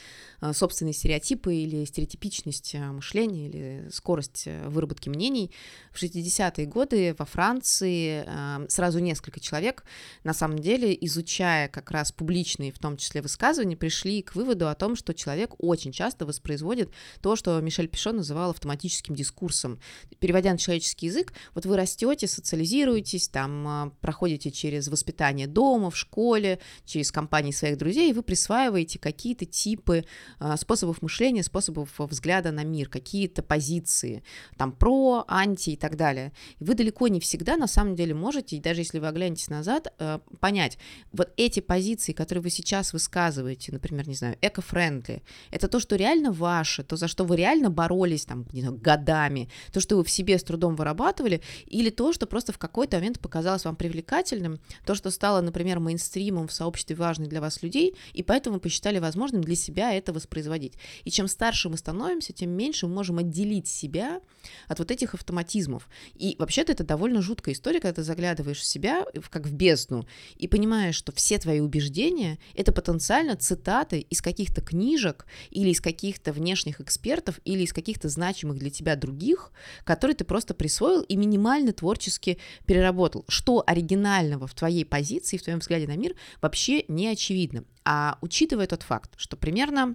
э, 0.40 0.52
собственные 0.52 0.94
стереотипы 0.94 1.54
или 1.54 1.84
стереотипичность 1.84 2.74
э, 2.74 2.78
мышления 2.90 3.48
или 3.48 3.88
скорость 3.90 4.44
э, 4.46 4.68
выработки 4.68 5.08
мнений. 5.08 5.50
В 5.92 6.02
60-е 6.02 6.66
годы 6.66 7.14
во 7.18 7.24
Франции 7.24 8.24
э, 8.26 8.66
сразу 8.68 8.98
несколько 8.98 9.40
человек, 9.40 9.84
на 10.24 10.32
самом 10.32 10.58
деле, 10.58 10.96
изучая 11.02 11.68
как 11.68 11.90
раз 11.90 12.12
публичные, 12.12 12.72
в 12.72 12.78
том 12.78 12.96
числе 12.96 13.22
высказывания, 13.22 13.76
пришли 13.76 14.22
к 14.22 14.34
выводу 14.34 14.68
о 14.68 14.74
том, 14.74 14.96
что 14.96 15.12
человек 15.14 15.54
очень 15.58 15.92
часто 15.92 16.24
воспроизводит 16.24 16.90
то, 17.20 17.36
что 17.36 17.60
Мишель 17.60 17.88
Пишон 17.88 18.16
называл 18.16 18.50
автоматическим 18.50 19.14
дискурсом 19.14 19.78
переводя 20.18 20.52
на 20.52 20.58
человеческий 20.58 21.09
язык, 21.10 21.32
вот 21.54 21.66
вы 21.66 21.76
растете, 21.76 22.26
социализируетесь, 22.26 23.28
там 23.28 23.68
а, 23.68 23.92
проходите 24.00 24.50
через 24.50 24.88
воспитание 24.88 25.46
дома, 25.46 25.90
в 25.90 25.96
школе, 25.96 26.58
через 26.84 27.12
компании 27.12 27.52
своих 27.52 27.76
друзей, 27.76 28.10
и 28.10 28.12
вы 28.12 28.22
присваиваете 28.22 28.98
какие-то 28.98 29.44
типы 29.44 30.04
а, 30.38 30.56
способов 30.56 31.02
мышления, 31.02 31.42
способов 31.42 31.90
взгляда 31.98 32.52
на 32.52 32.64
мир, 32.64 32.88
какие-то 32.88 33.42
позиции, 33.42 34.22
там 34.56 34.72
про, 34.72 35.24
анти 35.28 35.70
и 35.70 35.76
так 35.76 35.96
далее. 35.96 36.32
И 36.58 36.64
вы 36.64 36.74
далеко 36.74 37.08
не 37.08 37.20
всегда 37.20 37.56
на 37.56 37.66
самом 37.66 37.94
деле 37.94 38.14
можете, 38.14 38.56
и 38.56 38.60
даже 38.60 38.80
если 38.80 38.98
вы 38.98 39.08
оглянетесь 39.08 39.50
назад, 39.50 39.92
а, 39.98 40.20
понять, 40.40 40.78
вот 41.12 41.32
эти 41.36 41.60
позиции, 41.60 42.12
которые 42.12 42.42
вы 42.42 42.50
сейчас 42.50 42.92
высказываете, 42.92 43.72
например, 43.72 44.08
не 44.08 44.14
знаю, 44.14 44.36
эко-френдли, 44.40 45.22
это 45.50 45.68
то, 45.68 45.80
что 45.80 45.96
реально 45.96 46.32
ваше, 46.32 46.82
то, 46.84 46.96
за 46.96 47.08
что 47.08 47.24
вы 47.24 47.36
реально 47.36 47.70
боролись 47.70 48.24
там, 48.24 48.46
не 48.52 48.60
знаю, 48.60 48.76
годами, 48.76 49.48
то, 49.72 49.80
что 49.80 49.96
вы 49.96 50.04
в 50.04 50.10
себе 50.10 50.38
с 50.38 50.44
трудом 50.44 50.76
вырабатывали, 51.00 51.40
или 51.66 51.90
то, 51.90 52.12
что 52.12 52.26
просто 52.26 52.52
в 52.52 52.58
какой-то 52.58 52.98
момент 52.98 53.20
показалось 53.20 53.64
вам 53.64 53.76
привлекательным, 53.76 54.60
то, 54.86 54.94
что 54.94 55.10
стало, 55.10 55.40
например, 55.40 55.80
мейнстримом 55.80 56.48
в 56.48 56.52
сообществе 56.52 56.96
важных 56.96 57.28
для 57.28 57.40
вас 57.40 57.62
людей, 57.62 57.94
и 58.12 58.22
поэтому 58.22 58.54
вы 58.54 58.60
посчитали 58.60 58.98
возможным 58.98 59.42
для 59.42 59.56
себя 59.56 59.92
это 59.92 60.12
воспроизводить. 60.12 60.74
И 61.04 61.10
чем 61.10 61.28
старше 61.28 61.68
мы 61.68 61.76
становимся, 61.76 62.32
тем 62.32 62.50
меньше 62.50 62.86
мы 62.86 62.94
можем 62.94 63.18
отделить 63.18 63.68
себя 63.68 64.20
от 64.68 64.78
вот 64.78 64.90
этих 64.90 65.14
автоматизмов. 65.14 65.88
И 66.14 66.36
вообще-то 66.38 66.72
это 66.72 66.84
довольно 66.84 67.22
жуткая 67.22 67.54
история, 67.54 67.80
когда 67.80 67.94
ты 67.94 68.02
заглядываешь 68.02 68.60
в 68.60 68.66
себя, 68.66 69.04
как 69.30 69.46
в 69.46 69.52
бездну, 69.52 70.06
и 70.36 70.48
понимаешь, 70.48 70.96
что 70.96 71.12
все 71.12 71.38
твои 71.38 71.60
убеждения— 71.60 72.38
это 72.54 72.72
потенциально 72.72 73.36
цитаты 73.36 74.00
из 74.00 74.20
каких-то 74.20 74.60
книжек 74.60 75.26
или 75.50 75.70
из 75.70 75.80
каких-то 75.80 76.32
внешних 76.32 76.80
экспертов 76.80 77.40
или 77.44 77.62
из 77.62 77.72
каких-то 77.72 78.08
значимых 78.08 78.58
для 78.58 78.70
тебя 78.70 78.96
других, 78.96 79.52
которые 79.84 80.14
ты 80.14 80.24
просто 80.24 80.54
присвоил 80.54 80.89
и 80.98 81.16
минимально 81.16 81.72
творчески 81.72 82.38
переработал. 82.66 83.24
Что 83.28 83.62
оригинального 83.66 84.46
в 84.46 84.54
твоей 84.54 84.84
позиции, 84.84 85.36
в 85.36 85.42
твоем 85.42 85.60
взгляде 85.60 85.86
на 85.86 85.96
мир 85.96 86.14
вообще 86.42 86.84
не 86.88 87.08
очевидно. 87.08 87.64
А 87.84 88.18
учитывая 88.20 88.66
тот 88.66 88.82
факт, 88.82 89.12
что 89.16 89.36
примерно 89.36 89.94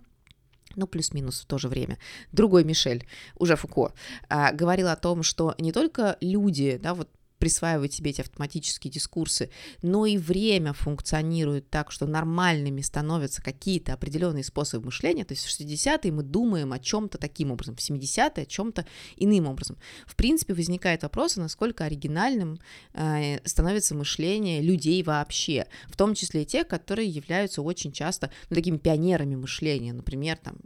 ну, 0.76 0.88
плюс-минус 0.88 1.42
в 1.42 1.46
то 1.46 1.58
же 1.58 1.68
время, 1.68 1.98
другой 2.32 2.64
Мишель, 2.64 3.08
уже 3.38 3.56
Фуко, 3.56 3.94
а, 4.28 4.52
говорил 4.52 4.90
о 4.90 4.96
том, 4.96 5.24
что 5.24 5.56
не 5.58 5.72
только 5.72 6.18
люди, 6.20 6.78
да, 6.82 6.94
вот 6.94 7.10
присваивать 7.40 7.94
себе 7.94 8.12
эти 8.12 8.22
автоматические 8.22 8.92
дискурсы, 8.92 9.50
но 9.82 10.06
и 10.06 10.18
время 10.18 10.74
функционирует 10.74 11.70
так, 11.70 11.92
что 11.92 12.06
нормальными 12.06 12.82
становятся 12.82 13.42
какие-то 13.42 13.94
определенные 13.94 14.44
способы 14.44 14.86
мышления. 14.86 15.26
То 15.26 15.34
есть 15.34 15.46
в 15.46 15.50
60-е 15.50 16.12
мы 16.12 16.24
думаем 16.24 16.74
о 16.74 16.80
чем-то 16.80 17.18
таким 17.18 17.52
образом, 17.52 17.76
в 17.76 17.80
70-е 17.80 18.44
о 18.44 18.46
чем-то 18.46 18.86
иным 19.18 19.48
образом. 19.48 19.78
В 20.06 20.16
принципе, 20.16 20.54
возникает 20.54 21.04
вопрос, 21.04 21.36
насколько 21.38 21.86
оригинальным 21.86 22.60
э, 22.94 23.40
становится 23.48 23.96
мышление 23.96 24.62
людей 24.62 25.04
вообще, 25.04 25.68
в 25.88 25.98
том 25.98 26.16
числе 26.16 26.44
и 26.44 26.46
тех, 26.46 26.68
которые 26.68 27.08
являются 27.10 27.62
очень 27.62 27.92
часто 27.92 28.32
ну, 28.50 28.56
такими 28.56 28.78
пионерами 28.78 29.36
мышления, 29.36 29.94
например, 29.94 30.38
там, 30.38 30.58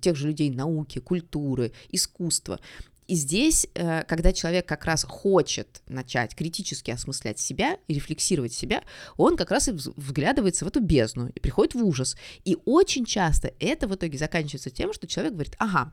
тех 0.00 0.16
же 0.16 0.28
людей 0.28 0.50
науки, 0.50 0.98
культуры, 0.98 1.72
искусства. 1.90 2.60
И 3.06 3.14
здесь, 3.14 3.66
э, 3.74 4.02
когда 4.04 4.32
человек 4.32 4.66
как 4.66 4.84
раз 4.84 5.04
хочет 5.04 5.82
начать 5.88 6.34
критически 6.34 6.90
осмыслять 6.90 7.38
себя 7.38 7.78
и 7.88 7.94
рефлексировать 7.94 8.52
себя, 8.52 8.82
он 9.16 9.36
как 9.36 9.50
раз 9.50 9.68
и 9.68 9.72
вглядывается 9.72 10.64
в 10.64 10.68
эту 10.68 10.80
бездну 10.80 11.28
и 11.28 11.40
приходит 11.40 11.74
в 11.74 11.84
ужас. 11.84 12.16
И 12.44 12.56
очень 12.64 13.04
часто 13.04 13.52
это 13.60 13.86
в 13.86 13.94
итоге 13.94 14.18
заканчивается 14.18 14.70
тем, 14.70 14.92
что 14.92 15.06
человек 15.06 15.34
говорит, 15.34 15.54
ага, 15.58 15.92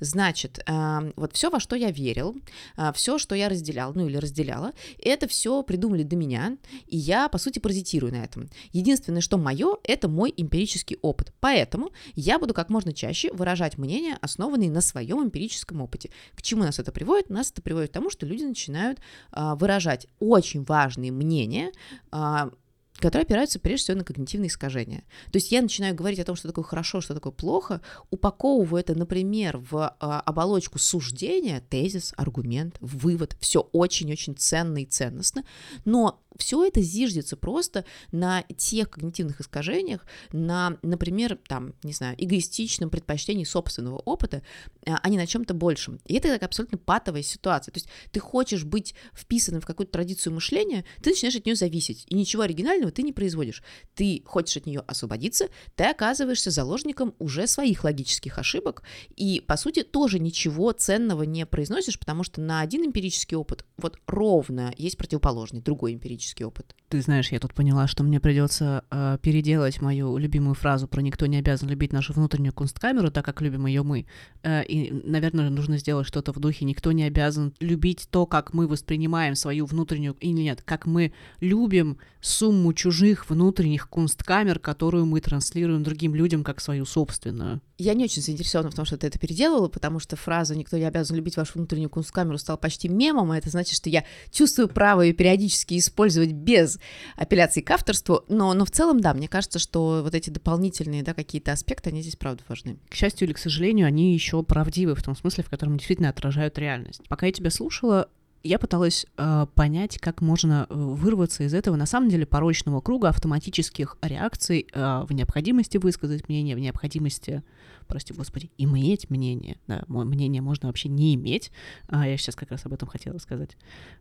Значит, 0.00 0.60
эм, 0.66 1.12
вот 1.16 1.34
все, 1.34 1.50
во 1.50 1.60
что 1.60 1.76
я 1.76 1.90
верил, 1.90 2.36
э, 2.76 2.92
все, 2.94 3.18
что 3.18 3.34
я 3.34 3.48
разделял, 3.48 3.92
ну 3.94 4.08
или 4.08 4.16
разделяла, 4.16 4.72
это 4.98 5.28
все 5.28 5.62
придумали 5.62 6.02
до 6.02 6.16
меня, 6.16 6.56
и 6.86 6.96
я, 6.96 7.28
по 7.28 7.38
сути, 7.38 7.58
паразитирую 7.58 8.12
на 8.12 8.24
этом. 8.24 8.48
Единственное, 8.72 9.20
что 9.20 9.38
мое, 9.38 9.76
это 9.84 10.08
мой 10.08 10.32
эмпирический 10.36 10.98
опыт. 11.02 11.32
Поэтому 11.40 11.90
я 12.14 12.38
буду 12.38 12.54
как 12.54 12.70
можно 12.70 12.92
чаще 12.92 13.32
выражать 13.32 13.78
мнения, 13.78 14.18
основанные 14.20 14.70
на 14.70 14.80
своем 14.80 15.22
эмпирическом 15.22 15.80
опыте. 15.80 16.10
К 16.34 16.42
чему 16.42 16.62
нас 16.62 16.78
это 16.78 16.92
приводит? 16.92 17.30
Нас 17.30 17.50
это 17.50 17.62
приводит 17.62 17.90
к 17.90 17.92
тому, 17.92 18.10
что 18.10 18.26
люди 18.26 18.44
начинают 18.44 18.98
э, 19.32 19.54
выражать 19.54 20.06
очень 20.18 20.64
важные 20.64 21.12
мнения, 21.12 21.72
э, 22.10 22.50
которые 22.98 23.24
опираются 23.24 23.58
прежде 23.58 23.84
всего 23.84 23.98
на 23.98 24.04
когнитивные 24.04 24.48
искажения. 24.48 25.04
То 25.30 25.36
есть 25.36 25.50
я 25.50 25.62
начинаю 25.62 25.94
говорить 25.94 26.20
о 26.20 26.24
том, 26.24 26.36
что 26.36 26.48
такое 26.48 26.64
хорошо, 26.64 27.00
что 27.00 27.14
такое 27.14 27.32
плохо, 27.32 27.80
упаковываю 28.10 28.80
это, 28.80 28.94
например, 28.94 29.58
в 29.58 29.96
а, 29.98 30.20
оболочку 30.20 30.78
суждения, 30.78 31.60
тезис, 31.68 32.12
аргумент, 32.16 32.76
вывод, 32.80 33.36
все 33.40 33.68
очень-очень 33.72 34.36
ценно 34.36 34.82
и 34.82 34.86
ценностно, 34.86 35.44
но 35.84 36.22
все 36.36 36.64
это 36.64 36.80
зиждется 36.80 37.36
просто 37.36 37.84
на 38.10 38.42
тех 38.56 38.90
когнитивных 38.90 39.40
искажениях, 39.40 40.06
на, 40.32 40.78
например, 40.82 41.38
там, 41.48 41.74
не 41.82 41.92
знаю, 41.92 42.14
эгоистичном 42.18 42.90
предпочтении 42.90 43.44
собственного 43.44 43.98
опыта, 43.98 44.42
а, 44.86 44.98
а 45.02 45.08
не 45.08 45.16
на 45.16 45.26
чем-то 45.26 45.54
большем. 45.54 46.00
И 46.06 46.14
это 46.14 46.28
такая 46.28 46.48
абсолютно 46.48 46.78
патовая 46.78 47.22
ситуация. 47.22 47.72
То 47.72 47.78
есть 47.78 47.88
ты 48.10 48.20
хочешь 48.20 48.64
быть 48.64 48.94
вписанным 49.14 49.60
в 49.60 49.66
какую-то 49.66 49.92
традицию 49.92 50.34
мышления, 50.34 50.84
ты 51.02 51.10
начинаешь 51.10 51.36
от 51.36 51.46
нее 51.46 51.56
зависеть, 51.56 52.04
и 52.08 52.14
ничего 52.14 52.42
оригинального 52.42 52.81
ты 52.90 53.02
не 53.02 53.12
производишь. 53.12 53.62
Ты 53.94 54.22
хочешь 54.24 54.56
от 54.56 54.66
нее 54.66 54.80
освободиться, 54.86 55.48
ты 55.76 55.84
оказываешься 55.84 56.50
заложником 56.50 57.14
уже 57.18 57.46
своих 57.46 57.84
логических 57.84 58.38
ошибок, 58.38 58.82
и, 59.16 59.42
по 59.46 59.56
сути, 59.56 59.82
тоже 59.82 60.18
ничего 60.18 60.72
ценного 60.72 61.22
не 61.22 61.46
произносишь, 61.46 61.98
потому 61.98 62.24
что 62.24 62.40
на 62.40 62.60
один 62.60 62.86
эмпирический 62.86 63.36
опыт 63.36 63.64
вот 63.76 63.98
ровно 64.06 64.72
есть 64.76 64.96
противоположный, 64.96 65.60
другой 65.60 65.94
эмпирический 65.94 66.44
опыт. 66.44 66.74
Ты 66.88 67.00
знаешь, 67.00 67.32
я 67.32 67.40
тут 67.40 67.54
поняла, 67.54 67.86
что 67.86 68.04
мне 68.04 68.20
придется 68.20 68.84
э, 68.90 69.18
переделать 69.22 69.80
мою 69.80 70.18
любимую 70.18 70.54
фразу 70.54 70.86
про 70.86 71.00
«никто 71.00 71.26
не 71.26 71.38
обязан 71.38 71.68
любить 71.68 71.92
нашу 71.92 72.12
внутреннюю 72.12 72.52
кунсткамеру, 72.52 73.10
так 73.10 73.24
как 73.24 73.40
любим 73.40 73.66
ее 73.66 73.82
мы». 73.82 74.06
Э, 74.42 74.62
и, 74.64 74.92
наверное, 74.92 75.48
нужно 75.48 75.78
сделать 75.78 76.06
что-то 76.06 76.32
в 76.32 76.38
духе 76.38 76.64
«никто 76.64 76.92
не 76.92 77.04
обязан 77.04 77.54
любить 77.60 78.08
то, 78.10 78.26
как 78.26 78.52
мы 78.52 78.68
воспринимаем 78.68 79.34
свою 79.34 79.64
внутреннюю...» 79.64 80.16
Или 80.20 80.42
нет, 80.42 80.62
как 80.62 80.86
мы 80.86 81.12
любим 81.40 81.98
сумму 82.20 82.71
чужих 82.74 83.28
внутренних 83.28 83.88
кунсткамер, 83.88 84.58
которую 84.58 85.06
мы 85.06 85.20
транслируем 85.20 85.82
другим 85.82 86.14
людям 86.14 86.44
как 86.44 86.60
свою 86.60 86.84
собственную. 86.84 87.60
Я 87.78 87.94
не 87.94 88.04
очень 88.04 88.22
заинтересована 88.22 88.70
в 88.70 88.74
том, 88.74 88.84
что 88.84 88.96
ты 88.96 89.06
это 89.08 89.18
переделала, 89.18 89.68
потому 89.68 89.98
что 89.98 90.16
фраза 90.16 90.54
«никто 90.54 90.78
не 90.78 90.84
обязан 90.84 91.16
любить 91.16 91.36
вашу 91.36 91.54
внутреннюю 91.54 91.90
кунсткамеру» 91.90 92.38
стала 92.38 92.56
почти 92.56 92.88
мемом, 92.88 93.32
а 93.32 93.38
это 93.38 93.50
значит, 93.50 93.76
что 93.76 93.90
я 93.90 94.04
чувствую 94.30 94.68
право 94.68 95.02
ее 95.02 95.12
периодически 95.12 95.78
использовать 95.78 96.32
без 96.32 96.78
апелляции 97.16 97.60
к 97.60 97.70
авторству, 97.70 98.24
но, 98.28 98.54
но 98.54 98.64
в 98.64 98.70
целом, 98.70 99.00
да, 99.00 99.14
мне 99.14 99.28
кажется, 99.28 99.58
что 99.58 100.00
вот 100.02 100.14
эти 100.14 100.30
дополнительные, 100.30 101.02
да, 101.02 101.14
какие-то 101.14 101.52
аспекты, 101.52 101.90
они 101.90 102.02
здесь 102.02 102.16
правда 102.16 102.42
важны. 102.48 102.78
К 102.88 102.94
счастью 102.94 103.26
или 103.26 103.34
к 103.34 103.38
сожалению, 103.38 103.86
они 103.86 104.14
еще 104.14 104.42
правдивы 104.42 104.94
в 104.94 105.02
том 105.02 105.16
смысле, 105.16 105.44
в 105.44 105.50
котором 105.50 105.76
действительно 105.76 106.08
отражают 106.08 106.58
реальность. 106.58 107.02
Пока 107.08 107.26
я 107.26 107.32
тебя 107.32 107.50
слушала, 107.50 108.08
я 108.42 108.58
пыталась 108.58 109.06
э, 109.16 109.46
понять, 109.54 109.98
как 109.98 110.20
можно 110.20 110.66
э, 110.68 110.74
вырваться 110.74 111.44
из 111.44 111.54
этого, 111.54 111.76
на 111.76 111.86
самом 111.86 112.08
деле, 112.08 112.26
порочного 112.26 112.80
круга 112.80 113.08
автоматических 113.08 113.96
реакций 114.02 114.66
э, 114.72 115.04
в 115.04 115.12
необходимости 115.12 115.78
высказать 115.78 116.28
мнение, 116.28 116.56
в 116.56 116.58
необходимости, 116.58 117.42
прости 117.86 118.12
господи, 118.12 118.50
иметь 118.58 119.10
мнение. 119.10 119.58
Да, 119.66 119.84
мнение 119.88 120.42
можно 120.42 120.68
вообще 120.68 120.88
не 120.88 121.14
иметь. 121.14 121.50
А, 121.88 122.06
я 122.06 122.16
сейчас 122.16 122.34
как 122.34 122.50
раз 122.50 122.66
об 122.66 122.72
этом 122.72 122.88
хотела 122.88 123.18
сказать. 123.18 123.56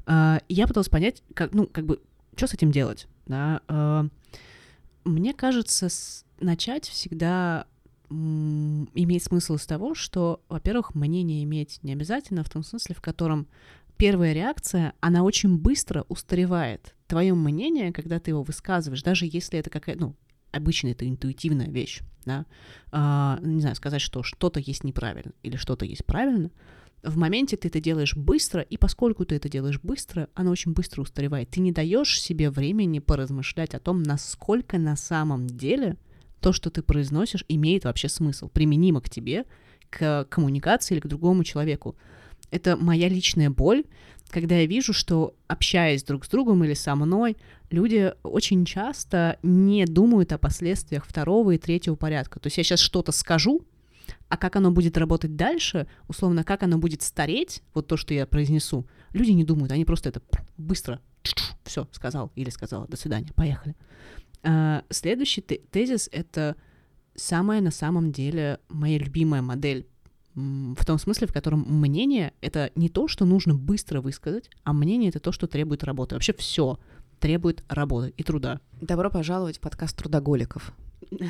Э, 0.08 0.40
я 0.50 0.68
пыталась 0.68 0.90
понять, 0.90 1.24
как, 1.34 1.54
ну, 1.54 1.68
как 1.68 1.86
бы, 1.86 2.02
что 2.36 2.48
с 2.48 2.54
этим 2.54 2.72
делать. 2.72 3.08
Да? 3.28 3.62
Э, 3.68 4.08
мне 5.04 5.34
кажется, 5.34 5.90
с... 5.90 6.26
начать 6.40 6.88
всегда 6.88 7.66
имеет 8.12 9.24
смысл 9.24 9.56
с 9.56 9.66
того, 9.66 9.96
что, 9.96 10.42
во-первых, 10.50 10.96
мнение 10.96 11.44
иметь 11.44 11.80
не 11.82 11.94
обязательно, 11.94 12.44
в 12.44 12.50
том 12.50 12.62
смысле, 12.62 12.94
в 12.94 13.02
котором 13.02 13.48
первая 14.02 14.34
реакция, 14.34 14.94
она 15.00 15.22
очень 15.22 15.60
быстро 15.60 16.06
устаревает. 16.10 16.96
Твое 17.06 17.36
мнение, 17.36 17.94
когда 17.94 18.20
ты 18.20 18.32
его 18.32 18.42
высказываешь, 18.42 19.04
даже 19.04 19.28
если 19.32 19.60
это 19.60 19.70
какая 19.70 19.96
ну, 19.96 20.16
обычно 20.52 20.88
это 20.88 21.08
интуитивная 21.08 21.68
вещь, 21.68 22.02
да, 22.26 22.48
а, 22.92 23.38
не 23.44 23.62
знаю, 23.62 23.76
сказать, 23.76 24.02
что 24.02 24.24
что-то 24.24 24.60
есть 24.60 24.84
неправильно 24.84 25.34
или 25.44 25.56
что-то 25.56 25.86
есть 25.86 26.04
правильно, 26.04 26.50
в 27.04 27.16
моменте 27.16 27.58
ты 27.58 27.68
это 27.68 27.80
делаешь 27.80 28.16
быстро, 28.16 28.64
и 28.64 28.76
поскольку 28.76 29.24
ты 29.24 29.36
это 29.36 29.50
делаешь 29.50 29.80
быстро, 29.84 30.30
оно 30.34 30.50
очень 30.50 30.74
быстро 30.74 31.04
устаревает. 31.04 31.52
Ты 31.52 31.60
не 31.60 31.72
даешь 31.72 32.20
себе 32.20 32.50
времени 32.50 32.98
поразмышлять 32.98 33.76
о 33.76 33.80
том, 33.80 34.02
насколько 34.02 34.80
на 34.80 34.96
самом 34.96 35.46
деле 35.46 35.96
то, 36.40 36.54
что 36.54 36.72
ты 36.72 36.82
произносишь, 36.82 37.46
имеет 37.48 37.84
вообще 37.84 38.10
смысл, 38.10 38.50
применимо 38.50 39.00
к 39.00 39.12
тебе, 39.12 39.46
к 39.92 40.26
коммуникации 40.32 40.96
или 40.96 41.02
к 41.02 41.08
другому 41.08 41.44
человеку 41.44 41.96
это 42.52 42.78
моя 42.78 43.10
личная 43.10 43.50
боль, 43.50 43.84
когда 44.30 44.56
я 44.56 44.66
вижу, 44.66 44.94
что 44.94 45.36
общаясь 45.48 46.04
друг 46.04 46.26
с 46.26 46.30
другом 46.30 46.64
или 46.64 46.74
со 46.74 46.96
мной, 46.96 47.38
люди 47.70 48.14
очень 48.24 48.66
часто 48.66 49.38
не 49.44 49.86
думают 49.86 50.32
о 50.32 50.38
последствиях 50.38 51.06
второго 51.06 51.52
и 51.52 51.58
третьего 51.58 51.96
порядка. 51.96 52.40
То 52.40 52.48
есть 52.48 52.58
я 52.58 52.64
сейчас 52.64 52.80
что-то 52.80 53.12
скажу, 53.12 53.66
а 54.30 54.38
как 54.38 54.56
оно 54.56 54.72
будет 54.72 54.98
работать 54.98 55.36
дальше, 55.36 55.88
условно, 56.08 56.44
как 56.44 56.64
оно 56.64 56.78
будет 56.78 57.02
стареть, 57.02 57.62
вот 57.74 57.88
то, 57.88 57.98
что 57.98 58.14
я 58.14 58.26
произнесу, 58.26 58.88
люди 59.14 59.32
не 59.32 59.44
думают, 59.44 59.72
они 59.72 59.86
просто 59.86 60.10
это 60.10 60.22
быстро 60.58 61.02
все 61.64 61.88
сказал 61.92 62.32
или 62.36 62.50
сказала, 62.50 62.88
до 62.88 62.98
свидания, 62.98 63.32
поехали. 63.36 63.76
А, 64.44 64.84
следующий 64.90 65.42
тезис— 65.42 66.10
это 66.12 66.56
самая 67.16 67.62
на 67.62 67.72
самом 67.72 68.12
деле 68.12 68.60
моя 68.70 68.98
любимая 68.98 69.42
модель 69.42 69.88
в 70.36 70.86
том 70.86 70.98
смысле, 70.98 71.28
в 71.28 71.34
котором 71.34 71.66
мнение— 71.68 72.34
это 72.42 72.72
не 72.76 72.90
то, 72.90 73.08
что 73.08 73.26
нужно 73.26 73.54
быстро 73.54 74.02
высказать, 74.02 74.50
а 74.64 74.74
мнение— 74.74 75.10
это 75.12 75.20
то, 75.20 75.32
что 75.32 75.48
требует 75.48 75.84
работы. 75.84 76.16
Вообще 76.16 76.34
все 76.34 76.80
требует 77.20 77.64
работы 77.68 78.14
и 78.18 78.24
труда. 78.24 78.60
Добро 78.82 79.10
пожаловать 79.10 79.58
в 79.58 79.62
подкаст 79.62 79.98
трудоголиков. 79.98 80.74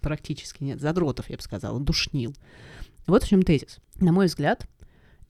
Практически 0.00 0.64
нет. 0.64 0.80
Задротов, 0.80 1.30
я 1.30 1.36
бы 1.36 1.42
сказала, 1.42 1.80
душнил. 1.80 2.34
Вот 3.06 3.22
в 3.22 3.28
чем 3.28 3.42
тезис. 3.42 3.78
На 4.00 4.12
мой 4.12 4.26
взгляд, 4.26 4.66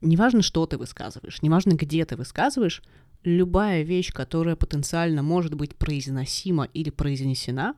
неважно, 0.00 0.42
что 0.42 0.66
ты 0.66 0.78
высказываешь, 0.78 1.42
неважно, 1.42 1.72
где 1.72 2.04
ты 2.04 2.16
высказываешь, 2.16 2.82
любая 3.22 3.82
вещь, 3.82 4.12
которая 4.12 4.56
потенциально 4.56 5.22
может 5.22 5.54
быть 5.54 5.76
произносима 5.76 6.64
или 6.64 6.90
произнесена, 6.90 7.74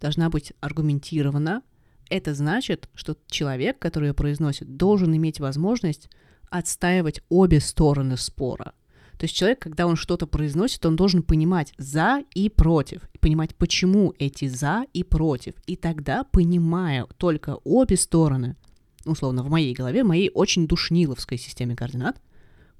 должна 0.00 0.30
быть 0.30 0.52
аргументирована, 0.60 1.62
это 2.10 2.34
значит, 2.34 2.88
что 2.94 3.16
человек, 3.28 3.78
который 3.78 4.08
ее 4.08 4.14
произносит, 4.14 4.76
должен 4.76 5.14
иметь 5.16 5.40
возможность 5.40 6.08
отстаивать 6.50 7.22
обе 7.28 7.60
стороны 7.60 8.16
спора. 8.16 8.72
То 9.18 9.24
есть 9.24 9.34
человек, 9.34 9.58
когда 9.58 9.86
он 9.86 9.96
что-то 9.96 10.26
произносит, 10.26 10.86
он 10.86 10.94
должен 10.94 11.22
понимать 11.22 11.74
за 11.76 12.22
и 12.34 12.48
против, 12.48 13.02
понимать, 13.20 13.54
почему 13.56 14.14
эти 14.18 14.46
за 14.46 14.84
и 14.92 15.02
против. 15.02 15.54
И 15.66 15.74
тогда, 15.74 16.22
понимая 16.22 17.04
только 17.16 17.58
обе 17.64 17.96
стороны, 17.96 18.56
условно, 19.04 19.42
в 19.42 19.50
моей 19.50 19.74
голове, 19.74 20.04
моей 20.04 20.30
очень 20.32 20.68
душниловской 20.68 21.36
системе 21.36 21.74
координат, 21.74 22.20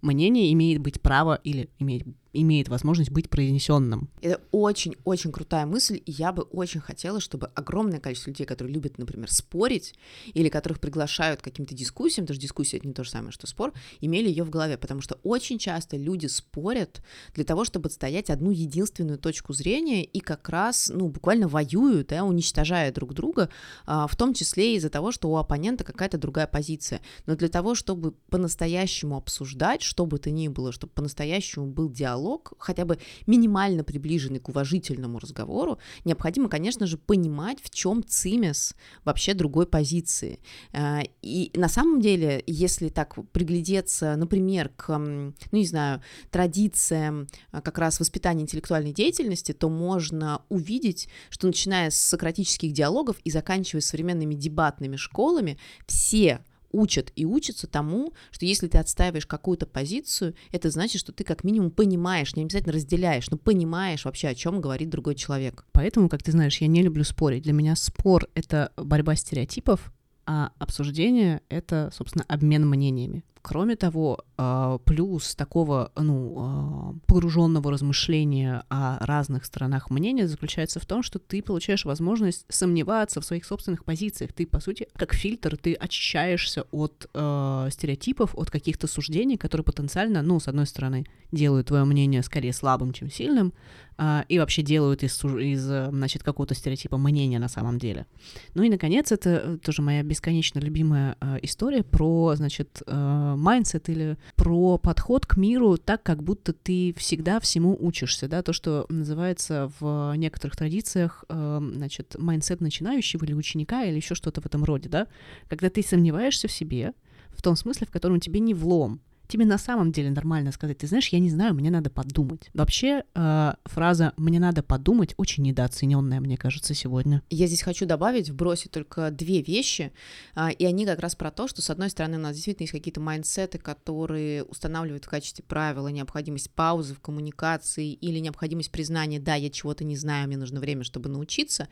мнение 0.01 0.53
имеет 0.53 0.81
быть 0.81 1.01
право 1.01 1.41
или 1.43 1.71
имеет, 1.81 2.07
имеет 2.41 2.69
возможность 2.69 3.11
быть 3.11 3.29
произнесенным. 3.29 4.11
Это 4.21 4.41
очень-очень 4.51 5.33
крутая 5.33 5.67
мысль, 5.67 6.01
и 6.05 6.11
я 6.13 6.33
бы 6.33 6.43
очень 6.43 6.81
хотела, 6.81 7.21
чтобы 7.21 7.47
огромное 7.55 8.01
количество 8.01 8.31
людей, 8.31 8.47
которые 8.47 8.75
любят, 8.75 8.99
например, 8.99 9.31
спорить, 9.31 9.95
или 10.35 10.49
которых 10.49 10.81
приглашают 10.81 11.41
к 11.41 11.45
каким-то 11.45 11.75
дискуссиям, 11.75 12.27
даже 12.27 12.41
дискуссия 12.41 12.79
это 12.79 12.87
не 12.87 12.95
то 12.95 13.05
же 13.05 13.11
самое, 13.11 13.33
что 13.33 13.47
спор, 13.47 13.73
имели 14.01 14.29
ее 14.29 14.45
в 14.45 14.51
голове, 14.51 14.79
потому 14.79 15.01
что 15.01 15.19
очень 15.23 15.59
часто 15.59 15.97
люди 15.97 16.27
спорят 16.27 17.03
для 17.35 17.45
того, 17.45 17.65
чтобы 17.65 17.89
отстоять 17.89 18.31
одну 18.31 18.51
единственную 18.51 19.19
точку 19.19 19.53
зрения 19.53 20.05
и 20.05 20.21
как 20.21 20.49
раз, 20.49 20.91
ну, 20.95 21.09
буквально 21.09 21.49
воюют, 21.49 22.09
да, 22.09 22.25
уничтожая 22.25 22.93
друг 22.93 23.15
друга, 23.15 23.51
а, 23.87 24.07
в 24.07 24.17
том 24.17 24.35
числе 24.35 24.77
из-за 24.77 24.91
того, 24.91 25.13
что 25.13 25.31
у 25.31 25.37
оппонента 25.37 25.85
какая-то 25.85 26.19
другая 26.19 26.47
позиция. 26.47 27.01
Но 27.27 27.37
для 27.37 27.49
того, 27.49 27.75
чтобы 27.75 28.13
по-настоящему 28.31 29.17
обсуждать, 29.17 29.83
что 29.83 30.07
бы 30.07 30.19
то 30.19 30.31
ни 30.31 30.49
было, 30.49 30.73
чтобы 30.73 30.93
по-настоящему 30.93 31.67
был 31.67 31.91
диалог, 31.91 32.28
хотя 32.59 32.85
бы 32.85 32.99
минимально 33.27 33.85
приближенный 33.85 34.39
к 34.39 34.49
уважительному 34.49 35.19
разговору, 35.19 35.79
необходимо, 36.05 36.49
конечно 36.49 36.87
же, 36.87 36.99
понимать, 36.99 37.59
в 37.63 37.71
чем 37.71 38.05
цимес 38.07 38.75
вообще 39.05 39.35
другой 39.35 39.67
позиции. 39.67 40.41
А, 40.73 41.03
и 41.23 41.51
на 41.55 41.69
самом 41.69 42.01
деле, 42.01 42.43
если 42.47 42.89
так 42.89 43.17
приглядеться, 43.33 44.17
например, 44.17 44.71
к, 44.71 44.97
ну, 44.99 45.35
не 45.53 45.67
знаю, 45.67 46.03
традициям 46.31 47.27
а, 47.51 47.61
как 47.61 47.79
раз 47.79 48.01
воспитания 48.01 48.43
интеллектуальной 48.43 48.93
деятельности, 48.93 49.53
то 49.53 49.69
можно 49.69 50.43
увидеть, 50.49 51.09
что 51.31 51.47
начиная 51.47 51.91
с 51.91 51.97
сократических 51.97 52.73
диалогов 52.73 53.17
и 53.25 53.31
заканчивая 53.31 53.83
современными 53.83 54.35
дебатными 54.35 54.97
школами, 54.97 55.59
все 55.87 56.45
учат 56.79 57.13
и 57.17 57.25
учатся 57.25 57.67
тому, 57.67 58.13
что 58.31 58.47
если 58.47 58.69
ты 58.69 58.79
отстаиваешь 58.79 59.27
какую-то 59.27 59.67
позицию, 59.67 60.35
это 60.53 60.71
значит, 60.71 61.01
что 61.01 61.13
ты 61.13 61.25
как 61.25 61.45
минимум 61.45 61.71
понимаешь, 61.71 62.37
не 62.37 62.43
обязательно 62.43 62.73
разделяешь, 62.73 63.31
но 63.31 63.37
понимаешь 63.37 64.05
вообще, 64.05 64.29
о 64.29 64.35
чем 64.35 64.61
говорит 64.61 64.91
другой 64.91 65.15
человек. 65.15 65.67
Поэтому, 65.73 66.09
как 66.09 66.23
ты 66.23 66.33
знаешь, 66.33 66.59
я 66.59 66.67
не 66.67 66.83
люблю 66.83 67.05
спорить. 67.05 67.43
Для 67.43 67.53
меня 67.53 67.77
спор— 67.77 68.29
это 68.35 68.73
борьба 68.77 69.17
стереотипов, 69.17 69.93
а 70.27 70.53
обсуждение— 70.59 71.41
это, 71.49 71.91
собственно, 71.95 72.25
обмен 72.29 72.69
мнениями. 72.69 73.25
Кроме 73.49 73.77
того, 73.77 74.19
а, 74.37 74.77
плюс 74.85 75.35
такого 75.35 75.91
ну, 75.97 76.35
а, 76.37 76.95
погруженного 77.07 77.73
размышления 77.73 78.63
о 78.69 78.99
разных 79.07 79.47
сторонах 79.47 79.89
мнения 79.89 80.29
заключается 80.29 80.81
в 80.81 80.85
том, 80.85 81.03
что 81.03 81.19
ты 81.19 81.43
получаешь 81.43 81.87
возможность 81.87 82.45
сомневаться 82.51 83.23
в 83.23 83.25
своих 83.25 83.47
собственных 83.47 83.87
позициях. 83.87 84.35
Ты, 84.35 84.47
по 84.47 84.61
сути, 84.61 84.87
как 84.93 85.15
фильтр, 85.15 85.57
ты 85.57 85.73
очищаешься 85.73 86.65
от 86.73 87.09
э, 87.15 87.69
стереотипов, 87.73 88.35
от 88.35 88.51
каких-то 88.51 88.87
суждений, 88.87 89.39
которые 89.39 89.65
потенциально, 89.65 90.21
ну, 90.21 90.39
с 90.39 90.49
одной 90.49 90.67
стороны, 90.67 91.07
делают 91.33 91.69
твое 91.69 91.85
мнение 91.85 92.23
скорее 92.23 92.53
слабым, 92.53 92.93
чем 92.93 93.11
сильным, 93.11 93.55
э, 93.97 94.25
и 94.29 94.39
вообще 94.39 94.61
делают 94.61 95.03
из, 95.03 95.25
из 95.25 95.63
значит, 95.63 96.23
какого-то 96.23 96.55
стереотипа 96.55 96.99
мнения 96.99 97.39
на 97.39 97.49
самом 97.49 97.79
деле. 97.79 98.05
Ну 98.53 98.63
и, 98.63 98.69
наконец, 98.69 99.11
это 99.11 99.59
тоже 99.59 99.81
моя 99.81 100.03
бесконечно 100.03 100.59
любимая 100.59 101.17
э, 101.23 101.39
история 101.43 101.83
про, 101.83 102.35
значит, 102.37 102.83
э, 102.87 103.35
mindset 103.39 103.89
или 103.89 104.17
про 104.37 104.79
подход 104.79 105.27
к 105.27 105.37
миру 105.37 105.77
так, 105.79 106.03
как 106.03 106.23
будто 106.23 106.53
ты 106.53 106.95
всегда 106.97 107.41
всему 107.41 107.77
учишься, 107.79 108.29
да, 108.29 108.43
то, 108.43 108.53
что 108.53 108.87
называется 108.89 109.71
в 109.81 110.15
некоторых 110.17 110.57
традициях, 110.57 111.25
э, 111.29 111.61
значит, 111.75 112.17
mindset 112.19 112.61
начинающего 112.61 113.25
или 113.25 113.33
ученика 113.33 113.85
или 113.85 113.97
еще 113.97 114.15
что-то 114.15 114.41
в 114.41 114.47
этом 114.47 114.65
роде, 114.65 114.89
да, 114.89 115.07
когда 115.49 115.71
ты 115.71 115.83
сомневаешься 115.83 116.49
в 116.49 116.53
себе, 116.53 116.93
в 117.31 117.43
том 117.43 117.57
смысле, 117.57 117.87
в 117.87 117.91
котором 117.91 118.21
тебе 118.21 118.41
не 118.41 118.55
влом, 118.55 119.01
тебе 119.29 119.45
на 119.45 119.59
самом 119.59 119.93
деле 119.93 120.11
нормально 120.11 120.53
сказать, 120.53 120.79
ты 120.79 120.87
знаешь, 120.87 121.09
я 121.09 121.19
не 121.19 121.31
знаю, 121.31 121.55
мне 121.55 121.71
надо 121.71 121.91
подумать. 121.91 122.51
Вообще 122.55 123.05
э, 123.15 123.53
фраза 123.65 124.13
«мне 124.17 124.41
надо 124.41 124.63
подумать» 124.63 125.15
очень 125.19 125.45
недооцененная, 125.45 126.21
мне 126.21 126.37
кажется, 126.37 126.75
сегодня. 126.75 127.23
Я 127.29 127.47
здесь 127.47 127.63
хочу 127.63 127.87
добавить, 127.87 128.31
вбросить 128.31 128.71
только 128.71 129.11
две 129.11 129.43
вещи, 129.43 129.93
э, 130.35 130.51
и 130.53 130.65
они 130.65 130.87
как 130.87 130.99
раз 131.01 131.15
про 131.15 131.31
то, 131.31 131.47
что, 131.47 131.61
с 131.61 131.69
одной 131.71 131.91
стороны, 131.91 132.17
у 132.17 132.21
нас 132.21 132.35
действительно 132.35 132.65
есть 132.65 132.73
какие-то 132.73 133.01
майндсеты, 133.01 133.59
которые 133.59 134.45
устанавливают 134.45 135.05
в 135.05 135.09
качестве 135.09 135.45
правила 135.47 135.89
необходимость 135.89 136.51
паузы 136.51 136.95
в 136.95 137.01
коммуникации 137.01 137.93
или 137.93 138.19
необходимость 138.19 138.71
признания 138.71 139.21
«да, 139.21 139.35
я 139.35 139.51
чего-то 139.51 139.85
не 139.85 139.97
знаю, 139.97 140.27
мне 140.27 140.39
нужно 140.39 140.59
время, 140.59 140.85
чтобы 140.85 141.11
научиться», 141.11 141.69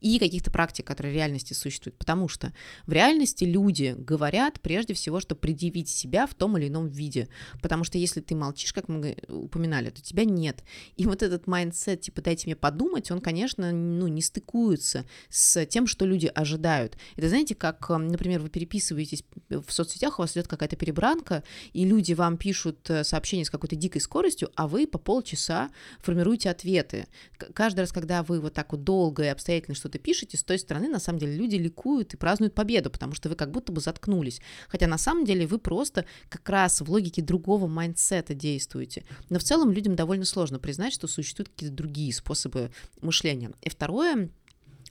и 0.00 0.18
каких-то 0.18 0.52
практик, 0.52 0.86
которые 0.86 1.12
в 1.12 1.16
реальности 1.16 1.54
существуют, 1.54 1.98
потому 1.98 2.28
что 2.28 2.52
в 2.86 2.92
реальности 2.92 3.44
люди 3.44 3.96
говорят 3.98 4.60
прежде 4.60 4.94
всего, 4.94 5.18
что 5.18 5.34
предъявить 5.34 5.88
себя 5.88 6.28
в 6.28 6.34
том 6.34 6.56
или 6.56 6.68
ином 6.68 6.88
виде 6.88 6.99
виде, 7.00 7.28
потому 7.62 7.84
что 7.84 7.98
если 7.98 8.20
ты 8.20 8.34
молчишь, 8.34 8.72
как 8.72 8.88
мы 8.88 9.16
упоминали, 9.28 9.90
то 9.90 10.00
тебя 10.00 10.24
нет. 10.24 10.62
И 10.96 11.06
вот 11.06 11.22
этот 11.22 11.46
mindset, 11.46 12.02
типа, 12.02 12.22
дайте 12.22 12.46
мне 12.46 12.56
подумать, 12.56 13.10
он, 13.10 13.20
конечно, 13.20 13.72
ну, 13.72 14.06
не 14.06 14.22
стыкуется 14.22 15.04
с 15.28 15.66
тем, 15.66 15.86
что 15.86 16.04
люди 16.04 16.30
ожидают. 16.34 16.96
Это, 17.16 17.28
знаете, 17.28 17.54
как, 17.54 17.88
например, 17.88 18.40
вы 18.40 18.48
переписываетесь 18.48 19.24
в 19.48 19.70
соцсетях, 19.70 20.18
у 20.18 20.22
вас 20.22 20.32
идет 20.32 20.48
какая-то 20.48 20.76
перебранка, 20.76 21.42
и 21.72 21.84
люди 21.84 22.12
вам 22.12 22.36
пишут 22.36 22.88
э, 22.90 23.04
сообщения 23.04 23.44
с 23.44 23.50
какой-то 23.50 23.76
дикой 23.76 24.00
скоростью, 24.00 24.50
а 24.54 24.68
вы 24.68 24.86
по 24.86 24.98
полчаса 24.98 25.70
формируете 26.00 26.50
ответы. 26.50 27.06
Каждый 27.54 27.80
раз, 27.80 27.92
когда 27.92 28.22
вы 28.22 28.40
вот 28.40 28.54
так 28.54 28.72
вот 28.72 28.84
долго 28.84 29.24
и 29.24 29.28
обстоятельно 29.28 29.74
что-то 29.74 29.98
пишете, 29.98 30.36
с 30.36 30.42
той 30.42 30.58
стороны, 30.58 30.88
на 30.88 30.98
самом 30.98 31.18
деле, 31.18 31.34
люди 31.36 31.56
ликуют 31.56 32.14
и 32.14 32.16
празднуют 32.16 32.54
победу, 32.54 32.90
потому 32.90 33.14
что 33.14 33.28
вы 33.28 33.34
как 33.34 33.50
будто 33.50 33.72
бы 33.72 33.80
заткнулись. 33.80 34.40
Хотя 34.68 34.86
на 34.86 34.98
самом 34.98 35.24
деле 35.24 35.46
вы 35.46 35.58
просто 35.58 36.04
как 36.28 36.48
раз 36.48 36.80
в 36.80 36.89
логике 36.90 37.22
другого 37.22 37.66
майндсета 37.66 38.34
действуете. 38.34 39.04
Но 39.28 39.38
в 39.38 39.44
целом 39.44 39.72
людям 39.72 39.96
довольно 39.96 40.24
сложно 40.24 40.58
признать, 40.58 40.92
что 40.92 41.06
существуют 41.06 41.48
какие-то 41.48 41.74
другие 41.74 42.12
способы 42.12 42.70
мышления. 43.00 43.52
И 43.62 43.68
второе, 43.70 44.30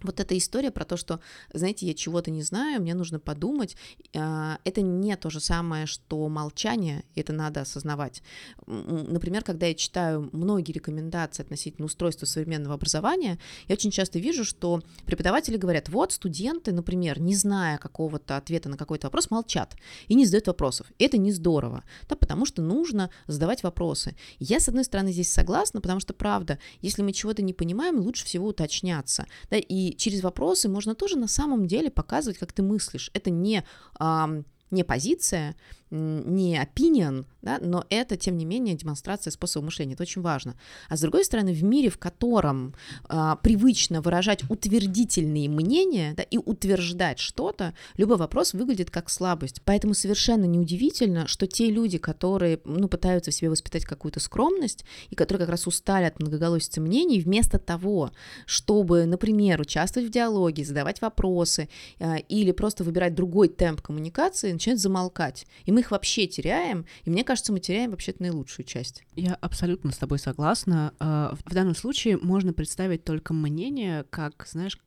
вот 0.01 0.19
эта 0.19 0.37
история 0.37 0.71
про 0.71 0.85
то, 0.85 0.97
что, 0.97 1.19
знаете, 1.53 1.85
я 1.87 1.93
чего-то 1.93 2.31
не 2.31 2.41
знаю, 2.41 2.81
мне 2.81 2.93
нужно 2.93 3.19
подумать, 3.19 3.75
а, 4.15 4.59
это 4.63 4.81
не 4.81 5.15
то 5.15 5.29
же 5.29 5.39
самое, 5.39 5.85
что 5.85 6.27
молчание, 6.29 7.03
это 7.15 7.33
надо 7.33 7.61
осознавать. 7.61 8.21
Например, 8.65 9.43
когда 9.43 9.65
я 9.67 9.73
читаю 9.73 10.29
многие 10.31 10.71
рекомендации 10.71 11.43
относительно 11.43 11.85
устройства 11.85 12.25
современного 12.25 12.75
образования, 12.75 13.39
я 13.67 13.73
очень 13.73 13.91
часто 13.91 14.19
вижу, 14.19 14.45
что 14.45 14.81
преподаватели 15.05 15.57
говорят, 15.57 15.89
вот 15.89 16.13
студенты, 16.13 16.71
например, 16.71 17.19
не 17.19 17.35
зная 17.35 17.77
какого-то 17.77 18.37
ответа 18.37 18.69
на 18.69 18.77
какой-то 18.77 19.07
вопрос, 19.07 19.31
молчат 19.31 19.75
и 20.07 20.15
не 20.15 20.25
задают 20.25 20.47
вопросов. 20.47 20.87
Это 20.99 21.17
не 21.17 21.31
здорово, 21.31 21.83
да, 22.07 22.15
потому 22.15 22.45
что 22.45 22.61
нужно 22.61 23.09
задавать 23.27 23.63
вопросы. 23.63 24.15
Я, 24.39 24.59
с 24.59 24.67
одной 24.67 24.83
стороны, 24.83 25.11
здесь 25.11 25.31
согласна, 25.31 25.81
потому 25.81 25.99
что, 25.99 26.13
правда, 26.13 26.59
если 26.81 27.01
мы 27.01 27.13
чего-то 27.13 27.41
не 27.41 27.53
понимаем, 27.53 27.99
лучше 27.99 28.25
всего 28.25 28.47
уточняться, 28.47 29.25
да, 29.49 29.57
и 29.57 29.88
через 29.95 30.23
вопросы 30.23 30.69
можно 30.69 30.95
тоже 30.95 31.17
на 31.17 31.27
самом 31.27 31.67
деле 31.67 31.89
показывать, 31.89 32.37
как 32.37 32.53
ты 32.53 32.61
мыслишь. 32.61 33.11
Это 33.13 33.29
не, 33.29 33.63
а, 33.99 34.29
не 34.71 34.83
позиция, 34.83 35.55
не 35.91 36.61
opinion, 36.61 37.25
да, 37.41 37.57
но 37.61 37.85
это, 37.89 38.17
тем 38.17 38.37
не 38.37 38.45
менее, 38.45 38.75
демонстрация 38.75 39.31
способа 39.31 39.65
мышления, 39.65 39.93
это 39.93 40.03
очень 40.03 40.21
важно. 40.21 40.55
А 40.89 40.97
с 40.97 41.01
другой 41.01 41.23
стороны, 41.23 41.53
в 41.53 41.63
мире, 41.63 41.89
в 41.89 41.97
котором 41.97 42.75
а, 43.07 43.37
привычно 43.37 44.01
выражать 44.01 44.43
утвердительные 44.49 45.49
мнения 45.49 46.13
да, 46.15 46.23
и 46.23 46.37
утверждать 46.37 47.19
что-то, 47.19 47.73
любой 47.97 48.17
вопрос 48.17 48.53
выглядит 48.53 48.91
как 48.91 49.09
слабость. 49.09 49.61
Поэтому 49.63 49.93
совершенно 49.93 50.45
неудивительно, 50.45 51.27
что 51.27 51.47
те 51.47 51.71
люди, 51.71 51.97
которые 51.97 52.59
ну, 52.65 52.87
пытаются 52.87 53.31
в 53.31 53.33
себе 53.33 53.49
воспитать 53.49 53.85
какую-то 53.85 54.19
скромность 54.19 54.85
и 55.09 55.15
которые 55.15 55.45
как 55.45 55.49
раз 55.49 55.65
устали 55.65 56.05
от 56.05 56.19
многоголосицы 56.19 56.81
мнений, 56.81 57.21
вместо 57.21 57.57
того, 57.57 58.11
чтобы, 58.45 59.05
например, 59.05 59.61
участвовать 59.61 60.09
в 60.09 60.11
диалоге, 60.11 60.65
задавать 60.65 61.01
вопросы 61.01 61.69
а, 61.99 62.17
или 62.17 62.51
просто 62.51 62.83
выбирать 62.83 63.15
другой 63.15 63.47
темп 63.47 63.81
коммуникации, 63.81 64.51
начинают 64.51 64.81
замолкать. 64.81 65.47
И 65.65 65.71
мы 65.71 65.78
мы 65.79 65.81
их 65.81 65.91
вообще 65.91 66.27
теряем, 66.27 66.85
и 67.05 67.09
мне 67.09 67.23
кажется, 67.23 67.53
мы 67.53 67.61
теряем 67.61 67.91
вообще-то 67.91 68.21
наилучшую 68.21 68.65
часть. 68.65 69.03
Я 69.15 69.35
абсолютно 69.35 69.91
с 69.91 69.97
тобой 69.97 70.19
согласна. 70.19 70.93
А, 70.99 71.33
в 71.45 71.53
данном 71.53 71.73
случае 71.73 72.17
можно 72.17 72.51
представить 72.51 73.05
только 73.05 73.33
мнение, 73.33 74.03
как, 74.09 74.45
знаешь, 74.49 74.77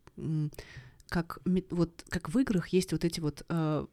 как 1.12 1.40
вот 1.70 2.04
как 2.08 2.30
в 2.30 2.38
играх 2.38 2.68
есть 2.68 2.92
вот 2.92 3.04
эти 3.04 3.20
вот 3.20 3.44
э, 3.48 3.86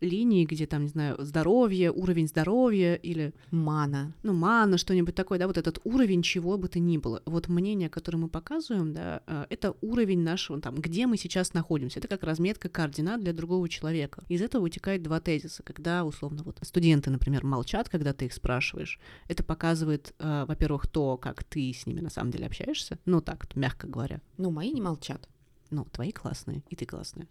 линии, 0.00 0.44
где 0.44 0.66
там, 0.66 0.82
не 0.84 0.88
знаю, 0.88 1.16
здоровье, 1.18 1.90
уровень 1.90 2.28
здоровья 2.28 2.94
или 2.94 3.34
мана, 3.50 4.14
ну 4.22 4.32
мана, 4.32 4.78
что-нибудь 4.78 5.16
такое, 5.16 5.40
да, 5.40 5.48
вот 5.48 5.58
этот 5.58 5.80
уровень 5.82 6.22
чего 6.22 6.56
бы 6.56 6.68
то 6.68 6.78
ни 6.78 6.96
было. 6.96 7.22
Вот 7.26 7.48
мнение, 7.48 7.88
которое 7.88 8.18
мы 8.18 8.28
показываем, 8.28 8.94
да, 8.94 9.22
э, 9.26 9.46
это 9.50 9.74
уровень 9.80 10.20
нашего 10.20 10.60
там, 10.60 10.76
где 10.76 11.08
мы 11.08 11.16
сейчас 11.16 11.54
находимся. 11.54 11.98
Это 11.98 12.06
как 12.06 12.22
разметка 12.22 12.68
координат 12.68 13.20
для 13.20 13.32
другого 13.32 13.68
человека. 13.68 14.22
Из 14.28 14.40
этого 14.40 14.62
вытекает 14.62 15.02
два 15.02 15.18
тезиса, 15.20 15.64
когда 15.64 16.04
условно 16.04 16.44
вот 16.44 16.58
студенты, 16.62 17.10
например, 17.10 17.44
молчат, 17.44 17.88
когда 17.88 18.12
ты 18.12 18.26
их 18.26 18.32
спрашиваешь. 18.32 19.00
Это 19.26 19.42
показывает, 19.42 20.14
э, 20.20 20.44
во-первых, 20.46 20.86
то, 20.86 21.16
как 21.16 21.42
ты 21.42 21.72
с 21.72 21.84
ними 21.86 22.00
на 22.00 22.10
самом 22.10 22.30
деле 22.30 22.46
общаешься, 22.46 23.00
ну 23.06 23.20
так, 23.20 23.56
мягко 23.56 23.88
говоря. 23.88 24.20
Ну 24.36 24.52
мои 24.52 24.70
не 24.70 24.80
молчат 24.80 25.28
ну, 25.70 25.84
твои 25.84 26.12
классные, 26.12 26.62
и 26.68 26.76
ты 26.76 26.86
классная. 26.86 27.28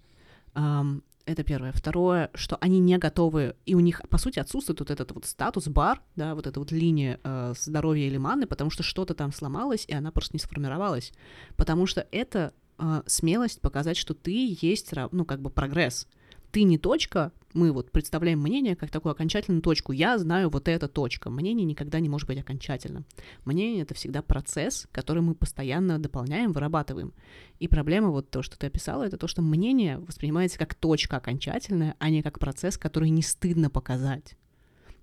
Um, 0.55 1.01
Это 1.25 1.43
первое. 1.43 1.71
Второе, 1.71 2.29
что 2.33 2.57
они 2.59 2.79
не 2.79 2.97
готовы, 2.97 3.55
и 3.65 3.75
у 3.75 3.79
них, 3.79 4.01
по 4.09 4.17
сути, 4.17 4.39
отсутствует 4.39 4.79
вот 4.79 4.91
этот 4.91 5.13
вот 5.13 5.25
статус-бар, 5.25 6.01
да, 6.17 6.35
вот 6.35 6.47
эта 6.47 6.59
вот 6.59 6.71
линия 6.71 7.17
э, 7.23 7.53
здоровья 7.57 8.07
или 8.07 8.17
маны, 8.17 8.45
потому 8.45 8.69
что 8.69 8.83
что-то 8.83 9.13
там 9.13 9.31
сломалось, 9.31 9.85
и 9.87 9.93
она 9.93 10.11
просто 10.11 10.35
не 10.35 10.39
сформировалась. 10.39 11.13
Потому 11.55 11.87
что 11.87 12.05
это 12.11 12.53
э, 12.77 13.03
смелость 13.07 13.61
показать, 13.61 13.95
что 13.95 14.13
ты 14.13 14.57
есть, 14.61 14.93
ну, 15.11 15.23
как 15.25 15.41
бы 15.41 15.49
прогресс 15.49 16.07
ты 16.53 16.63
не 16.63 16.77
точка, 16.77 17.31
мы 17.53 17.71
вот 17.71 17.91
представляем 17.91 18.39
мнение 18.39 18.75
как 18.75 18.91
такую 18.91 19.11
окончательную 19.11 19.63
точку. 19.63 19.91
Я 19.91 20.19
знаю 20.19 20.51
вот 20.51 20.67
эта 20.67 20.87
точка. 20.87 21.31
Мнение 21.31 21.65
никогда 21.65 21.99
не 21.99 22.09
может 22.09 22.27
быть 22.27 22.39
окончательным. 22.39 23.05
Мнение— 23.43 23.81
это 23.83 23.95
всегда 23.95 24.21
процесс, 24.21 24.87
который 24.91 25.23
мы 25.23 25.33
постоянно 25.33 25.97
дополняем, 25.97 26.51
вырабатываем. 26.51 27.11
И 27.57 27.67
проблема 27.67 28.09
вот 28.09 28.29
то, 28.29 28.43
что 28.43 28.57
ты 28.57 28.67
описала, 28.67 29.03
это 29.03 29.17
то, 29.17 29.27
что 29.27 29.41
мнение 29.41 29.97
воспринимается 29.97 30.59
как 30.59 30.75
точка 30.75 31.17
окончательная, 31.17 31.95
а 31.97 32.11
не 32.11 32.21
как 32.21 32.37
процесс, 32.37 32.77
который 32.77 33.09
не 33.09 33.23
стыдно 33.23 33.71
показать. 33.71 34.35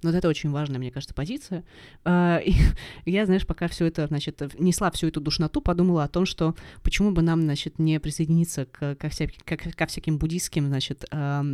Вот 0.03 0.14
это 0.14 0.28
очень 0.28 0.51
важная, 0.51 0.78
мне 0.78 0.90
кажется, 0.90 1.14
позиция. 1.14 1.64
А, 2.05 2.38
и 2.38 2.55
я, 3.05 3.26
знаешь, 3.26 3.46
пока 3.46 3.68
все 3.68 3.86
это, 3.86 4.07
значит, 4.07 4.40
несла 4.59 4.90
всю 4.90 5.09
эту 5.09 5.20
душноту, 5.20 5.61
подумала 5.61 6.05
о 6.05 6.09
том, 6.09 6.24
что 6.26 6.55
почему 6.82 7.11
бы 7.12 7.22
нам, 7.22 7.42
значит, 7.42 7.78
не 7.78 8.01
присоединиться 8.01 8.66
к, 8.66 8.94
ко, 8.94 9.09
вся, 9.09 9.26
ко, 9.44 9.57
ко 9.57 9.86
всяким 9.86 10.18
буддийским, 10.18 10.68
значит, 10.68 11.05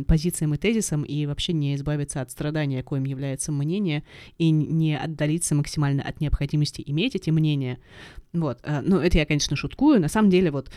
позициям 0.07 0.53
и 0.53 0.57
тезисам 0.57 1.03
и 1.03 1.25
вообще 1.25 1.53
не 1.53 1.75
избавиться 1.75 2.21
от 2.21 2.31
страдания, 2.31 2.83
коим 2.83 3.03
является 3.03 3.51
мнение, 3.51 4.03
и 4.37 4.49
не 4.49 4.97
отдалиться 4.97 5.55
максимально 5.55 6.03
от 6.03 6.21
необходимости 6.21 6.83
иметь 6.85 7.15
эти 7.15 7.29
мнения. 7.29 7.79
Вот. 8.33 8.59
А, 8.63 8.81
ну, 8.81 8.99
это 8.99 9.17
я, 9.17 9.25
конечно, 9.25 9.55
шуткую. 9.55 9.99
На 9.99 10.07
самом 10.07 10.29
деле, 10.29 10.51
вот 10.51 10.71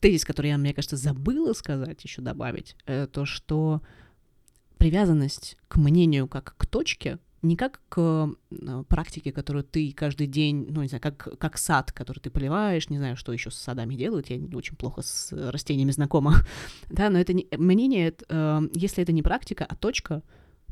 тезис, 0.00 0.24
который 0.24 0.50
я, 0.50 0.58
мне 0.58 0.74
кажется, 0.74 0.96
забыла 0.96 1.52
сказать, 1.52 2.02
еще 2.04 2.22
добавить, 2.22 2.76
это 2.86 3.06
то, 3.06 3.24
что 3.24 3.82
привязанность 4.78 5.56
к 5.68 5.76
мнению 5.76 6.28
как 6.28 6.54
к 6.56 6.66
точке, 6.66 7.18
не 7.42 7.56
как 7.56 7.80
к 7.88 8.30
э, 8.50 8.84
практике, 8.88 9.32
которую 9.32 9.64
ты 9.64 9.92
каждый 9.92 10.26
день, 10.26 10.66
ну, 10.70 10.82
не 10.82 10.88
знаю, 10.88 11.02
как, 11.02 11.38
как 11.38 11.58
сад, 11.58 11.92
который 11.92 12.18
ты 12.18 12.30
поливаешь, 12.30 12.90
не 12.90 12.98
знаю, 12.98 13.16
что 13.16 13.32
еще 13.32 13.50
с 13.50 13.54
садами 13.54 13.94
делают, 13.94 14.30
я 14.30 14.38
очень 14.56 14.76
плохо 14.76 15.02
с 15.02 15.32
растениями 15.32 15.90
знакома, 15.90 16.34
да, 16.90 17.10
но 17.10 17.18
это 17.18 17.32
не, 17.32 17.46
мнение, 17.56 18.08
это, 18.08 18.24
э, 18.28 18.68
если 18.74 19.02
это 19.02 19.12
не 19.12 19.22
практика, 19.22 19.64
а 19.68 19.76
точка, 19.76 20.22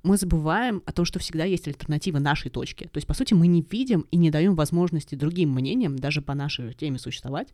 мы 0.05 0.17
забываем 0.17 0.83
о 0.87 0.93
том, 0.93 1.05
что 1.05 1.19
всегда 1.19 1.45
есть 1.45 1.67
альтернатива 1.67 2.19
нашей 2.19 2.51
точке. 2.51 2.87
То 2.87 2.99
есть, 2.99 3.07
по 3.07 3.15
сути, 3.15 3.35
мы 3.35 3.49
не 3.49 3.67
видим 3.69 4.07
и 4.11 4.17
не 4.17 4.31
даем 4.31 4.55
возможности 4.55 5.15
другим 5.17 5.51
мнениям, 5.51 5.99
даже 5.99 6.23
по 6.23 6.35
нашей 6.35 6.73
теме 6.75 6.99
существовать, 6.99 7.49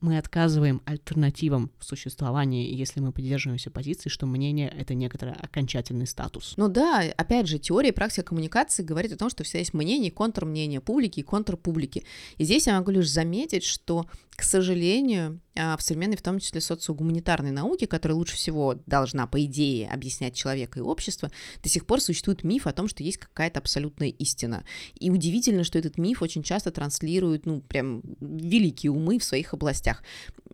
мы 0.00 0.18
отказываем 0.18 0.82
альтернативам 0.84 1.70
в 1.78 1.84
существовании, 1.84 2.74
если 2.74 3.00
мы 3.00 3.12
придерживаемся 3.12 3.70
позиции, 3.70 4.08
что 4.08 4.26
мнение— 4.26 4.72
это 4.78 4.94
некоторый 4.94 5.32
окончательный 5.34 6.06
статус. 6.06 6.54
Ну 6.56 6.68
да, 6.68 7.02
опять 7.16 7.48
же, 7.48 7.58
теория 7.58 7.88
и 7.88 7.92
практика 7.92 8.22
коммуникации 8.24 8.82
говорит 8.82 9.12
о 9.12 9.16
том, 9.16 9.30
что 9.30 9.42
всегда 9.42 9.60
есть 9.60 9.74
мнение 9.74 10.10
и 10.10 10.14
контрмнение, 10.14 10.80
публики 10.80 11.20
и 11.20 11.22
контрпублики. 11.22 12.04
И 12.36 12.44
здесь 12.44 12.66
я 12.66 12.78
могу 12.78 12.90
лишь 12.90 13.10
заметить, 13.10 13.64
что 13.64 14.06
к 14.36 14.42
сожалению, 14.42 15.40
в 15.56 15.78
современной, 15.80 16.16
в 16.16 16.22
том 16.22 16.38
числе 16.38 16.60
социогуманитарной 16.60 17.50
науке, 17.50 17.86
которая 17.86 18.16
лучше 18.16 18.36
всего 18.36 18.76
должна, 18.86 19.26
по 19.26 19.42
идее, 19.44 19.88
объяснять 19.88 20.34
человека 20.34 20.78
и 20.78 20.82
общество, 20.82 21.30
до 21.62 21.68
сих 21.68 21.86
пор 21.86 22.00
существует 22.00 22.44
миф 22.44 22.66
о 22.66 22.72
том, 22.72 22.88
что 22.88 23.02
есть 23.02 23.18
какая-то 23.18 23.60
абсолютная 23.60 24.08
истина. 24.08 24.64
И 24.98 25.10
удивительно, 25.10 25.64
что 25.64 25.78
этот 25.78 25.98
миф 25.98 26.22
очень 26.22 26.42
часто 26.42 26.70
транслирует, 26.70 27.46
ну, 27.46 27.60
прям 27.60 28.02
великие 28.20 28.92
умы 28.92 29.18
в 29.18 29.24
своих 29.24 29.54
областях 29.54 30.02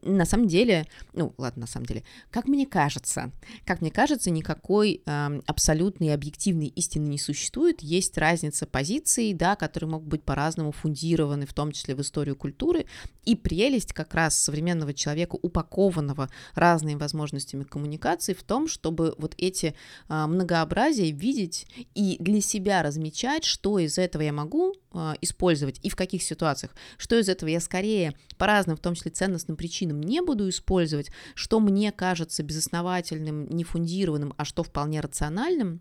на 0.03 0.24
самом 0.24 0.48
деле, 0.48 0.86
ну 1.12 1.32
ладно, 1.38 1.62
на 1.62 1.66
самом 1.66 1.86
деле, 1.86 2.03
как 2.30 2.48
мне 2.48 2.66
кажется, 2.66 3.30
как 3.64 3.80
мне 3.80 3.90
кажется, 3.90 4.30
никакой 4.30 5.03
э, 5.05 5.40
абсолютной 5.46 6.12
объективной 6.12 6.66
истины 6.66 7.07
не 7.09 7.18
существует. 7.18 7.82
Есть 7.82 8.18
разница 8.18 8.66
позиций, 8.66 9.32
да, 9.32 9.57
которые 9.57 9.90
могут 9.90 10.09
быть 10.09 10.22
по-разному 10.22 10.72
фундированы, 10.72 11.46
в 11.46 11.55
том 11.55 11.72
числе 11.72 11.94
в 11.94 12.00
историю 12.00 12.36
культуры, 12.36 12.86
и 13.24 13.36
прелесть 13.36 13.92
как 13.92 14.14
раз 14.14 14.36
современного 14.38 14.92
человека, 14.92 15.36
упакованного 15.40 16.28
разными 16.55 16.98
возможностями 16.98 17.62
коммуникации, 17.62 18.34
в 18.34 18.42
том, 18.42 18.68
чтобы 18.68 19.14
вот 19.18 19.34
эти 19.38 19.74
э, 20.09 20.26
многообразия 20.26 21.11
видеть 21.12 21.66
и 21.94 22.16
для 22.18 22.40
себя 22.40 22.82
размечать, 22.82 23.44
что 23.44 23.78
из 23.78 23.98
этого 23.98 24.22
я 24.22 24.32
могу 24.32 24.74
использовать 25.20 25.80
и 25.82 25.88
в 25.88 25.97
каких 25.97 26.22
ситуациях, 26.22 26.72
что 26.99 27.18
из 27.18 27.28
этого 27.28 27.49
я 27.49 27.61
скорее 27.61 28.14
по 28.36 28.47
разным, 28.47 28.76
в 28.76 28.80
том 28.80 28.95
числе 28.95 29.11
ценностным 29.11 29.57
причинам 29.57 30.01
не 30.01 30.20
буду 30.20 30.49
использовать, 30.49 31.11
что 31.34 31.61
мне 31.61 31.93
кажется 31.93 32.43
безосновательным, 32.43 33.49
нефундированным, 33.49 34.34
а 34.36 34.45
что 34.45 34.62
вполне 34.62 35.01
рациональным, 35.01 35.80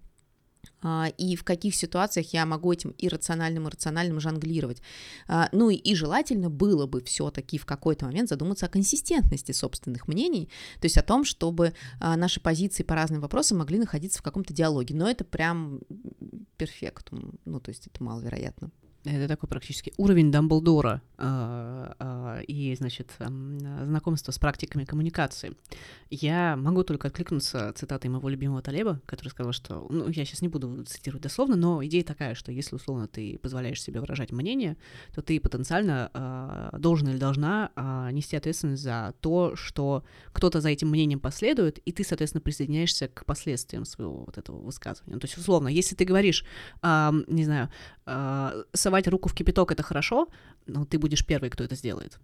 а, 0.83 1.11
и 1.17 1.35
в 1.35 1.43
каких 1.43 1.75
ситуациях 1.75 2.33
я 2.33 2.45
могу 2.45 2.71
этим 2.71 2.95
иррациональным 2.97 3.67
и 3.67 3.71
рациональным 3.71 4.19
жонглировать. 4.19 4.81
А, 5.27 5.49
ну 5.51 5.69
и 5.69 5.95
желательно 5.95 6.49
было 6.49 6.87
бы 6.87 7.01
все-таки 7.03 7.57
в 7.57 7.65
какой-то 7.65 8.05
момент 8.05 8.29
задуматься 8.29 8.65
о 8.65 8.69
консистентности 8.69 9.51
собственных 9.51 10.07
мнений, 10.07 10.49
то 10.79 10.85
есть 10.85 10.97
о 10.97 11.03
том, 11.03 11.23
чтобы 11.23 11.73
а, 11.99 12.15
наши 12.17 12.39
позиции 12.39 12.83
по 12.83 12.95
разным 12.95 13.21
вопросам 13.21 13.59
могли 13.59 13.77
находиться 13.77 14.19
в 14.19 14.23
каком-то 14.23 14.53
диалоге. 14.53 14.95
Но 14.95 15.09
это 15.09 15.23
прям 15.23 15.81
перфектум, 16.57 17.35
ну 17.45 17.59
то 17.59 17.69
есть 17.69 17.87
это 17.87 18.03
маловероятно. 18.03 18.71
Это 19.03 19.27
такой 19.27 19.49
практически 19.49 19.93
уровень 19.97 20.31
Дамблдора 20.31 21.01
э, 21.17 21.93
э, 21.99 22.43
и, 22.43 22.75
значит, 22.75 23.11
знакомство 23.17 24.31
с 24.31 24.37
практиками 24.37 24.85
коммуникации. 24.85 25.55
Я 26.11 26.55
могу 26.55 26.83
только 26.83 27.07
откликнуться 27.07 27.73
цитатой 27.73 28.11
моего 28.11 28.29
любимого 28.29 28.61
Талеба, 28.61 29.01
который 29.07 29.29
сказал, 29.29 29.53
что, 29.53 29.87
ну, 29.89 30.07
я 30.07 30.23
сейчас 30.23 30.41
не 30.41 30.49
буду 30.49 30.83
цитировать 30.83 31.23
дословно, 31.23 31.55
но 31.55 31.83
идея 31.85 32.03
такая, 32.03 32.35
что 32.35 32.51
если, 32.51 32.75
условно, 32.75 33.07
ты 33.07 33.39
позволяешь 33.39 33.81
себе 33.81 34.01
выражать 34.01 34.31
мнение, 34.31 34.77
то 35.15 35.23
ты 35.23 35.39
потенциально 35.39 36.11
э, 36.13 36.77
должен 36.77 37.09
или 37.09 37.17
должна 37.17 37.71
нести 38.11 38.35
ответственность 38.35 38.83
за 38.83 39.15
то, 39.19 39.55
что 39.55 40.03
кто-то 40.31 40.61
за 40.61 40.69
этим 40.69 40.89
мнением 40.89 41.19
последует, 41.19 41.79
и 41.79 41.91
ты, 41.91 42.03
соответственно, 42.03 42.41
присоединяешься 42.41 43.07
к 43.07 43.25
последствиям 43.25 43.85
своего 43.85 44.25
вот 44.25 44.37
этого 44.37 44.59
высказывания. 44.61 45.17
То 45.19 45.25
есть, 45.25 45.37
условно, 45.37 45.67
если 45.67 45.95
ты 45.95 46.05
говоришь, 46.05 46.45
не 46.83 47.43
знаю, 47.45 47.69
совать 48.91 49.07
руку 49.07 49.29
в 49.29 49.33
кипяток 49.33 49.71
это 49.71 49.83
хорошо, 49.83 50.27
но 50.67 50.83
ты 50.83 50.99
будешь 50.99 51.25
первый, 51.25 51.49
кто 51.49 51.63
это 51.63 51.75
сделает. 51.75 52.19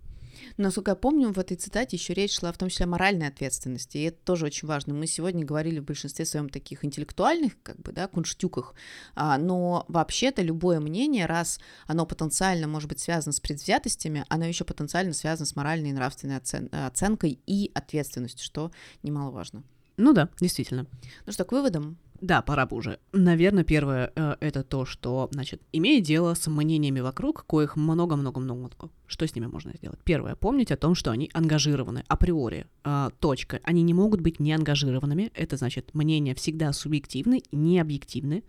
Насколько 0.57 0.91
я 0.91 0.95
помню, 0.95 1.32
в 1.32 1.39
этой 1.39 1.55
цитате 1.55 1.95
еще 1.95 2.13
речь 2.13 2.38
шла 2.38 2.51
в 2.51 2.57
том 2.57 2.70
числе 2.70 2.84
о 2.84 2.89
моральной 2.89 3.28
ответственности, 3.28 3.97
и 3.97 4.03
это 4.03 4.18
тоже 4.24 4.45
очень 4.45 4.68
важно. 4.68 4.93
Мы 4.93 5.07
сегодня 5.07 5.45
говорили 5.45 5.80
в 5.80 5.86
большинстве 5.86 6.26
своем 6.26 6.49
таких 6.49 6.84
интеллектуальных, 6.84 7.53
как 7.63 7.78
бы, 7.78 7.91
да, 7.93 8.07
кунштюках, 8.07 8.74
а, 9.15 9.38
но 9.38 9.86
вообще-то 9.88 10.41
любое 10.41 10.80
мнение, 10.80 11.26
раз 11.26 11.59
оно 11.88 12.05
потенциально 12.05 12.68
может 12.68 12.89
быть 12.89 12.99
связано 12.99 13.32
с 13.32 13.39
предвзятостями, 13.39 14.26
оно 14.28 14.45
еще 14.45 14.65
потенциально 14.65 15.13
связано 15.13 15.45
с 15.45 15.55
моральной 15.55 15.91
и 15.91 15.93
нравственной 15.93 16.38
оцен- 16.38 16.70
оценкой 16.88 17.39
и 17.47 17.72
ответственностью, 17.74 18.45
что 18.45 18.72
немаловажно. 19.03 19.63
Ну 19.97 20.13
да, 20.13 20.30
действительно. 20.39 20.86
Ну 21.26 21.32
что, 21.32 21.43
к 21.45 21.51
выводам? 21.51 21.97
Да, 22.22 22.41
пора 22.41 22.65
бы 22.65 22.78
уже. 22.78 22.99
Наверное, 23.13 23.63
первое 23.63 24.11
э, 24.15 24.36
это 24.39 24.63
то, 24.63 24.86
что, 24.86 25.30
значит, 25.32 25.61
имея 25.72 26.01
дело 26.01 26.34
с 26.34 26.47
мнениями 26.47 26.99
вокруг, 26.99 27.45
коих 27.45 27.76
много-много-много. 27.76 28.70
Что 29.05 29.28
с 29.28 29.36
ними 29.36 29.45
можно 29.45 29.74
сделать? 29.74 29.99
Первое, 30.03 30.36
помнить 30.36 30.72
о 30.72 30.78
том, 30.78 30.95
что 30.95 31.11
они 31.11 31.30
ангажированы 31.34 32.03
априори. 32.07 32.68
Э, 32.84 33.09
точка. 33.20 33.59
Они 33.63 33.84
не 33.84 33.93
могут 33.93 34.22
быть 34.22 34.39
неангажированными. 34.39 35.32
Это 35.34 35.57
значит, 35.57 35.93
мнения 35.93 36.34
всегда 36.34 36.74
субъективны, 36.74 37.43
не 37.51 37.80
объективны, 37.80 38.43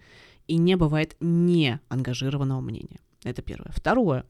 и 0.47 0.57
не 0.57 0.77
бывает 0.77 1.16
неангажированного 1.21 2.61
мнения. 2.61 3.01
Это 3.29 3.43
первое. 3.43 3.70
Второе. 3.74 4.24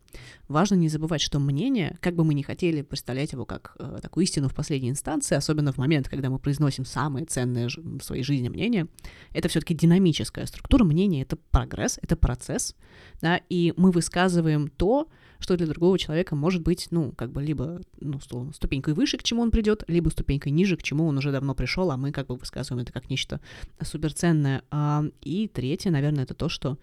Важно 0.49 0.75
не 0.75 0.89
забывать, 0.89 1.21
что 1.21 1.39
мнение, 1.39 1.97
как 2.01 2.15
бы 2.15 2.25
мы 2.25 2.35
ни 2.35 2.43
хотели 2.43 2.83
представлять 2.83 3.33
его 3.33 3.45
как 3.45 3.77
э, 3.79 3.99
такую 4.03 4.25
истину 4.25 4.49
в 4.49 4.55
последней 4.55 4.91
инстанции, 4.91 5.37
особенно 5.37 5.73
в 5.73 5.77
момент, 5.79 6.09
когда 6.09 6.31
мы 6.31 6.39
произносим 6.39 6.85
самые 6.85 7.27
ценные 7.27 7.69
в 7.69 8.01
своей 8.01 8.23
жизни 8.23 8.49
мнения, 8.49 8.89
это 9.33 9.49
все-таки 9.49 9.75
динамическая 9.75 10.47
структура. 10.47 10.85
Мнение— 10.85 11.23
это 11.25 11.37
прогресс, 11.37 11.99
это 12.03 12.17
процесс, 12.17 12.75
да, 13.21 13.41
и 13.49 13.73
мы 13.77 13.91
высказываем 13.91 14.69
то, 14.69 15.09
что 15.39 15.57
для 15.57 15.67
другого 15.67 15.99
человека 15.99 16.35
может 16.35 16.63
быть, 16.63 16.89
ну, 16.91 17.13
как 17.13 17.31
бы 17.31 17.43
либо 17.43 17.81
ну, 18.01 18.19
ступенькой 18.53 18.95
выше, 18.95 19.19
к 19.19 19.23
чему 19.23 19.43
он 19.43 19.51
придет, 19.51 19.85
либо 19.87 20.09
ступенькой 20.09 20.53
ниже, 20.53 20.77
к 20.77 20.83
чему 20.83 21.07
он 21.07 21.19
уже 21.19 21.31
давно 21.31 21.55
пришел, 21.55 21.91
а 21.91 21.97
мы 21.97 22.13
как 22.13 22.27
бы 22.27 22.37
высказываем 22.37 22.83
это 22.83 22.93
как 22.93 23.09
нечто 23.09 23.41
суперценное. 23.81 24.63
А, 24.71 25.05
и 25.23 25.49
третье, 25.49 25.91
наверное, 25.91 26.25
это 26.25 26.35
то, 26.35 26.49
что 26.49 26.79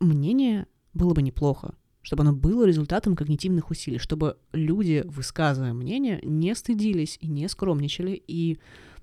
мнение 0.00 0.66
было 0.94 1.14
бы 1.14 1.22
неплохо, 1.22 1.74
чтобы 2.02 2.22
оно 2.22 2.32
было 2.32 2.66
результатом 2.66 3.16
когнитивных 3.16 3.70
усилий, 3.70 3.98
чтобы 3.98 4.38
люди, 4.52 5.04
высказывая 5.06 5.72
мнение, 5.72 6.20
не 6.22 6.54
стыдились 6.54 7.18
и 7.20 7.28
не 7.28 7.48
скромничали, 7.48 8.22
и, 8.26 8.58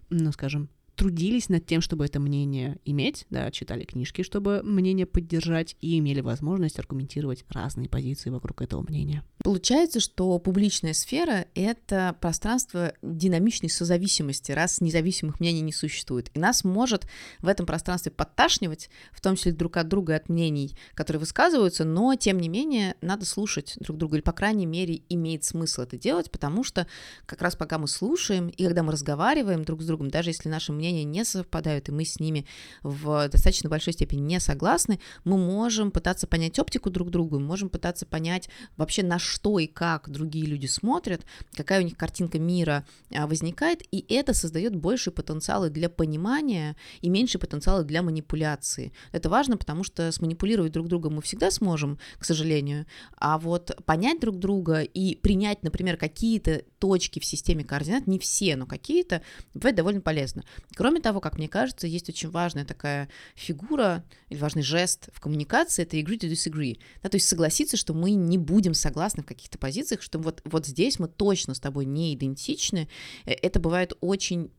ну, 0.10 0.32
скажем, 0.32 0.70
трудились 0.96 1.50
над 1.50 1.66
тем, 1.66 1.82
чтобы 1.82 2.06
это 2.06 2.20
мнение 2.20 2.78
иметь, 2.86 3.26
да, 3.30 3.52
читали 3.52 3.84
книжки, 3.84 4.24
чтобы 4.24 4.62
мнение 4.64 5.06
поддержать, 5.06 5.76
и 5.82 5.98
имели 6.00 6.22
возможность 6.22 6.80
аргументировать 6.80 7.46
разные 7.50 7.90
позиции 7.90 8.30
вокруг 8.30 8.62
этого 8.62 8.82
мнения. 8.82 9.24
Получается, 9.44 10.00
что 10.00 10.40
публичная 10.40 10.94
сфера— 10.94 11.46
это 11.56 12.16
пространство 12.20 12.94
динамичной 13.04 13.70
созависимости, 13.70 14.52
раз 14.52 14.82
независимых 14.82 15.40
мнений 15.40 15.62
не 15.62 15.74
существует. 15.74 16.32
И 16.34 16.40
нас 16.40 16.64
может 16.64 17.06
в 17.40 17.48
этом 17.48 17.66
пространстве 17.66 18.12
подташнивать, 18.12 18.90
в 19.12 19.22
том 19.22 19.36
числе 19.36 19.52
друг 19.52 19.78
от 19.78 19.88
друга, 19.88 20.16
от 20.16 20.30
мнений, 20.30 20.76
которые 20.96 21.20
высказываются, 21.20 21.84
но, 21.84 22.16
тем 22.16 22.40
не 22.40 22.50
менее, 22.50 22.96
надо 23.02 23.26
слушать 23.26 23.76
друг 23.80 23.98
друга, 23.98 24.18
или, 24.18 24.24
по 24.24 24.32
крайней 24.32 24.66
мере, 24.66 25.02
имеет 25.10 25.44
смысл 25.44 25.82
это 25.82 25.98
делать, 25.98 26.32
потому 26.32 26.64
что 26.64 26.88
как 27.26 27.42
раз 27.42 27.56
пока 27.56 27.78
мы 27.78 27.88
слушаем, 27.88 28.48
и 28.48 28.64
когда 28.64 28.82
мы 28.82 28.92
разговариваем 28.94 29.64
друг 29.64 29.84
с 29.84 29.86
другом, 29.86 30.10
даже 30.10 30.32
если 30.32 30.50
наши 30.50 30.72
мнения 30.86 31.04
не 31.04 31.26
совпадают, 31.26 31.90
и 31.90 31.92
мы 31.92 32.06
с 32.06 32.20
ними 32.20 32.46
в 32.84 33.28
достаточно 33.30 33.70
большой 33.70 33.94
степени 33.94 34.22
не 34.22 34.40
согласны, 34.40 35.00
мы 35.24 35.38
можем 35.38 35.92
пытаться 35.92 36.28
понять 36.28 36.60
оптику 36.60 36.90
друг 36.90 37.10
друга, 37.10 37.40
мы 37.40 37.46
можем 37.46 37.70
пытаться 37.70 38.06
понять 38.06 38.50
вообще 38.78 39.04
на 39.04 39.18
что 39.20 39.60
и 39.60 39.68
как 39.68 40.10
другие 40.10 40.46
люди 40.46 40.68
смотрят, 40.68 41.26
какая 41.54 41.82
у 41.82 41.84
них 41.84 41.98
картинка 41.98 42.38
мира 42.38 42.86
а, 43.14 43.26
возникает, 43.28 43.82
и 43.92 44.06
это 44.14 44.34
создает 44.34 44.76
большие 44.76 45.14
потенциалы 45.14 45.70
для 45.70 45.90
понимания 45.90 46.76
и 47.02 47.10
меньше 47.10 47.40
потенциала 47.40 47.84
для 47.84 48.04
манипуляции. 48.04 48.94
Это 49.12 49.30
важно, 49.30 49.58
потому 49.58 49.84
что 49.84 50.12
сманипулировать 50.12 50.72
друг 50.72 50.88
друга 50.88 51.10
мы 51.10 51.22
всегда 51.22 51.50
сможем, 51.50 51.98
к 52.20 52.26
сожалению, 52.26 52.86
а 53.18 53.40
вот 53.40 53.76
понять 53.86 54.20
друг 54.20 54.38
друга 54.38 54.82
и 54.82 55.16
принять, 55.16 55.64
например, 55.64 55.98
какие-то 55.98 56.62
точки 56.80 57.20
в 57.20 57.26
системе 57.26 57.64
координат, 57.64 58.06
не 58.06 58.20
все, 58.20 58.56
но 58.56 58.68
какие-то, 58.68 59.22
бывает 59.54 59.76
довольно 59.76 60.02
полезно. 60.02 60.44
Кроме 60.76 61.00
того, 61.00 61.22
как 61.22 61.38
мне 61.38 61.48
кажется, 61.48 61.88
есть 61.88 62.10
очень 62.10 62.30
важная 62.30 62.66
такая 62.66 63.10
фигура 63.36 64.04
или 64.30 64.38
важный 64.38 64.62
жест 64.62 65.10
в 65.14 65.20
коммуникации, 65.20 65.84
это 65.84 65.98
agree 65.98 66.20
to 66.20 66.30
disagree. 66.30 66.80
Да, 67.02 67.10
то 67.10 67.16
есть 67.16 67.28
согласиться, 67.28 67.78
что 67.78 67.94
мы 67.94 68.12
не 68.12 68.38
будем 68.38 68.74
согласны 68.74 69.24
в 69.24 69.26
каких-то 69.26 69.58
позициях, 69.58 70.02
что 70.02 70.20
вот, 70.20 70.42
вот 70.44 70.66
здесь 70.66 71.00
мы 71.00 71.08
точно 71.08 71.54
с 71.54 71.60
тобой 71.60 71.86
не 71.86 72.14
идентичны. 72.14 72.90
Э, 73.26 73.32
это 73.32 73.60
бывает 73.60 73.94
очень 74.02 74.52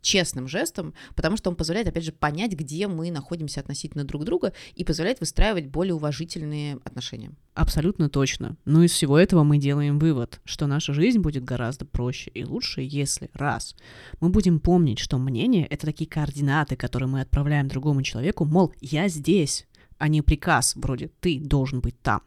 честным 0.00 0.48
жестом, 0.48 0.94
потому 1.14 1.36
что 1.36 1.50
он 1.50 1.56
позволяет, 1.56 1.88
опять 1.88 2.04
же, 2.04 2.12
понять, 2.12 2.52
где 2.52 2.86
мы 2.86 3.10
находимся 3.10 3.60
относительно 3.60 4.04
друг 4.04 4.24
друга 4.24 4.52
и 4.74 4.84
позволяет 4.84 5.20
выстраивать 5.20 5.66
более 5.66 5.94
уважительные 5.94 6.78
отношения. 6.84 7.32
Абсолютно 7.54 8.08
точно. 8.08 8.56
Но 8.64 8.84
из 8.84 8.92
всего 8.92 9.18
этого 9.18 9.42
мы 9.42 9.58
делаем 9.58 9.98
вывод, 9.98 10.40
что 10.44 10.66
наша 10.66 10.92
жизнь 10.92 11.18
будет 11.18 11.44
гораздо 11.44 11.84
проще 11.84 12.30
и 12.30 12.44
лучше, 12.44 12.80
если, 12.82 13.30
раз, 13.32 13.74
мы 14.20 14.28
будем 14.28 14.60
помнить, 14.60 14.98
что 14.98 15.18
мнение— 15.18 15.66
это 15.70 15.86
такие 15.86 16.08
координаты, 16.08 16.76
которые 16.76 17.08
мы 17.08 17.20
отправляем 17.20 17.68
другому 17.68 18.02
человеку, 18.02 18.44
мол, 18.44 18.72
я 18.80 19.08
здесь, 19.08 19.66
а 19.98 20.08
не 20.08 20.22
приказ 20.22 20.74
вроде 20.76 21.10
«ты 21.20 21.40
должен 21.40 21.80
быть 21.80 22.00
там». 22.00 22.22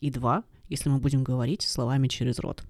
И 0.00 0.10
два, 0.10 0.44
если 0.68 0.88
мы 0.88 0.98
будем 0.98 1.24
говорить 1.24 1.62
словами 1.62 2.08
через 2.08 2.38
рот. 2.38 2.64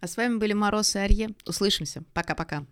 А 0.00 0.08
с 0.08 0.16
вами 0.16 0.36
были 0.36 0.52
Мороз 0.52 0.94
и 0.94 0.98
Арье. 0.98 1.30
Услышимся. 1.46 2.04
Пока-пока. 2.12 2.66